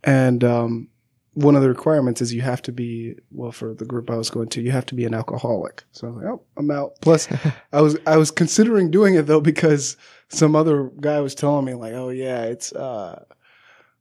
And 0.06 0.44
um, 0.44 0.88
one 1.36 1.56
of 1.56 1.62
the 1.62 1.70
requirements 1.70 2.22
is 2.22 2.34
you 2.34 2.42
have 2.42 2.62
to 2.62 2.72
be 2.72 3.16
well 3.30 3.52
for 3.52 3.74
the 3.74 3.86
group 3.86 4.10
I 4.10 4.16
was 4.16 4.30
going 4.30 4.48
to. 4.50 4.62
You 4.62 4.72
have 4.72 4.86
to 4.88 4.96
be 4.96 5.06
an 5.06 5.14
alcoholic. 5.14 5.84
So 5.92 6.08
I 6.08 6.10
was 6.10 6.24
like, 6.24 6.34
oh, 6.34 6.44
I'm 6.58 6.72
out. 6.72 6.94
Plus, 7.02 7.28
I 7.74 7.82
was 7.82 7.98
I 8.08 8.18
was 8.18 8.32
considering 8.32 8.90
doing 8.90 9.16
it 9.16 9.24
though 9.24 9.42
because 9.42 9.98
some 10.30 10.56
other 10.56 10.92
guy 11.00 11.20
was 11.20 11.36
telling 11.36 11.66
me 11.66 11.74
like, 11.74 11.94
oh 11.94 12.10
yeah, 12.10 12.44
it's 12.44 12.72
uh, 12.72 13.24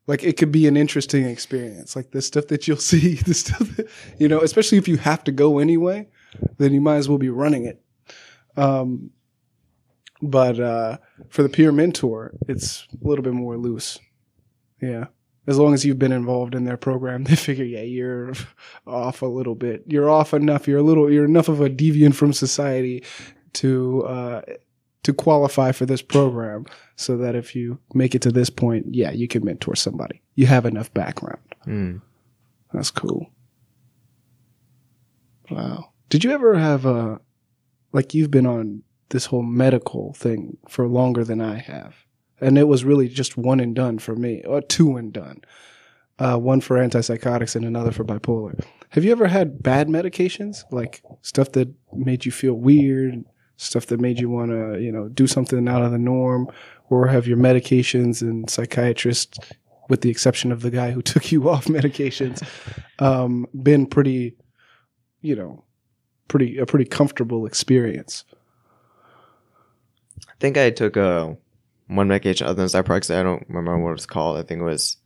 like 0.06 0.22
it 0.22 0.36
could 0.36 0.52
be 0.52 0.68
an 0.68 0.76
interesting 0.76 1.24
experience. 1.24 1.96
Like 1.96 2.12
the 2.12 2.22
stuff 2.22 2.46
that 2.48 2.68
you'll 2.68 2.76
see, 2.92 3.16
the 3.16 3.34
stuff 3.34 3.76
that, 3.76 3.88
you 4.18 4.28
know, 4.28 4.40
especially 4.40 4.78
if 4.78 4.86
you 4.86 4.96
have 4.98 5.24
to 5.24 5.32
go 5.32 5.58
anyway, 5.58 6.08
then 6.58 6.72
you 6.72 6.80
might 6.80 6.96
as 6.96 7.08
well 7.08 7.18
be 7.18 7.30
running 7.30 7.64
it. 7.64 7.82
Um, 8.56 9.10
but 10.22 10.60
uh, 10.60 10.98
for 11.28 11.42
the 11.42 11.48
peer 11.48 11.72
mentor, 11.72 12.34
it's 12.48 12.86
a 12.92 13.06
little 13.06 13.24
bit 13.24 13.34
more 13.34 13.56
loose. 13.56 13.98
Yeah. 14.80 15.06
As 15.46 15.58
long 15.58 15.74
as 15.74 15.84
you've 15.84 15.98
been 15.98 16.12
involved 16.12 16.54
in 16.54 16.64
their 16.64 16.76
program, 16.76 17.24
they 17.24 17.36
figure, 17.36 17.64
yeah, 17.64 17.82
you're 17.82 18.32
off 18.86 19.22
a 19.22 19.26
little 19.26 19.54
bit. 19.54 19.84
You're 19.86 20.10
off 20.10 20.34
enough. 20.34 20.66
You're 20.66 20.78
a 20.78 20.82
little. 20.82 21.10
You're 21.10 21.24
enough 21.24 21.48
of 21.48 21.60
a 21.60 21.70
deviant 21.70 22.14
from 22.14 22.32
society 22.32 23.04
to 23.54 24.04
uh, 24.04 24.42
to 25.02 25.12
qualify 25.12 25.72
for 25.72 25.86
this 25.86 26.02
program. 26.02 26.66
So 26.96 27.16
that 27.18 27.34
if 27.34 27.54
you 27.56 27.78
make 27.92 28.14
it 28.14 28.22
to 28.22 28.32
this 28.32 28.50
point, 28.50 28.86
yeah, 28.94 29.10
you 29.10 29.28
can 29.28 29.44
mentor 29.44 29.74
somebody. 29.74 30.22
You 30.34 30.46
have 30.46 30.66
enough 30.66 30.92
background. 30.94 31.40
Mm. 31.66 32.00
That's 32.72 32.90
cool. 32.90 33.30
Wow. 35.50 35.90
Did 36.08 36.24
you 36.24 36.30
ever 36.30 36.56
have 36.56 36.86
a 36.86 37.20
like 37.92 38.14
you've 38.14 38.30
been 38.30 38.46
on 38.46 38.82
this 39.10 39.26
whole 39.26 39.42
medical 39.42 40.12
thing 40.14 40.56
for 40.68 40.86
longer 40.88 41.24
than 41.24 41.40
I 41.40 41.58
have? 41.58 42.03
And 42.44 42.58
it 42.58 42.64
was 42.64 42.84
really 42.84 43.08
just 43.08 43.38
one 43.38 43.58
and 43.58 43.74
done 43.74 43.98
for 43.98 44.14
me, 44.14 44.42
or 44.44 44.60
two 44.60 44.98
and 44.98 45.14
done. 45.14 45.40
Uh, 46.18 46.36
one 46.36 46.60
for 46.60 46.76
antipsychotics 46.76 47.56
and 47.56 47.64
another 47.64 47.90
for 47.90 48.04
bipolar. 48.04 48.62
Have 48.90 49.02
you 49.02 49.12
ever 49.12 49.26
had 49.26 49.62
bad 49.62 49.88
medications, 49.88 50.62
like 50.70 51.02
stuff 51.22 51.52
that 51.52 51.72
made 51.94 52.26
you 52.26 52.30
feel 52.30 52.52
weird, 52.52 53.24
stuff 53.56 53.86
that 53.86 53.98
made 53.98 54.20
you 54.20 54.28
want 54.28 54.50
to, 54.50 54.78
you 54.78 54.92
know, 54.92 55.08
do 55.08 55.26
something 55.26 55.66
out 55.66 55.82
of 55.82 55.90
the 55.90 55.98
norm, 55.98 56.46
or 56.90 57.08
have 57.08 57.26
your 57.26 57.38
medications 57.38 58.20
and 58.20 58.50
psychiatrists, 58.50 59.38
with 59.88 60.02
the 60.02 60.10
exception 60.10 60.52
of 60.52 60.60
the 60.60 60.70
guy 60.70 60.90
who 60.90 61.00
took 61.12 61.32
you 61.32 61.48
off 61.48 61.64
medications, 61.64 62.46
um, 62.98 63.46
been 63.62 63.86
pretty, 63.86 64.36
you 65.22 65.34
know, 65.34 65.64
pretty 66.28 66.58
a 66.58 66.66
pretty 66.66 66.84
comfortable 66.84 67.46
experience? 67.46 68.24
I 70.28 70.34
think 70.40 70.58
I 70.58 70.68
took 70.68 70.96
a 70.98 71.38
one 71.88 72.08
medication 72.08 72.46
other 72.46 72.66
than 72.66 72.66
Zyprexa. 72.66 73.18
I 73.18 73.22
don't 73.22 73.44
remember 73.48 73.78
what 73.78 73.92
it's 73.92 74.06
called. 74.06 74.38
I 74.38 74.42
think 74.42 74.60
it 74.60 74.64
was. 74.64 74.96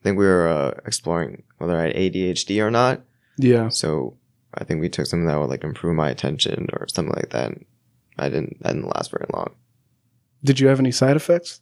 I 0.00 0.02
think 0.02 0.18
we 0.18 0.26
were 0.26 0.48
uh, 0.48 0.80
exploring 0.86 1.42
whether 1.58 1.76
I 1.76 1.86
had 1.88 1.96
ADHD 1.96 2.62
or 2.64 2.70
not. 2.70 3.02
Yeah. 3.38 3.68
So 3.68 4.16
I 4.54 4.64
think 4.64 4.80
we 4.80 4.88
took 4.88 5.06
something 5.06 5.26
that 5.26 5.38
would 5.38 5.50
like 5.50 5.64
improve 5.64 5.94
my 5.94 6.10
attention 6.10 6.68
or 6.72 6.86
something 6.88 7.14
like 7.14 7.30
that. 7.30 7.46
And 7.46 7.64
I 8.18 8.28
didn't. 8.28 8.62
That 8.62 8.74
didn't 8.74 8.94
last 8.94 9.10
very 9.10 9.26
long. 9.32 9.54
Did 10.44 10.60
you 10.60 10.68
have 10.68 10.78
any 10.78 10.92
side 10.92 11.16
effects? 11.16 11.60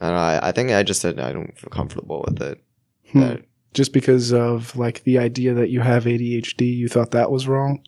I, 0.00 0.06
don't 0.06 0.14
know, 0.14 0.20
I, 0.20 0.48
I 0.48 0.52
think 0.52 0.70
I 0.70 0.82
just 0.82 1.00
said 1.00 1.20
I 1.20 1.32
don't 1.32 1.58
feel 1.58 1.70
comfortable 1.70 2.24
with 2.26 2.40
it. 2.40 2.62
Hmm. 3.12 3.20
That 3.20 3.44
Just 3.74 3.92
because 3.92 4.32
of 4.32 4.74
like 4.76 5.04
the 5.04 5.18
idea 5.18 5.54
that 5.54 5.68
you 5.70 5.80
have 5.80 6.04
ADHD, 6.04 6.74
you 6.74 6.88
thought 6.88 7.10
that 7.10 7.30
was 7.30 7.46
wrong? 7.48 7.82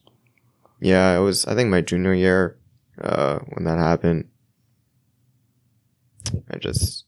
yeah, 0.80 1.16
it 1.16 1.20
was. 1.20 1.46
I 1.46 1.54
think 1.54 1.70
my 1.70 1.80
junior 1.80 2.14
year 2.14 2.56
uh, 3.02 3.38
when 3.50 3.64
that 3.64 3.78
happened. 3.78 4.28
I 6.50 6.58
just 6.58 7.04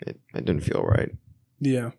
it 0.00 0.20
it 0.34 0.44
didn't 0.44 0.64
feel 0.64 0.82
right. 0.82 1.10
Yeah. 1.60 1.90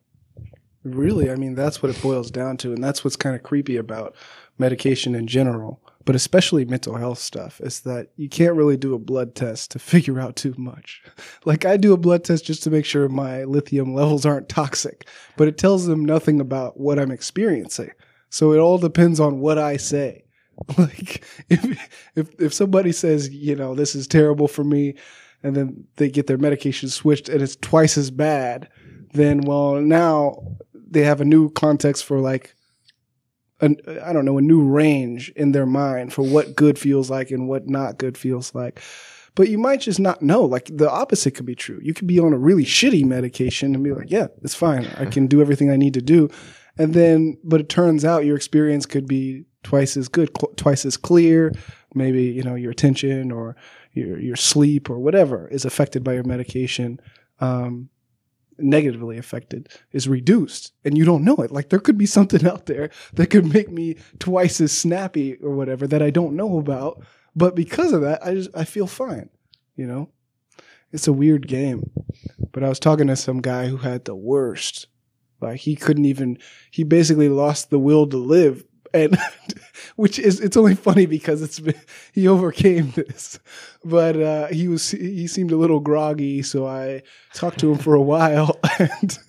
Really, 0.83 1.31
I 1.31 1.35
mean, 1.35 1.55
that's 1.55 1.81
what 1.81 1.95
it 1.95 2.01
boils 2.01 2.29
down 2.29 2.57
to. 2.57 2.73
And 2.73 2.83
that's 2.83 3.03
what's 3.03 3.15
kind 3.15 3.35
of 3.35 3.43
creepy 3.43 3.77
about 3.77 4.15
medication 4.57 5.15
in 5.15 5.27
general, 5.27 5.81
but 6.03 6.13
especially 6.13 6.65
mental 6.65 6.95
health 6.95 7.19
stuff, 7.19 7.61
is 7.61 7.79
that 7.81 8.09
you 8.17 8.27
can't 8.27 8.55
really 8.55 8.75
do 8.75 8.93
a 8.93 8.99
blood 8.99 9.33
test 9.33 9.71
to 9.71 9.79
figure 9.93 10.19
out 10.19 10.35
too 10.35 10.53
much. 10.57 11.01
Like, 11.45 11.63
I 11.63 11.77
do 11.77 11.93
a 11.93 11.97
blood 11.97 12.25
test 12.25 12.45
just 12.45 12.63
to 12.63 12.69
make 12.69 12.83
sure 12.83 13.07
my 13.07 13.45
lithium 13.45 13.93
levels 13.93 14.25
aren't 14.25 14.49
toxic, 14.49 15.07
but 15.37 15.47
it 15.47 15.57
tells 15.57 15.85
them 15.85 16.03
nothing 16.03 16.41
about 16.41 16.77
what 16.77 16.99
I'm 16.99 17.11
experiencing. 17.11 17.91
So 18.29 18.51
it 18.51 18.57
all 18.57 18.77
depends 18.77 19.21
on 19.21 19.39
what 19.39 19.57
I 19.57 19.77
say. 19.77 20.25
Like, 20.77 21.23
if, 21.49 21.89
if, 22.15 22.39
if 22.39 22.53
somebody 22.53 22.91
says, 22.91 23.27
you 23.29 23.55
know, 23.55 23.73
this 23.73 23.95
is 23.95 24.05
terrible 24.05 24.47
for 24.47 24.63
me, 24.63 24.93
and 25.43 25.55
then 25.55 25.85
they 25.97 26.09
get 26.09 26.27
their 26.27 26.37
medication 26.37 26.89
switched 26.89 27.29
and 27.29 27.41
it's 27.41 27.55
twice 27.57 27.97
as 27.97 28.09
bad, 28.11 28.69
then 29.13 29.41
well 29.41 29.75
now 29.75 30.57
they 30.73 31.03
have 31.03 31.21
a 31.21 31.25
new 31.25 31.49
context 31.51 32.05
for 32.05 32.19
like 32.19 32.55
an 33.61 33.77
I 34.03 34.13
don't 34.13 34.25
know 34.25 34.37
a 34.37 34.41
new 34.41 34.63
range 34.63 35.31
in 35.35 35.51
their 35.51 35.65
mind 35.65 36.13
for 36.13 36.23
what 36.23 36.55
good 36.55 36.77
feels 36.77 37.09
like 37.09 37.31
and 37.31 37.47
what 37.47 37.67
not 37.67 37.97
good 37.97 38.17
feels 38.17 38.53
like. 38.53 38.81
But 39.35 39.49
you 39.49 39.57
might 39.57 39.81
just 39.81 39.99
not 39.99 40.21
know. 40.21 40.43
Like 40.43 40.69
the 40.71 40.89
opposite 40.89 41.31
could 41.31 41.45
be 41.45 41.55
true. 41.55 41.79
You 41.81 41.93
could 41.93 42.07
be 42.07 42.19
on 42.19 42.33
a 42.33 42.37
really 42.37 42.65
shitty 42.65 43.03
medication 43.03 43.73
and 43.73 43.83
be 43.83 43.91
like, 43.91 44.11
"Yeah, 44.11 44.27
it's 44.43 44.53
fine. 44.53 44.85
I 44.97 45.05
can 45.05 45.25
do 45.27 45.41
everything 45.41 45.71
I 45.71 45.77
need 45.77 45.95
to 45.95 46.01
do." 46.01 46.29
And 46.77 46.93
then, 46.93 47.37
but 47.43 47.61
it 47.61 47.69
turns 47.69 48.05
out 48.05 48.25
your 48.25 48.35
experience 48.35 48.85
could 48.85 49.07
be 49.07 49.45
twice 49.63 49.97
as 49.97 50.07
good, 50.07 50.29
twice 50.57 50.85
as 50.85 50.97
clear. 50.97 51.51
Maybe 51.95 52.23
you 52.23 52.43
know 52.43 52.55
your 52.55 52.71
attention 52.71 53.31
or 53.31 53.55
your 53.93 54.19
your 54.19 54.35
sleep 54.35 54.89
or 54.89 54.99
whatever 54.99 55.47
is 55.47 55.65
affected 55.65 56.03
by 56.03 56.13
your 56.13 56.23
medication. 56.23 56.99
Um, 57.39 57.89
negatively 58.59 59.17
affected 59.17 59.67
is 59.91 60.07
reduced 60.07 60.73
and 60.85 60.95
you 60.95 61.03
don't 61.03 61.23
know 61.23 61.35
it. 61.37 61.51
Like 61.51 61.69
there 61.69 61.79
could 61.79 61.97
be 61.97 62.05
something 62.05 62.45
out 62.47 62.67
there 62.67 62.91
that 63.13 63.31
could 63.31 63.51
make 63.51 63.71
me 63.71 63.95
twice 64.19 64.61
as 64.61 64.71
snappy 64.71 65.35
or 65.37 65.49
whatever 65.49 65.87
that 65.87 66.03
I 66.03 66.11
don't 66.11 66.35
know 66.35 66.59
about. 66.59 67.03
But 67.35 67.55
because 67.55 67.91
of 67.93 68.01
that 68.01 68.23
I 68.23 68.35
just 68.35 68.51
I 68.55 68.63
feel 68.63 68.85
fine 68.85 69.29
you 69.75 69.87
know? 69.87 70.09
It's 70.91 71.07
a 71.07 71.13
weird 71.13 71.47
game. 71.47 71.89
But 72.51 72.63
I 72.63 72.69
was 72.69 72.79
talking 72.79 73.07
to 73.07 73.15
some 73.15 73.41
guy 73.41 73.67
who 73.67 73.77
had 73.77 74.05
the 74.05 74.15
worst. 74.15 74.87
Like 75.41 75.61
he 75.61 75.75
couldn't 75.75 76.05
even 76.05 76.37
he 76.71 76.83
basically 76.83 77.29
lost 77.29 77.69
the 77.69 77.79
will 77.79 78.07
to 78.07 78.17
live 78.17 78.63
and 78.93 79.17
which 79.95 80.19
is 80.19 80.39
it's 80.39 80.57
only 80.57 80.75
funny 80.75 81.05
because 81.05 81.41
it's 81.41 81.59
been, 81.59 81.79
he 82.13 82.27
overcame 82.27 82.91
this 82.91 83.39
but 83.83 84.19
uh, 84.19 84.47
he 84.47 84.67
was 84.67 84.91
he 84.91 85.27
seemed 85.27 85.51
a 85.51 85.57
little 85.57 85.79
groggy 85.79 86.41
so 86.41 86.65
i 86.65 87.01
talked 87.33 87.59
to 87.59 87.71
him 87.71 87.77
for 87.77 87.95
a 87.95 88.01
while 88.13 88.59
and 88.79 89.19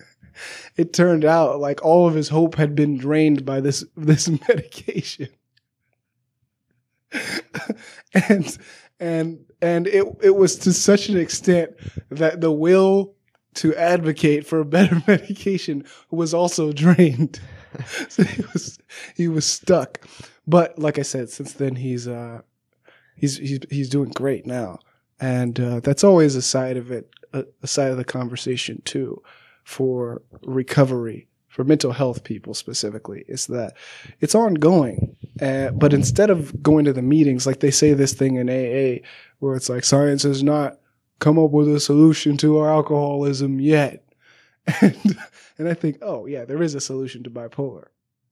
it 0.75 0.93
turned 0.93 1.23
out 1.23 1.59
like 1.59 1.83
all 1.83 2.07
of 2.07 2.13
his 2.13 2.29
hope 2.29 2.55
had 2.55 2.75
been 2.75 2.97
drained 2.97 3.45
by 3.45 3.59
this 3.59 3.83
this 3.95 4.29
medication 4.47 5.29
and 8.13 8.57
and 8.99 9.39
and 9.61 9.87
it 9.87 10.05
it 10.21 10.35
was 10.35 10.57
to 10.57 10.73
such 10.73 11.09
an 11.09 11.17
extent 11.17 11.71
that 12.09 12.41
the 12.41 12.51
will 12.51 13.13
to 13.53 13.73
advocate 13.75 14.45
for 14.45 14.59
a 14.59 14.65
better 14.65 15.01
medication 15.07 15.85
was 16.11 16.33
also 16.33 16.73
drained 16.73 17.39
so 18.09 18.23
he 18.23 18.41
was 18.53 18.79
he 19.15 19.27
was 19.27 19.45
stuck. 19.45 20.05
But 20.47 20.77
like 20.77 20.99
I 20.99 21.03
said, 21.03 21.29
since 21.29 21.53
then 21.53 21.75
he's 21.75 22.07
uh 22.07 22.41
he's 23.15 23.37
he's 23.37 23.59
he's 23.69 23.89
doing 23.89 24.09
great 24.09 24.45
now, 24.45 24.79
and 25.19 25.59
uh, 25.59 25.79
that's 25.79 26.03
always 26.03 26.35
a 26.35 26.41
side 26.41 26.77
of 26.77 26.91
it, 26.91 27.09
a, 27.33 27.45
a 27.63 27.67
side 27.67 27.91
of 27.91 27.97
the 27.97 28.03
conversation 28.03 28.81
too, 28.85 29.21
for 29.63 30.21
recovery 30.43 31.27
for 31.55 31.63
mental 31.63 31.93
health 31.93 32.25
people 32.25 32.53
specifically 32.53 33.23
is 33.29 33.47
that 33.47 33.77
it's 34.19 34.35
ongoing. 34.35 35.15
Uh, 35.41 35.69
but 35.71 35.93
instead 35.93 36.29
of 36.29 36.61
going 36.61 36.83
to 36.83 36.91
the 36.91 37.01
meetings, 37.01 37.47
like 37.47 37.61
they 37.61 37.71
say 37.71 37.93
this 37.93 38.11
thing 38.11 38.35
in 38.35 38.49
AA, 38.49 39.01
where 39.39 39.55
it's 39.55 39.69
like 39.69 39.85
science 39.85 40.23
has 40.23 40.43
not 40.43 40.77
come 41.19 41.39
up 41.39 41.51
with 41.51 41.73
a 41.73 41.79
solution 41.79 42.35
to 42.35 42.57
our 42.57 42.69
alcoholism 42.69 43.59
yet. 43.59 44.01
And, 44.81 45.17
and 45.59 45.69
I 45.69 45.75
think, 45.75 45.99
oh 46.01 46.25
yeah, 46.25 46.43
there 46.43 46.61
is 46.61 46.73
a 46.73 46.81
solution 46.81 47.23
to 47.23 47.29
bipolar. 47.29 47.85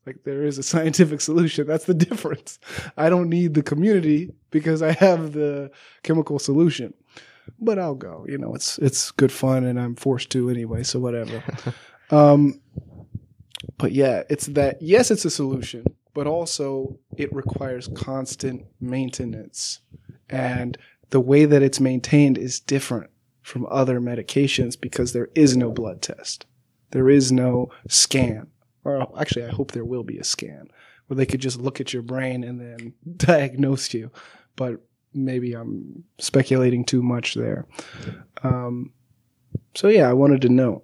Like 0.06 0.24
there 0.24 0.44
is 0.44 0.58
a 0.58 0.64
scientific 0.64 1.22
solution. 1.30 1.68
That's 1.68 1.86
the 1.86 1.94
difference. 1.94 2.60
I 2.98 3.10
don't 3.10 3.30
need 3.30 3.54
the 3.54 3.64
community 3.64 4.32
because 4.52 4.82
I 4.82 4.92
have 4.94 5.34
the 5.34 5.72
chemical 6.04 6.40
solution. 6.40 6.94
But 7.60 7.78
I'll 7.78 7.96
go. 7.96 8.26
You 8.28 8.38
know, 8.38 8.56
it's 8.56 8.78
it's 8.80 9.12
good 9.12 9.32
fun 9.32 9.66
and 9.66 9.80
I'm 9.80 9.96
forced 9.96 10.30
to 10.32 10.50
anyway, 10.50 10.84
so 10.84 11.00
whatever. 11.00 11.44
um 12.10 12.62
but 13.78 13.92
yeah, 13.92 14.24
it's 14.30 14.48
that 14.48 14.82
yes, 14.82 15.12
it's 15.12 15.26
a 15.26 15.30
solution, 15.30 15.86
but 16.14 16.28
also 16.28 16.98
it 17.18 17.34
requires 17.34 17.90
constant 17.96 18.66
maintenance. 18.80 19.80
And 20.30 20.78
the 21.10 21.20
way 21.20 21.46
that 21.46 21.62
it's 21.62 21.80
maintained 21.80 22.38
is 22.38 22.60
different 22.60 23.10
from 23.42 23.68
other 23.70 24.00
medications 24.00 24.80
because 24.80 25.14
there 25.14 25.30
is 25.36 25.56
no 25.58 25.70
blood 25.72 26.02
test. 26.02 26.46
There 26.92 27.10
is 27.10 27.32
no 27.32 27.70
scan 27.88 28.48
or 28.84 29.20
actually, 29.20 29.46
I 29.46 29.52
hope 29.52 29.72
there 29.72 29.86
will 29.86 30.04
be 30.04 30.18
a 30.18 30.24
scan 30.24 30.68
where 31.08 31.16
they 31.16 31.26
could 31.26 31.42
just 31.42 31.60
look 31.60 31.80
at 31.80 31.94
your 31.94 32.02
brain 32.02 32.44
and 32.44 32.60
then 32.60 32.94
diagnose 33.18 33.94
you. 33.94 34.12
But 34.56 34.82
maybe 35.14 35.54
I'm 35.54 36.04
speculating 36.20 36.86
too 36.86 37.02
much 37.02 37.36
there. 37.36 37.66
Um, 38.44 38.92
so 39.76 39.88
yeah, 39.88 40.10
I 40.10 40.14
wanted 40.14 40.42
to 40.44 40.50
know 40.50 40.84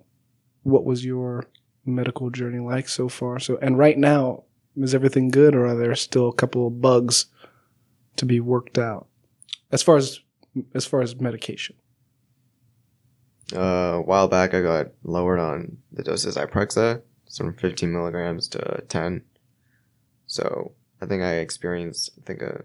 what 0.63 0.85
was 0.85 1.05
your 1.05 1.45
medical 1.85 2.29
journey 2.29 2.59
like 2.59 2.87
so 2.87 3.09
far. 3.09 3.39
So, 3.39 3.57
and 3.61 3.77
right 3.77 3.97
now, 3.97 4.43
is 4.77 4.95
everything 4.95 5.29
good, 5.29 5.55
or 5.55 5.67
are 5.67 5.75
there 5.75 5.95
still 5.95 6.29
a 6.29 6.33
couple 6.33 6.67
of 6.67 6.81
bugs 6.81 7.25
to 8.15 8.25
be 8.25 8.39
worked 8.39 8.77
out 8.77 9.07
as 9.71 9.81
far 9.81 9.97
as 9.97 10.19
as 10.73 10.85
far 10.85 11.01
as 11.01 11.19
medication? 11.19 11.75
Uh, 13.53 13.97
a 13.97 14.01
while 14.01 14.27
back, 14.27 14.53
I 14.53 14.61
got 14.61 14.87
lowered 15.03 15.39
on 15.39 15.77
the 15.91 16.03
doses 16.03 16.37
of 16.37 16.49
Zyprexa, 16.49 17.01
so 17.29 17.45
from 17.45 17.53
15 17.55 17.93
milligrams 17.93 18.47
to 18.49 18.83
10. 18.89 19.23
So 20.25 20.73
I 21.01 21.05
think 21.05 21.23
I 21.23 21.35
experienced, 21.35 22.09
I 22.19 22.25
think 22.25 22.41
a 22.41 22.63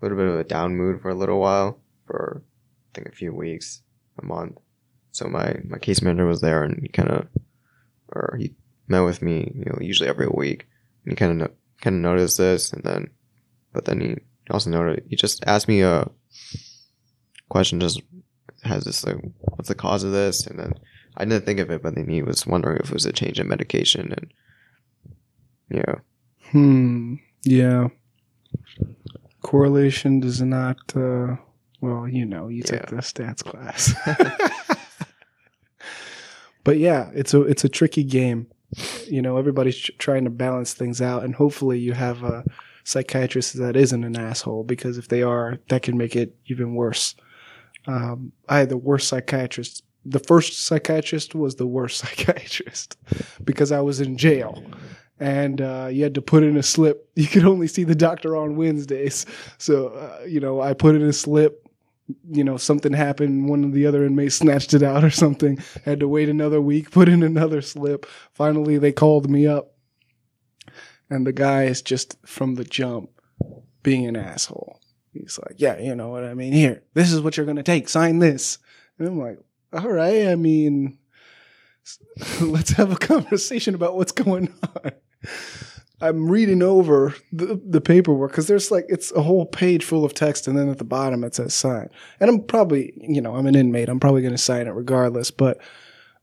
little 0.00 0.16
bit 0.16 0.26
of 0.26 0.40
a 0.40 0.44
down 0.44 0.76
mood 0.76 1.00
for 1.00 1.10
a 1.10 1.14
little 1.14 1.38
while, 1.38 1.80
for 2.06 2.42
I 2.42 2.88
think 2.94 3.08
a 3.08 3.12
few 3.12 3.32
weeks, 3.32 3.82
a 4.18 4.24
month. 4.24 4.58
So 5.12 5.28
my 5.28 5.60
my 5.68 5.78
case 5.78 6.02
manager 6.02 6.26
was 6.26 6.40
there, 6.40 6.64
and 6.64 6.82
he 6.82 6.88
kind 6.88 7.10
of, 7.10 7.28
or 8.08 8.36
he 8.38 8.54
met 8.88 9.00
with 9.00 9.22
me, 9.22 9.52
you 9.54 9.64
know, 9.66 9.78
usually 9.80 10.08
every 10.08 10.26
week, 10.26 10.66
and 11.04 11.12
he 11.12 11.16
kind 11.16 11.42
of 11.42 11.52
kind 11.80 11.96
of 11.96 12.02
noticed 12.02 12.38
this, 12.38 12.72
and 12.72 12.82
then, 12.82 13.10
but 13.72 13.84
then 13.84 14.00
he 14.00 14.16
also 14.50 14.70
noted 14.70 15.04
he 15.08 15.14
just 15.14 15.44
asked 15.46 15.68
me 15.68 15.82
a 15.82 16.10
question, 17.48 17.80
just 17.80 18.02
has 18.64 18.84
this 18.84 19.04
like, 19.04 19.18
what's 19.40 19.68
the 19.68 19.74
cause 19.74 20.04
of 20.04 20.12
this, 20.12 20.46
and 20.46 20.58
then 20.58 20.74
I 21.16 21.24
didn't 21.24 21.44
think 21.46 21.60
of 21.60 21.70
it, 21.70 21.82
but 21.82 21.94
then 21.94 22.08
he 22.08 22.22
was 22.22 22.46
wondering 22.46 22.78
if 22.78 22.88
it 22.90 22.94
was 22.94 23.06
a 23.06 23.12
change 23.12 23.38
in 23.38 23.48
medication, 23.48 24.12
and 24.12 24.32
yeah, 25.70 25.94
Hmm. 26.50 27.14
Yeah. 27.44 27.88
Correlation 29.42 30.20
does 30.20 30.40
not. 30.40 30.76
Uh, 30.94 31.36
well, 31.80 32.08
you 32.08 32.24
know, 32.24 32.48
you 32.48 32.62
took 32.62 32.80
Yeah. 32.80 32.86
the 32.90 32.96
stats 32.96 33.42
class. 33.44 33.92
but 36.64 36.78
yeah, 36.78 37.10
it's 37.14 37.34
a 37.34 37.42
it's 37.42 37.64
a 37.64 37.68
tricky 37.68 38.04
game. 38.04 38.46
You 39.06 39.22
know, 39.22 39.36
everybody's 39.36 39.76
trying 39.98 40.24
to 40.24 40.30
balance 40.30 40.74
things 40.74 41.00
out, 41.00 41.24
and 41.24 41.34
hopefully, 41.34 41.78
you 41.78 41.92
have 41.92 42.22
a 42.22 42.44
psychiatrist 42.84 43.56
that 43.58 43.76
isn't 43.76 44.04
an 44.04 44.16
asshole. 44.16 44.64
Because 44.64 44.98
if 44.98 45.08
they 45.08 45.22
are, 45.22 45.58
that 45.68 45.82
can 45.82 45.96
make 45.96 46.16
it 46.16 46.36
even 46.46 46.74
worse. 46.74 47.14
Um, 47.86 48.32
I 48.48 48.58
had 48.58 48.70
the 48.70 48.78
worst 48.78 49.08
psychiatrist. 49.08 49.82
The 50.06 50.18
first 50.18 50.64
psychiatrist 50.64 51.34
was 51.34 51.56
the 51.56 51.66
worst 51.66 51.98
psychiatrist 52.04 52.96
because 53.44 53.72
I 53.72 53.80
was 53.80 54.00
in 54.00 54.16
jail 54.16 54.62
and 55.20 55.60
uh, 55.60 55.88
you 55.90 56.02
had 56.02 56.14
to 56.14 56.22
put 56.22 56.42
in 56.42 56.56
a 56.56 56.62
slip. 56.62 57.10
You 57.16 57.28
could 57.28 57.44
only 57.44 57.68
see 57.68 57.84
the 57.84 57.94
doctor 57.94 58.36
on 58.36 58.56
Wednesdays. 58.56 59.24
So, 59.58 59.88
uh, 59.88 60.24
you 60.26 60.40
know, 60.40 60.60
I 60.60 60.74
put 60.74 60.96
in 60.96 61.02
a 61.02 61.12
slip. 61.12 61.60
You 62.28 62.44
know, 62.44 62.56
something 62.56 62.92
happened. 62.92 63.48
One 63.48 63.64
of 63.64 63.72
the 63.72 63.86
other 63.86 64.04
inmates 64.04 64.34
snatched 64.40 64.74
it 64.74 64.82
out 64.82 65.04
or 65.04 65.10
something. 65.10 65.58
Had 65.84 66.00
to 66.00 66.08
wait 66.08 66.28
another 66.28 66.60
week, 66.60 66.90
put 66.90 67.08
in 67.08 67.22
another 67.22 67.62
slip. 67.62 68.06
Finally, 68.32 68.78
they 68.78 68.92
called 68.92 69.30
me 69.30 69.46
up. 69.46 69.74
And 71.08 71.26
the 71.26 71.32
guy 71.32 71.64
is 71.64 71.82
just 71.82 72.16
from 72.26 72.56
the 72.56 72.64
jump 72.64 73.10
being 73.82 74.06
an 74.06 74.16
asshole. 74.16 74.80
He's 75.12 75.38
like, 75.46 75.54
yeah, 75.58 75.78
you 75.78 75.94
know 75.94 76.08
what 76.08 76.24
I 76.24 76.34
mean? 76.34 76.52
Here, 76.52 76.82
this 76.94 77.12
is 77.12 77.20
what 77.20 77.36
you're 77.36 77.46
going 77.46 77.56
to 77.56 77.62
take. 77.62 77.88
Sign 77.88 78.18
this. 78.18 78.58
And 78.98 79.06
I'm 79.06 79.20
like, 79.20 79.38
all 79.74 79.88
right. 79.88 80.28
I 80.28 80.36
mean, 80.36 80.98
let's 82.40 82.70
have 82.72 82.92
a 82.92 82.96
conversation 82.96 83.74
about 83.74 83.96
what's 83.96 84.12
going 84.12 84.52
on. 84.62 84.92
I'm 86.00 86.28
reading 86.28 86.62
over 86.62 87.14
the, 87.32 87.60
the 87.64 87.80
paperwork 87.80 88.32
because 88.32 88.46
there's 88.46 88.70
like 88.70 88.84
it's 88.88 89.10
a 89.12 89.22
whole 89.22 89.46
page 89.46 89.84
full 89.84 90.04
of 90.04 90.12
text, 90.12 90.46
and 90.46 90.58
then 90.58 90.68
at 90.68 90.78
the 90.78 90.84
bottom 90.84 91.24
it 91.24 91.34
says 91.34 91.54
sign. 91.54 91.88
And 92.20 92.28
I'm 92.28 92.42
probably, 92.42 92.92
you 92.96 93.20
know, 93.20 93.34
I'm 93.34 93.46
an 93.46 93.54
inmate. 93.54 93.88
I'm 93.88 94.00
probably 94.00 94.22
going 94.22 94.34
to 94.34 94.38
sign 94.38 94.66
it 94.66 94.72
regardless. 94.74 95.30
But 95.30 95.58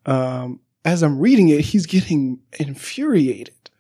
um, 0.06 0.60
as 0.86 1.02
I'm 1.02 1.20
reading 1.20 1.50
it, 1.50 1.62
he's 1.62 1.86
getting 1.86 2.40
infuriated, 2.60 3.72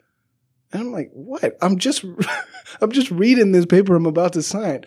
and 0.71 0.81
I'm 0.81 0.91
like, 0.91 1.11
"What? 1.13 1.57
I'm 1.61 1.77
just, 1.77 2.03
I'm 2.81 2.91
just 2.91 3.11
reading 3.11 3.51
this 3.51 3.65
paper 3.65 3.95
I'm 3.95 4.05
about 4.05 4.33
to 4.33 4.41
sign." 4.41 4.85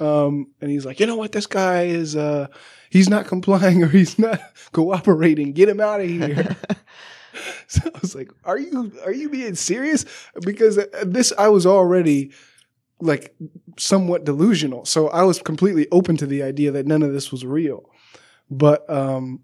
Um, 0.00 0.48
and 0.60 0.70
he's 0.70 0.84
like, 0.84 1.00
"You 1.00 1.06
know 1.06 1.16
what? 1.16 1.32
This 1.32 1.46
guy 1.46 1.84
is, 1.84 2.16
uh, 2.16 2.48
he's 2.92 3.08
not 3.08 3.26
complying 3.26 3.82
or 3.82 3.88
he's 3.88 4.18
not 4.18 4.40
cooperating. 4.72 5.52
Get 5.52 5.68
him 5.68 5.80
out 5.80 6.00
of 6.00 6.08
here." 6.08 6.56
So 7.66 7.80
I 7.86 7.98
was 8.02 8.14
like, 8.14 8.30
"Are 8.44 8.58
you 8.58 8.92
are 9.06 9.12
you 9.12 9.30
being 9.30 9.54
serious?" 9.54 10.04
Because 10.44 10.78
this 11.02 11.32
I 11.38 11.48
was 11.48 11.64
already 11.64 12.32
like 13.00 13.34
somewhat 13.78 14.26
delusional, 14.26 14.84
so 14.84 15.08
I 15.08 15.22
was 15.22 15.40
completely 15.40 15.88
open 15.90 16.18
to 16.18 16.26
the 16.26 16.42
idea 16.42 16.70
that 16.72 16.86
none 16.86 17.02
of 17.02 17.14
this 17.14 17.32
was 17.32 17.46
real. 17.46 17.88
But 18.50 18.88
um, 18.90 19.40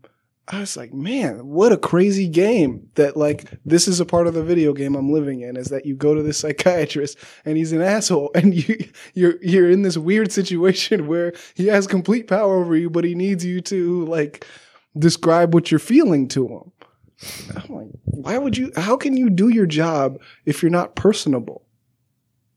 I 0.50 0.60
was 0.60 0.76
like, 0.76 0.94
"Man, 0.94 1.46
what 1.46 1.72
a 1.72 1.76
crazy 1.76 2.26
game!" 2.26 2.88
That 2.94 3.16
like 3.16 3.44
this 3.64 3.86
is 3.86 4.00
a 4.00 4.06
part 4.06 4.26
of 4.26 4.34
the 4.34 4.42
video 4.42 4.72
game 4.72 4.94
I'm 4.94 5.12
living 5.12 5.42
in 5.42 5.56
is 5.56 5.68
that 5.68 5.84
you 5.84 5.94
go 5.94 6.14
to 6.14 6.22
this 6.22 6.38
psychiatrist 6.38 7.18
and 7.44 7.56
he's 7.56 7.72
an 7.72 7.82
asshole, 7.82 8.30
and 8.34 8.54
you 8.54 8.88
you're 9.14 9.36
you're 9.42 9.70
in 9.70 9.82
this 9.82 9.98
weird 9.98 10.32
situation 10.32 11.06
where 11.08 11.32
he 11.54 11.66
has 11.66 11.86
complete 11.86 12.26
power 12.26 12.60
over 12.60 12.76
you, 12.76 12.88
but 12.90 13.04
he 13.04 13.14
needs 13.14 13.44
you 13.44 13.60
to 13.62 14.04
like 14.06 14.46
describe 14.98 15.54
what 15.54 15.70
you're 15.70 15.78
feeling 15.78 16.28
to 16.28 16.48
him. 16.48 16.72
I'm 17.54 17.74
like, 17.74 17.88
why 18.04 18.38
would 18.38 18.56
you? 18.56 18.72
How 18.76 18.96
can 18.96 19.16
you 19.16 19.28
do 19.28 19.48
your 19.48 19.66
job 19.66 20.20
if 20.46 20.62
you're 20.62 20.70
not 20.70 20.96
personable? 20.96 21.66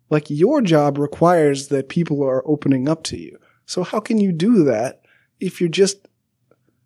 Like 0.10 0.30
your 0.30 0.62
job 0.62 0.98
requires 0.98 1.70
that 1.70 1.90
people 1.90 2.24
are 2.24 2.48
opening 2.48 2.88
up 2.88 3.04
to 3.06 3.18
you. 3.18 3.38
So 3.66 3.84
how 3.84 4.00
can 4.00 4.18
you 4.18 4.32
do 4.32 4.64
that 4.66 5.02
if 5.40 5.60
you're 5.60 5.70
just? 5.70 6.08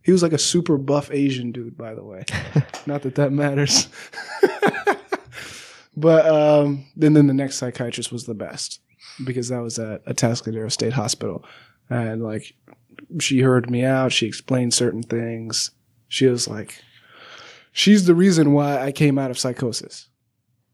He 0.05 0.11
was 0.11 0.21
like 0.21 0.33
a 0.33 0.37
super 0.37 0.77
buff 0.77 1.09
Asian 1.11 1.51
dude, 1.51 1.75
by 1.75 1.95
the 1.95 2.03
way. 2.03 2.25
not 2.85 3.01
that 3.01 3.15
that 3.15 3.31
matters. 3.31 3.87
but 5.97 6.27
um, 6.27 6.85
then 6.95 7.13
then 7.13 7.25
the 7.25 7.33
next 7.33 7.55
psychiatrist 7.55 8.11
was 8.11 8.25
the 8.25 8.35
best 8.35 8.81
because 9.25 9.49
that 9.49 9.63
was 9.63 9.79
at 9.79 10.05
Atascadero 10.05 10.71
State 10.71 10.93
Hospital, 10.93 11.43
and 11.89 12.23
like 12.23 12.53
she 13.19 13.39
heard 13.39 13.71
me 13.71 13.83
out. 13.83 14.11
She 14.11 14.27
explained 14.27 14.75
certain 14.75 15.01
things. 15.01 15.71
She 16.07 16.27
was 16.27 16.47
like, 16.47 16.79
she's 17.71 18.05
the 18.05 18.15
reason 18.15 18.53
why 18.53 18.79
I 18.79 18.91
came 18.91 19.17
out 19.17 19.31
of 19.31 19.39
psychosis 19.39 20.07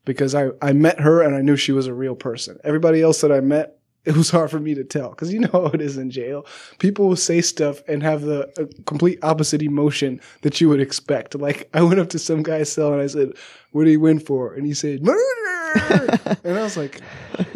because 0.04 0.36
I, 0.36 0.50
I 0.62 0.74
met 0.74 1.00
her 1.00 1.22
and 1.22 1.36
I 1.36 1.42
knew 1.42 1.56
she 1.56 1.72
was 1.72 1.88
a 1.88 1.94
real 1.94 2.16
person. 2.16 2.60
Everybody 2.66 3.02
else 3.02 3.22
that 3.22 3.32
I 3.32 3.40
met, 3.40 3.80
it 4.06 4.16
was 4.18 4.30
hard 4.30 4.49
for 4.49 4.60
me 4.60 4.74
to 4.74 4.84
tell 4.84 5.10
because 5.10 5.32
you 5.32 5.39
know 5.39 5.49
how 5.52 5.66
it 5.68 5.82
is 5.82 5.97
in 5.97 6.10
jail. 6.10 6.45
People 6.80 7.08
will 7.08 7.16
say 7.16 7.41
stuff 7.41 7.82
and 7.88 8.02
have 8.02 8.22
the 8.22 8.47
uh, 8.60 8.66
complete 8.86 9.20
opposite 9.24 9.62
emotion 9.62 10.20
that 10.41 10.60
you 10.60 10.70
would 10.70 10.82
expect. 10.82 11.36
Like 11.36 11.70
I 11.74 11.82
went 11.82 11.99
up 11.99 12.10
to 12.10 12.20
some 12.20 12.43
guy's 12.43 12.72
cell 12.72 12.93
and 12.93 13.02
I 13.02 13.08
said, 13.08 13.34
"What 13.72 13.86
do 13.86 13.91
you 13.91 13.99
win 13.99 14.20
for?" 14.20 14.54
And 14.54 14.66
he 14.66 14.74
said, 14.74 15.04
"Murder," 15.04 16.20
and 16.43 16.58
I 16.58 16.64
was 16.64 16.78
like, 16.78 17.02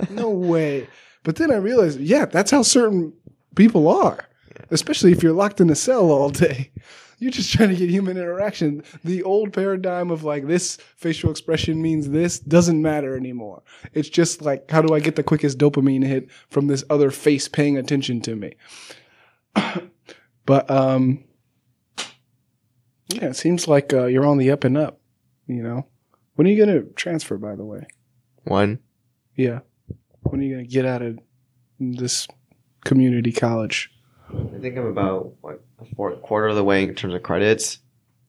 "No 0.10 0.30
way." 0.30 0.88
But 1.24 1.38
then 1.38 1.52
I 1.52 1.56
realized, 1.56 2.00
yeah, 2.00 2.26
that's 2.26 2.52
how 2.52 2.62
certain 2.62 3.12
people 3.56 3.88
are, 3.88 4.30
especially 4.70 5.12
if 5.12 5.24
you're 5.24 5.34
locked 5.34 5.60
in 5.60 5.72
a 5.72 5.76
cell 5.76 6.12
all 6.12 6.30
day. 6.30 6.72
You're 7.20 7.32
just 7.32 7.52
trying 7.54 7.70
to 7.70 7.76
get 7.76 7.90
human 7.90 8.18
interaction. 8.18 8.84
The 9.04 9.24
old 9.24 9.54
paradigm 9.54 10.12
of 10.12 10.24
like 10.24 10.48
this 10.48 10.78
facial 10.98 11.32
expression 11.32 11.82
means 11.82 12.10
this 12.10 12.40
doesn't 12.40 12.82
matter 12.82 13.16
anymore. 13.16 13.64
It's 13.94 14.10
just 14.10 14.42
like, 14.42 14.70
how 14.70 14.82
do 14.82 14.94
I 14.94 15.00
get 15.00 15.16
the 15.16 15.24
quickest 15.24 15.58
dopamine 15.58 16.06
hit 16.06 16.30
from 16.50 16.68
this 16.68 16.84
other 16.90 17.12
face 17.12 17.48
paying 17.48 17.78
attention 17.78 18.22
to 18.22 18.36
me? 18.36 18.56
but, 20.46 20.70
um, 20.70 21.24
yeah, 23.10 23.28
it 23.28 23.36
seems 23.36 23.68
like 23.68 23.94
uh, 23.94 24.06
you're 24.06 24.26
on 24.26 24.38
the 24.38 24.52
up 24.52 24.64
and 24.64 24.78
up, 24.78 25.00
you 25.48 25.64
know? 25.64 25.88
When 26.36 26.48
are 26.48 26.50
you 26.50 26.66
going 26.66 26.82
to 26.82 26.94
transfer, 26.94 27.38
by 27.38 27.56
the 27.56 27.64
way? 27.64 27.86
one. 28.46 28.80
Yeah. 29.36 29.60
When 30.22 30.40
are 30.40 30.44
you 30.44 30.56
going 30.56 30.66
to 30.66 30.72
get 30.72 30.86
out 30.86 31.02
of 31.02 31.20
this 31.80 32.28
community 32.84 33.32
college? 33.32 33.92
I 34.30 34.60
think 34.60 34.78
I'm 34.78 34.86
about 34.86 35.34
like 35.44 35.56
a 35.58 35.65
fourth, 35.96 36.22
quarter 36.22 36.48
of 36.48 36.56
the 36.56 36.64
way 36.64 36.84
in 36.84 36.96
terms 36.96 37.14
of 37.14 37.24
credits. 37.24 37.80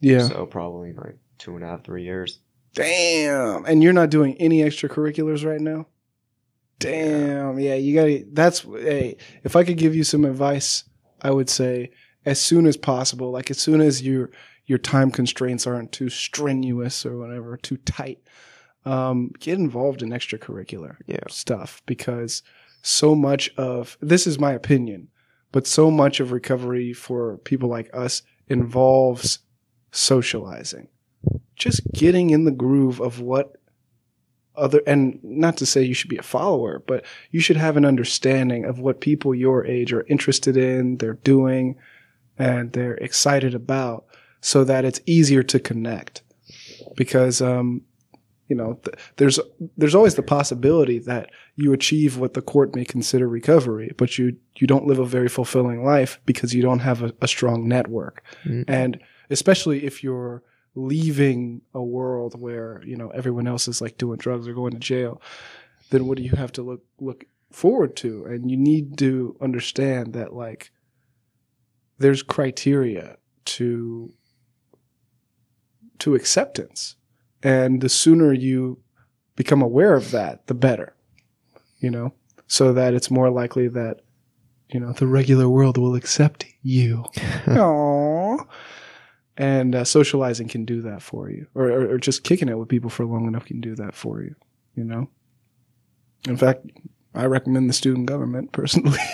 Yeah. 0.01 0.27
So 0.29 0.47
probably 0.47 0.93
like 0.93 1.17
two 1.39 1.55
and 1.57 1.65
a 1.65 1.69
half, 1.69 1.85
three 1.85 2.05
years. 2.05 2.41
Damn. 2.75 3.65
And 3.65 3.83
you're 3.83 3.93
not 3.95 4.11
doing 4.11 4.37
any 4.39 4.61
extracurriculars 4.61 5.45
right 5.47 5.61
now? 5.61 5.87
Damn. 6.79 7.59
Yeah, 7.59 7.75
you 7.75 7.95
got 7.95 8.05
to 8.05 8.25
that's 8.33 8.61
hey, 8.61 9.17
if 9.45 9.57
I 9.57 9.65
could 9.65 9.79
give 9.79 9.95
you 9.95 10.05
some 10.05 10.25
advice, 10.25 10.85
I 11.23 11.31
would 11.31 11.49
say 11.49 11.91
as 12.27 12.41
soon 12.41 12.67
as 12.67 12.77
possible, 12.77 13.31
like 13.31 13.51
as 13.51 13.59
soon 13.59 13.81
as 13.81 14.03
your 14.03 14.31
your 14.67 14.79
time 14.79 15.11
constraints 15.11 15.67
aren't 15.67 15.93
too 15.93 16.09
strenuous 16.11 17.07
or 17.07 17.17
whatever, 17.17 17.57
too 17.57 17.77
tight, 17.79 18.19
um, 18.85 19.31
get 19.39 19.59
involved 19.59 20.03
in 20.03 20.11
extracurricular 20.11 20.97
Yeah. 21.07 21.21
stuff 21.29 21.83
because 21.87 22.43
so 22.83 23.15
much 23.15 23.51
of 23.57 23.97
this 24.01 24.27
is 24.27 24.39
my 24.39 24.53
opinion, 24.53 25.09
but 25.57 25.67
so 25.67 25.91
much 25.91 26.21
of 26.21 26.33
recovery 26.33 26.93
for 26.93 27.39
people 27.39 27.67
like 27.67 27.89
us 27.95 28.21
involves 28.47 29.39
socializing. 29.91 30.87
just 31.55 31.81
getting 31.95 32.29
in 32.29 32.45
the 32.45 32.51
groove 32.51 33.01
of 33.01 33.23
what 33.23 33.57
other 34.55 34.83
and 34.87 35.19
not 35.25 35.57
to 35.57 35.65
say 35.65 35.83
you 35.83 35.95
should 35.95 36.11
be 36.11 36.19
a 36.19 36.23
follower, 36.23 36.83
but 36.87 37.07
you 37.31 37.41
should 37.41 37.57
have 37.57 37.79
an 37.79 37.87
understanding 37.87 38.67
of 38.67 38.81
what 38.81 39.01
people 39.01 39.35
your 39.35 39.65
age 39.65 39.95
are 39.95 40.07
interested 40.09 40.59
in, 40.59 40.99
they're 40.99 41.15
doing, 41.25 41.77
and 42.37 42.75
they're 42.75 42.97
excited 42.97 43.55
about 43.55 44.05
so 44.43 44.63
that 44.63 44.85
it's 44.85 45.01
easier 45.07 45.43
to 45.43 45.59
connect. 45.59 46.23
Because 46.97 47.41
um, 47.41 47.81
you 48.49 48.55
know, 48.57 48.75
th- 48.85 48.97
there's 49.17 49.41
there's 49.77 49.95
always 49.95 50.15
the 50.15 50.23
possibility 50.23 50.99
that 51.01 51.31
you 51.57 51.73
achieve 51.73 52.17
what 52.19 52.35
the 52.35 52.43
court 52.43 52.75
may 52.77 52.85
consider 52.85 53.29
recovery, 53.29 53.93
but 53.97 54.19
you 54.19 54.37
you 54.57 54.67
don't 54.67 54.87
live 54.87 54.99
a 54.99 55.05
very 55.07 55.29
fulfilling 55.29 55.85
life 55.85 56.21
because 56.27 56.55
you 56.55 56.63
don't 56.63 56.79
have 56.81 57.03
a, 57.03 57.13
a 57.21 57.29
strong 57.29 57.67
network, 57.69 58.23
Mm. 58.45 58.65
and 58.69 59.01
especially 59.31 59.85
if 59.85 60.03
you're 60.05 60.43
leaving 60.75 61.63
a 61.75 61.83
world 61.83 62.39
where 62.41 62.83
you 62.85 62.97
know 62.97 63.09
everyone 63.11 63.47
else 63.47 63.67
is 63.67 63.81
like 63.81 63.99
doing 63.99 64.19
drugs 64.19 64.47
or 64.47 64.53
going 64.55 64.73
to 64.73 64.79
jail, 64.79 65.21
then 65.91 66.07
what 66.07 66.17
do 66.17 66.23
you 66.23 66.33
have 66.37 66.53
to 66.53 66.63
look 66.63 66.83
look 67.01 67.25
forward 67.51 67.97
to? 67.97 68.25
And 68.27 68.51
you 68.51 68.57
need 68.57 68.99
to 68.99 69.37
understand 69.41 70.13
that 70.15 70.35
like 70.35 70.71
there's 71.99 72.23
criteria 72.23 73.17
to 73.47 74.13
to 75.99 76.15
acceptance 76.15 76.96
and 77.47 77.81
the 77.81 77.89
sooner 77.89 78.33
you 78.33 78.79
become 79.37 79.63
aware 79.63 79.95
of 79.95 80.11
that 80.11 80.47
the 80.47 80.55
better 80.55 80.97
you 81.81 81.91
know? 81.91 82.13
So 82.49 82.73
that 82.73 82.95
it's 82.95 83.11
more 83.11 83.31
likely 83.31 83.69
that 83.69 84.01
you 84.73 84.81
know 84.81 84.93
the 84.93 85.07
regular 85.07 85.49
world 85.49 85.79
will 85.79 85.95
accept 85.95 86.45
you. 86.63 87.05
Aww. 87.47 88.47
and 89.37 89.75
uh, 89.75 89.85
socializing 89.85 90.49
can 90.49 90.65
do 90.65 90.83
that 90.83 91.03
for 91.03 91.31
you. 91.31 91.47
Or, 91.55 91.71
or, 91.71 91.91
or 91.93 91.99
just 91.99 92.25
kicking 92.25 92.49
it 92.49 92.59
with 92.59 92.69
people 92.69 92.91
for 92.91 93.05
long 93.05 93.27
enough 93.27 93.47
can 93.47 93.61
do 93.61 93.75
that 93.77 93.95
for 93.95 94.23
you 94.23 94.35
you 94.75 94.85
know? 94.85 95.09
In 96.29 96.37
fact 96.37 96.67
i 97.15 97.25
recommend 97.25 97.69
the 97.69 97.75
student 97.75 98.07
government 98.07 98.53
personally. 98.53 98.99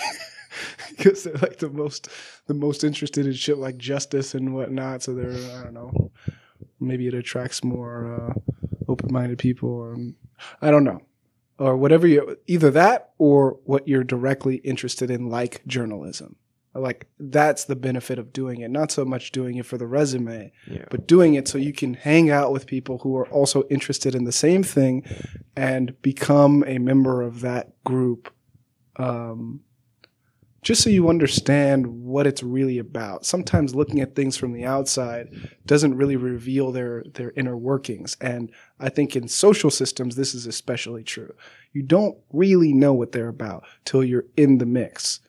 Because 0.90 1.24
they're 1.24 1.32
like 1.34 1.58
the 1.58 1.70
most 1.70 2.08
the 2.46 2.54
most 2.54 2.84
interested 2.84 3.24
in 3.24 3.32
shit 3.32 3.56
like 3.56 3.78
justice 3.78 4.34
and 4.34 4.54
whatnot. 4.54 5.02
So 5.02 5.14
they're 5.14 5.30
i 5.30 5.64
don't 5.64 5.72
know 5.72 6.10
maybe 6.80 7.06
it 7.06 7.14
attracts 7.14 7.62
more 7.64 8.14
uh, 8.14 8.34
open-minded 8.88 9.38
people 9.38 9.68
or 9.70 9.96
i 10.60 10.70
don't 10.70 10.84
know. 10.84 11.00
Or 11.58 11.76
whatever 11.76 12.06
you 12.08 12.36
either 12.48 12.70
that 12.72 13.10
or 13.18 13.58
what 13.64 13.86
you're 13.86 14.02
directly 14.02 14.56
interested 14.56 15.10
in 15.10 15.28
like 15.28 15.64
journalism. 15.66 16.34
Like 16.74 17.06
that's 17.20 17.64
the 17.64 17.76
benefit 17.76 18.18
of 18.18 18.32
doing 18.32 18.62
it. 18.62 18.70
Not 18.70 18.90
so 18.90 19.04
much 19.04 19.30
doing 19.30 19.56
it 19.58 19.66
for 19.66 19.76
the 19.78 19.86
resume 19.86 20.50
Yeah. 20.66 20.86
but 20.90 21.06
doing 21.06 21.34
it 21.34 21.46
so 21.46 21.58
you 21.58 21.72
can 21.72 21.94
hang 21.94 22.30
out 22.30 22.50
with 22.52 22.66
people 22.66 22.98
who 22.98 23.14
are 23.16 23.28
also 23.28 23.62
interested 23.68 24.14
in 24.14 24.24
the 24.24 24.32
same 24.32 24.62
thing 24.64 25.04
and 25.54 26.00
become 26.02 26.64
a 26.66 26.78
member 26.78 27.22
of 27.22 27.42
that 27.42 27.72
group 27.84 28.32
um, 28.96 29.60
just 30.62 30.82
so 30.82 30.90
you 30.90 31.08
understand 31.08 31.86
what 31.86 32.26
it's 32.26 32.42
really 32.42 32.78
about. 32.78 33.26
Sometimes 33.26 33.74
looking 33.74 34.00
at 34.00 34.14
things 34.14 34.36
from 34.36 34.52
the 34.52 34.64
outside 34.64 35.28
doesn't 35.66 35.96
really 35.96 36.16
reveal 36.16 36.70
their 36.70 37.04
their 37.14 37.32
inner 37.32 37.56
workings, 37.56 38.16
and 38.20 38.50
I 38.78 38.88
think 38.88 39.16
in 39.16 39.28
social 39.28 39.70
systems 39.70 40.14
this 40.14 40.34
is 40.34 40.46
especially 40.46 41.02
true. 41.02 41.34
You 41.72 41.82
don't 41.82 42.16
really 42.32 42.72
know 42.72 42.92
what 42.92 43.12
they're 43.12 43.28
about 43.28 43.64
till 43.84 44.04
you're 44.04 44.26
in 44.36 44.58
the 44.58 44.66
mix, 44.66 45.20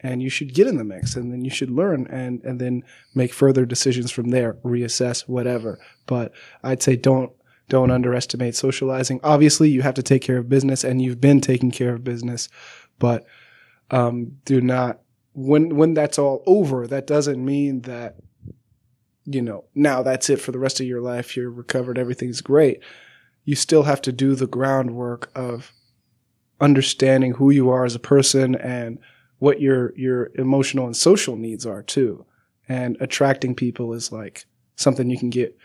and 0.00 0.22
you 0.22 0.28
should 0.28 0.54
get 0.54 0.66
in 0.66 0.76
the 0.76 0.84
mix, 0.84 1.14
and 1.14 1.32
then 1.32 1.44
you 1.44 1.50
should 1.50 1.70
learn, 1.70 2.08
and 2.08 2.42
and 2.42 2.60
then 2.60 2.82
make 3.14 3.32
further 3.32 3.64
decisions 3.64 4.10
from 4.10 4.30
there, 4.30 4.54
reassess 4.64 5.28
whatever. 5.28 5.78
But 6.06 6.32
I'd 6.64 6.82
say 6.82 6.96
don't 6.96 7.32
don't 7.68 7.92
underestimate 7.92 8.56
socializing. 8.56 9.20
Obviously, 9.22 9.70
you 9.70 9.82
have 9.82 9.94
to 9.94 10.02
take 10.02 10.22
care 10.22 10.38
of 10.38 10.48
business, 10.48 10.82
and 10.82 11.00
you've 11.00 11.20
been 11.20 11.40
taking 11.40 11.70
care 11.70 11.94
of 11.94 12.02
business, 12.02 12.48
but 12.98 13.24
um, 13.90 14.38
do 14.44 14.60
not 14.60 15.00
when 15.32 15.76
when 15.76 15.94
that's 15.94 16.18
all 16.18 16.42
over 16.46 16.86
that 16.86 17.06
doesn't 17.06 17.44
mean 17.44 17.82
that 17.82 18.16
you 19.24 19.42
know 19.42 19.64
now 19.74 20.02
that's 20.02 20.30
it 20.30 20.40
for 20.40 20.52
the 20.52 20.58
rest 20.58 20.80
of 20.80 20.86
your 20.86 21.00
life 21.00 21.36
you're 21.36 21.50
recovered 21.50 21.98
everything's 21.98 22.40
great. 22.40 22.80
You 23.44 23.56
still 23.56 23.84
have 23.84 24.02
to 24.02 24.12
do 24.12 24.34
the 24.34 24.46
groundwork 24.46 25.30
of 25.34 25.72
understanding 26.60 27.32
who 27.32 27.50
you 27.50 27.70
are 27.70 27.84
as 27.84 27.94
a 27.94 28.00
person 28.00 28.54
and 28.54 28.98
what 29.38 29.60
your 29.60 29.96
your 29.96 30.30
emotional 30.34 30.86
and 30.86 30.96
social 30.96 31.36
needs 31.36 31.64
are 31.66 31.82
too. 31.82 32.26
And 32.68 32.96
attracting 33.00 33.54
people 33.54 33.92
is 33.94 34.12
like 34.12 34.44
something 34.76 35.10
you 35.10 35.18
can 35.18 35.30
get 35.30 35.56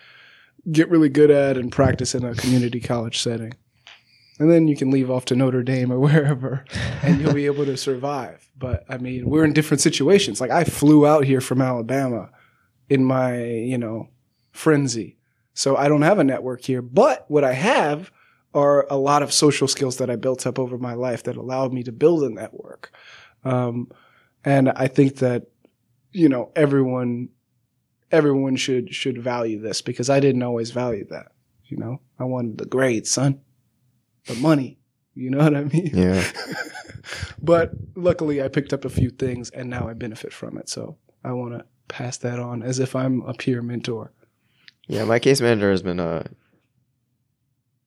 get 0.71 0.89
really 0.89 1.09
good 1.09 1.29
at 1.29 1.57
and 1.57 1.71
practice 1.71 2.15
in 2.15 2.23
a 2.23 2.33
community 2.33 2.79
college 2.79 3.19
setting 3.19 3.53
and 4.39 4.51
then 4.51 4.67
you 4.67 4.75
can 4.75 4.91
leave 4.91 5.09
off 5.09 5.25
to 5.25 5.35
Notre 5.35 5.63
Dame 5.63 5.91
or 5.91 5.99
wherever 6.05 6.65
and 7.01 7.21
you'll 7.21 7.33
be 7.33 7.45
able 7.53 7.65
to 7.65 7.77
survive. 7.77 8.49
But 8.57 8.83
I 8.89 8.97
mean, 8.97 9.29
we're 9.29 9.45
in 9.45 9.53
different 9.53 9.81
situations. 9.81 10.41
Like 10.41 10.51
I 10.51 10.63
flew 10.63 11.05
out 11.05 11.25
here 11.25 11.41
from 11.41 11.61
Alabama 11.61 12.29
in 12.89 13.03
my, 13.03 13.43
you 13.43 13.77
know, 13.77 14.09
frenzy. 14.51 15.17
So 15.53 15.77
I 15.77 15.87
don't 15.87 16.01
have 16.01 16.19
a 16.19 16.23
network 16.23 16.63
here, 16.63 16.81
but 16.81 17.25
what 17.29 17.43
I 17.43 17.53
have 17.53 18.11
are 18.53 18.85
a 18.89 18.97
lot 18.97 19.21
of 19.21 19.33
social 19.33 19.67
skills 19.67 19.97
that 19.97 20.09
I 20.09 20.15
built 20.15 20.45
up 20.47 20.59
over 20.59 20.77
my 20.77 20.93
life 20.93 21.23
that 21.23 21.35
allowed 21.35 21.73
me 21.73 21.83
to 21.83 21.91
build 21.91 22.23
a 22.23 22.29
network. 22.29 22.91
Um, 23.43 23.89
and 24.43 24.69
I 24.69 24.87
think 24.87 25.17
that, 25.17 25.47
you 26.11 26.29
know, 26.29 26.51
everyone, 26.55 27.29
everyone 28.11 28.55
should, 28.55 28.93
should 28.93 29.21
value 29.21 29.59
this 29.59 29.81
because 29.81 30.09
I 30.09 30.19
didn't 30.19 30.43
always 30.43 30.71
value 30.71 31.05
that. 31.09 31.31
You 31.65 31.77
know, 31.77 32.01
I 32.19 32.25
wanted 32.25 32.57
the 32.57 32.65
grades, 32.65 33.09
son 33.11 33.41
the 34.25 34.35
money. 34.35 34.79
You 35.13 35.29
know 35.29 35.37
what 35.37 35.55
I 35.55 35.63
mean? 35.63 35.91
Yeah. 35.93 36.23
but 37.41 37.71
luckily, 37.95 38.43
I 38.43 38.49
picked 38.49 38.73
up 38.73 38.85
a 38.85 38.89
few 38.89 39.09
things 39.09 39.49
and 39.49 39.69
now 39.69 39.87
I 39.87 39.93
benefit 39.93 40.33
from 40.33 40.57
it. 40.57 40.67
So 40.69 40.97
I 41.23 41.31
want 41.31 41.53
to 41.53 41.65
pass 41.87 42.17
that 42.17 42.39
on 42.39 42.63
as 42.63 42.79
if 42.79 42.95
I'm 42.95 43.21
a 43.21 43.33
peer 43.33 43.61
mentor. 43.61 44.11
Yeah, 44.87 45.05
my 45.05 45.19
case 45.19 45.41
manager 45.41 45.71
has 45.71 45.81
been 45.81 45.99
uh 45.99 46.23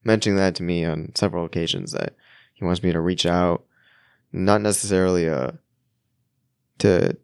mentioning 0.05 0.36
that 0.36 0.55
to 0.57 0.62
me 0.62 0.84
on 0.84 1.12
several 1.14 1.45
occasions 1.45 1.93
that 1.93 2.14
he 2.55 2.64
wants 2.64 2.82
me 2.82 2.93
to 2.93 3.01
reach 3.01 3.26
out, 3.26 3.64
not 4.32 4.62
necessarily 4.62 5.28
uh 5.28 5.53
to, 6.78 7.16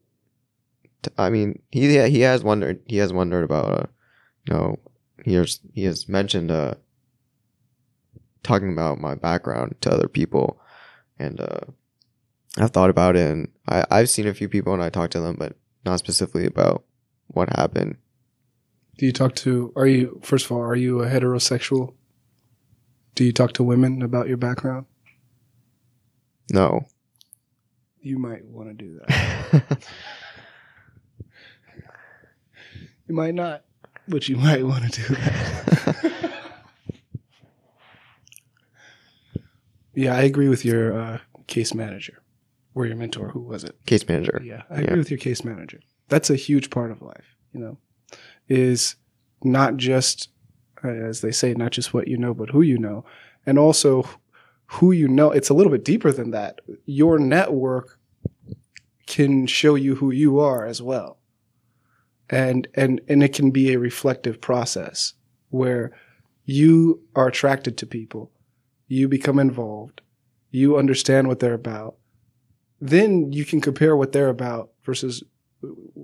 to 1.02 1.12
I 1.16 1.30
mean 1.30 1.62
he 1.70 1.98
he 2.08 2.20
has 2.20 2.44
wondered 2.44 2.80
he 2.86 2.98
has 2.98 3.12
wondered 3.12 3.44
about 3.44 3.70
uh 3.70 3.86
you 4.46 4.54
know 4.54 4.78
he 5.24 5.34
has 5.34 5.60
he 5.72 5.84
has 5.84 6.08
mentioned 6.08 6.50
uh 6.50 6.74
talking 8.44 8.72
about 8.72 9.00
my 9.00 9.14
background 9.16 9.74
to 9.80 9.90
other 9.90 10.06
people 10.08 10.60
and 11.18 11.40
uh 11.40 11.60
I've 12.56 12.70
thought 12.70 12.90
about 12.90 13.16
it 13.16 13.28
and 13.28 13.48
I 13.68 13.84
I've 13.90 14.10
seen 14.10 14.28
a 14.28 14.34
few 14.34 14.48
people 14.48 14.72
and 14.72 14.82
I 14.82 14.90
talked 14.90 15.12
to 15.14 15.20
them 15.20 15.36
but 15.36 15.56
not 15.84 15.98
specifically 15.98 16.46
about 16.46 16.84
what 17.26 17.48
happened 17.56 17.96
Do 18.96 19.06
you 19.06 19.12
talk 19.12 19.34
to, 19.36 19.72
are 19.74 19.88
you, 19.88 20.20
first 20.22 20.46
of 20.46 20.52
all, 20.52 20.60
are 20.62 20.76
you 20.76 21.00
a 21.02 21.06
heterosexual? 21.08 21.94
Do 23.16 23.24
you 23.24 23.32
talk 23.32 23.52
to 23.54 23.64
women 23.64 24.02
about 24.02 24.28
your 24.28 24.36
background? 24.36 24.86
no 26.52 26.86
You 28.00 28.18
might 28.18 28.44
want 28.44 28.68
to 28.68 28.74
do 28.74 29.00
that. 29.00 29.78
You 33.06 33.14
might 33.14 33.34
not, 33.34 33.64
but 34.08 34.28
you 34.28 34.36
might 34.36 34.64
want 34.64 34.90
to 34.90 35.02
do 35.02 35.14
that. 35.14 36.32
yeah, 39.94 40.14
I 40.14 40.22
agree 40.22 40.48
with 40.48 40.64
your 40.64 40.98
uh, 40.98 41.18
case 41.46 41.74
manager 41.74 42.22
or 42.74 42.86
your 42.86 42.96
mentor. 42.96 43.28
Who 43.30 43.40
was 43.40 43.64
it? 43.64 43.76
case 43.86 44.06
manager. 44.08 44.40
Yeah, 44.44 44.62
I 44.70 44.74
agree 44.76 44.86
Yeah. 44.90 44.96
with 44.96 45.10
your 45.10 45.18
case 45.18 45.44
manager. 45.44 45.80
That's 46.08 46.30
a 46.30 46.36
huge 46.36 46.70
part 46.70 46.90
of 46.90 47.02
life, 47.02 47.36
you 47.52 47.60
know, 47.60 47.78
is 48.48 48.96
not 49.42 49.76
just, 49.76 50.28
uh, 50.82 50.88
as 50.88 51.20
they 51.20 51.32
say, 51.32 51.54
not 51.54 51.72
just 51.72 51.94
what 51.94 52.08
you 52.08 52.16
know, 52.18 52.34
but 52.34 52.50
who 52.50 52.60
you 52.62 52.78
know. 52.78 53.04
And 53.46 53.58
also 53.58 54.08
who 54.66 54.92
you 54.92 55.08
know. 55.08 55.30
It's 55.30 55.48
a 55.50 55.54
little 55.54 55.72
bit 55.72 55.84
deeper 55.84 56.12
than 56.12 56.30
that. 56.32 56.60
Your 56.86 57.18
network 57.18 57.98
can 59.06 59.46
show 59.46 59.74
you 59.74 59.96
who 59.96 60.10
you 60.10 60.38
are 60.40 60.64
as 60.66 60.80
well. 60.82 61.18
And, 62.30 62.66
and, 62.74 63.00
and 63.08 63.22
it 63.22 63.34
can 63.34 63.50
be 63.50 63.72
a 63.72 63.78
reflective 63.78 64.40
process 64.40 65.12
where 65.50 65.92
you 66.46 67.02
are 67.14 67.28
attracted 67.28 67.76
to 67.78 67.86
people. 67.86 68.30
You 68.86 69.08
become 69.08 69.38
involved. 69.38 70.00
You 70.50 70.76
understand 70.78 71.28
what 71.28 71.40
they're 71.40 71.54
about 71.54 71.96
then 72.80 73.32
you 73.32 73.46
can 73.46 73.60
compare 73.60 73.96
what 73.96 74.12
they're 74.12 74.28
about 74.28 74.70
versus 74.84 75.22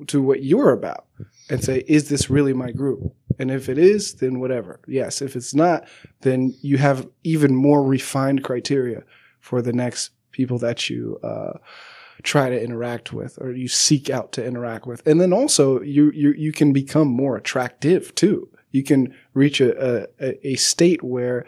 to 0.06 0.22
what 0.22 0.42
you're 0.42 0.72
about 0.72 1.06
and 1.50 1.62
say, 1.62 1.84
is 1.86 2.08
this 2.08 2.30
really 2.30 2.54
my 2.54 2.70
group? 2.70 3.14
And 3.38 3.50
if 3.50 3.68
it 3.68 3.76
is, 3.76 4.14
then 4.14 4.40
whatever. 4.40 4.80
Yes. 4.86 5.20
If 5.20 5.36
it's 5.36 5.54
not, 5.54 5.86
then 6.22 6.54
you 6.62 6.78
have 6.78 7.06
even 7.22 7.54
more 7.54 7.84
refined 7.84 8.42
criteria 8.42 9.02
for 9.40 9.60
the 9.60 9.74
next 9.74 10.12
people 10.32 10.58
that 10.58 10.88
you, 10.88 11.18
uh, 11.22 11.58
try 12.22 12.48
to 12.48 12.62
interact 12.62 13.12
with 13.12 13.38
or 13.40 13.52
you 13.52 13.68
seek 13.68 14.08
out 14.08 14.32
to 14.32 14.44
interact 14.44 14.86
with. 14.86 15.06
And 15.06 15.20
then 15.20 15.32
also 15.32 15.80
you, 15.82 16.10
you, 16.12 16.32
you 16.32 16.52
can 16.52 16.72
become 16.72 17.08
more 17.08 17.36
attractive 17.36 18.14
too. 18.14 18.48
You 18.70 18.84
can 18.84 19.14
reach 19.34 19.60
a, 19.60 20.06
a, 20.18 20.48
a 20.48 20.54
state 20.56 21.02
where 21.02 21.46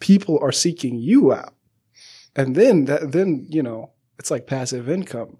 people 0.00 0.38
are 0.42 0.52
seeking 0.52 0.96
you 0.96 1.32
out. 1.32 1.54
And 2.34 2.56
then 2.56 2.86
that, 2.86 3.12
then, 3.12 3.46
you 3.48 3.62
know, 3.62 3.92
it's 4.18 4.30
like 4.30 4.46
passive 4.46 4.88
income. 4.88 5.38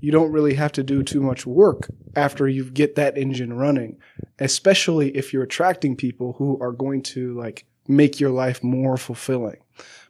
You 0.00 0.12
don't 0.12 0.32
really 0.32 0.54
have 0.54 0.72
to 0.72 0.82
do 0.82 1.02
too 1.02 1.20
much 1.20 1.46
work 1.46 1.88
after 2.14 2.48
you 2.48 2.70
get 2.70 2.96
that 2.96 3.16
engine 3.16 3.52
running, 3.52 3.98
especially 4.38 5.16
if 5.16 5.32
you're 5.32 5.44
attracting 5.44 5.96
people 5.96 6.34
who 6.34 6.58
are 6.60 6.72
going 6.72 7.02
to 7.02 7.34
like 7.38 7.66
make 7.88 8.18
your 8.20 8.30
life 8.30 8.62
more 8.62 8.96
fulfilling. 8.96 9.58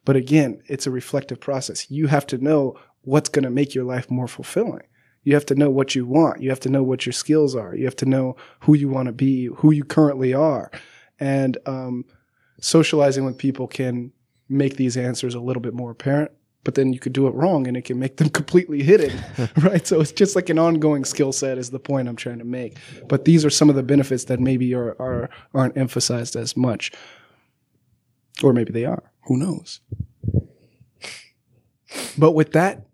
But 0.05 0.17
again, 0.17 0.63
it's 0.67 0.87
a 0.87 0.91
reflective 0.91 1.41
process. 1.41 1.91
You 1.91 2.07
have 2.07 2.27
to 2.29 2.39
know 2.39 2.79
what's 3.03 3.29
going 3.29 3.45
to 3.45 3.51
make 3.51 3.75
your 3.75 3.85
life 3.85 4.11
more 4.11 4.29
fulfilling. 4.29 4.87
You 5.23 5.35
have 5.35 5.47
to 5.47 5.55
know 5.55 5.71
what 5.71 5.95
you 5.95 6.07
want. 6.07 6.41
You 6.41 6.51
have 6.51 6.61
to 6.61 6.69
know 6.69 6.83
what 6.83 7.05
your 7.05 7.13
skills 7.13 7.55
are. 7.55 7.75
You 7.75 7.85
have 7.85 7.97
to 7.97 8.07
know 8.07 8.37
who 8.61 8.75
you 8.75 8.89
want 8.89 9.07
to 9.07 9.13
be, 9.13 9.47
who 9.47 9.73
you 9.73 9.85
currently 9.85 10.33
are. 10.33 10.71
And 11.19 11.59
um, 11.67 12.05
socializing 12.61 13.25
with 13.25 13.39
people 13.39 13.67
can 13.67 14.13
make 14.49 14.77
these 14.77 14.97
answers 14.97 15.35
a 15.35 15.41
little 15.41 15.61
bit 15.61 15.75
more 15.75 15.91
apparent, 15.91 16.31
but 16.65 16.75
then 16.75 16.93
you 16.93 16.99
could 16.99 17.13
do 17.13 17.27
it 17.27 17.35
wrong 17.35 17.67
and 17.67 17.77
it 17.77 17.85
can 17.85 17.99
make 17.99 18.17
them 18.17 18.29
completely 18.41 18.83
hidden, 18.83 19.13
right? 19.63 19.87
So 19.87 20.01
it's 20.01 20.13
just 20.13 20.37
like 20.37 20.49
an 20.49 20.59
ongoing 20.59 21.05
skill 21.05 21.33
set 21.33 21.59
is 21.59 21.71
the 21.71 21.79
point 21.81 22.09
I'm 22.09 22.17
trying 22.17 22.39
to 22.39 22.45
make. 22.45 22.77
But 23.09 23.25
these 23.25 23.45
are 23.45 23.51
some 23.51 23.69
of 23.71 23.77
the 23.77 23.83
benefits 23.83 24.25
that 24.25 24.41
maybe 24.41 24.75
are, 24.75 25.01
are 25.01 25.31
aren't 25.55 25.77
emphasized 25.77 26.37
as 26.37 26.57
much. 26.57 26.93
Or 28.43 28.53
maybe 28.53 28.73
they 28.73 28.85
are. 28.85 29.03
Who 29.23 29.37
knows? 29.37 29.81
But 32.19 32.33
with 32.33 32.53
that, 32.53 32.87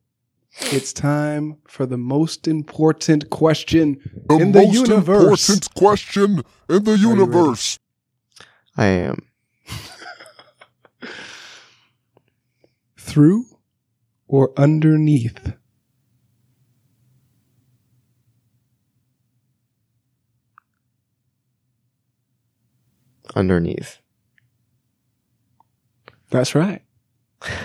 it's 0.70 0.92
time 0.92 1.56
for 1.66 1.86
the 1.86 1.96
most 1.96 2.46
important 2.46 3.30
question 3.30 3.98
The 4.28 4.36
in 4.36 4.52
the 4.52 4.62
most 4.62 4.74
universe. 4.74 5.48
important 5.48 5.74
question 5.74 6.42
in 6.68 6.84
the 6.84 6.96
universe. 6.98 7.78
I 8.76 8.86
am. 8.86 9.18
Through 13.12 13.44
or 14.26 14.54
underneath? 14.56 15.52
Underneath. 23.36 23.98
That's 26.30 26.54
right. 26.54 26.80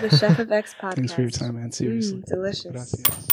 The 0.02 0.14
Chef 0.14 0.38
of 0.38 0.52
X 0.52 0.74
podcast. 0.78 0.94
Thanks 0.96 1.12
for 1.14 1.22
your 1.22 1.30
time, 1.30 1.54
man. 1.54 1.72
Seriously. 1.72 2.18
Mm, 2.18 2.26
delicious. 2.26 2.70
Gracias. 2.70 3.28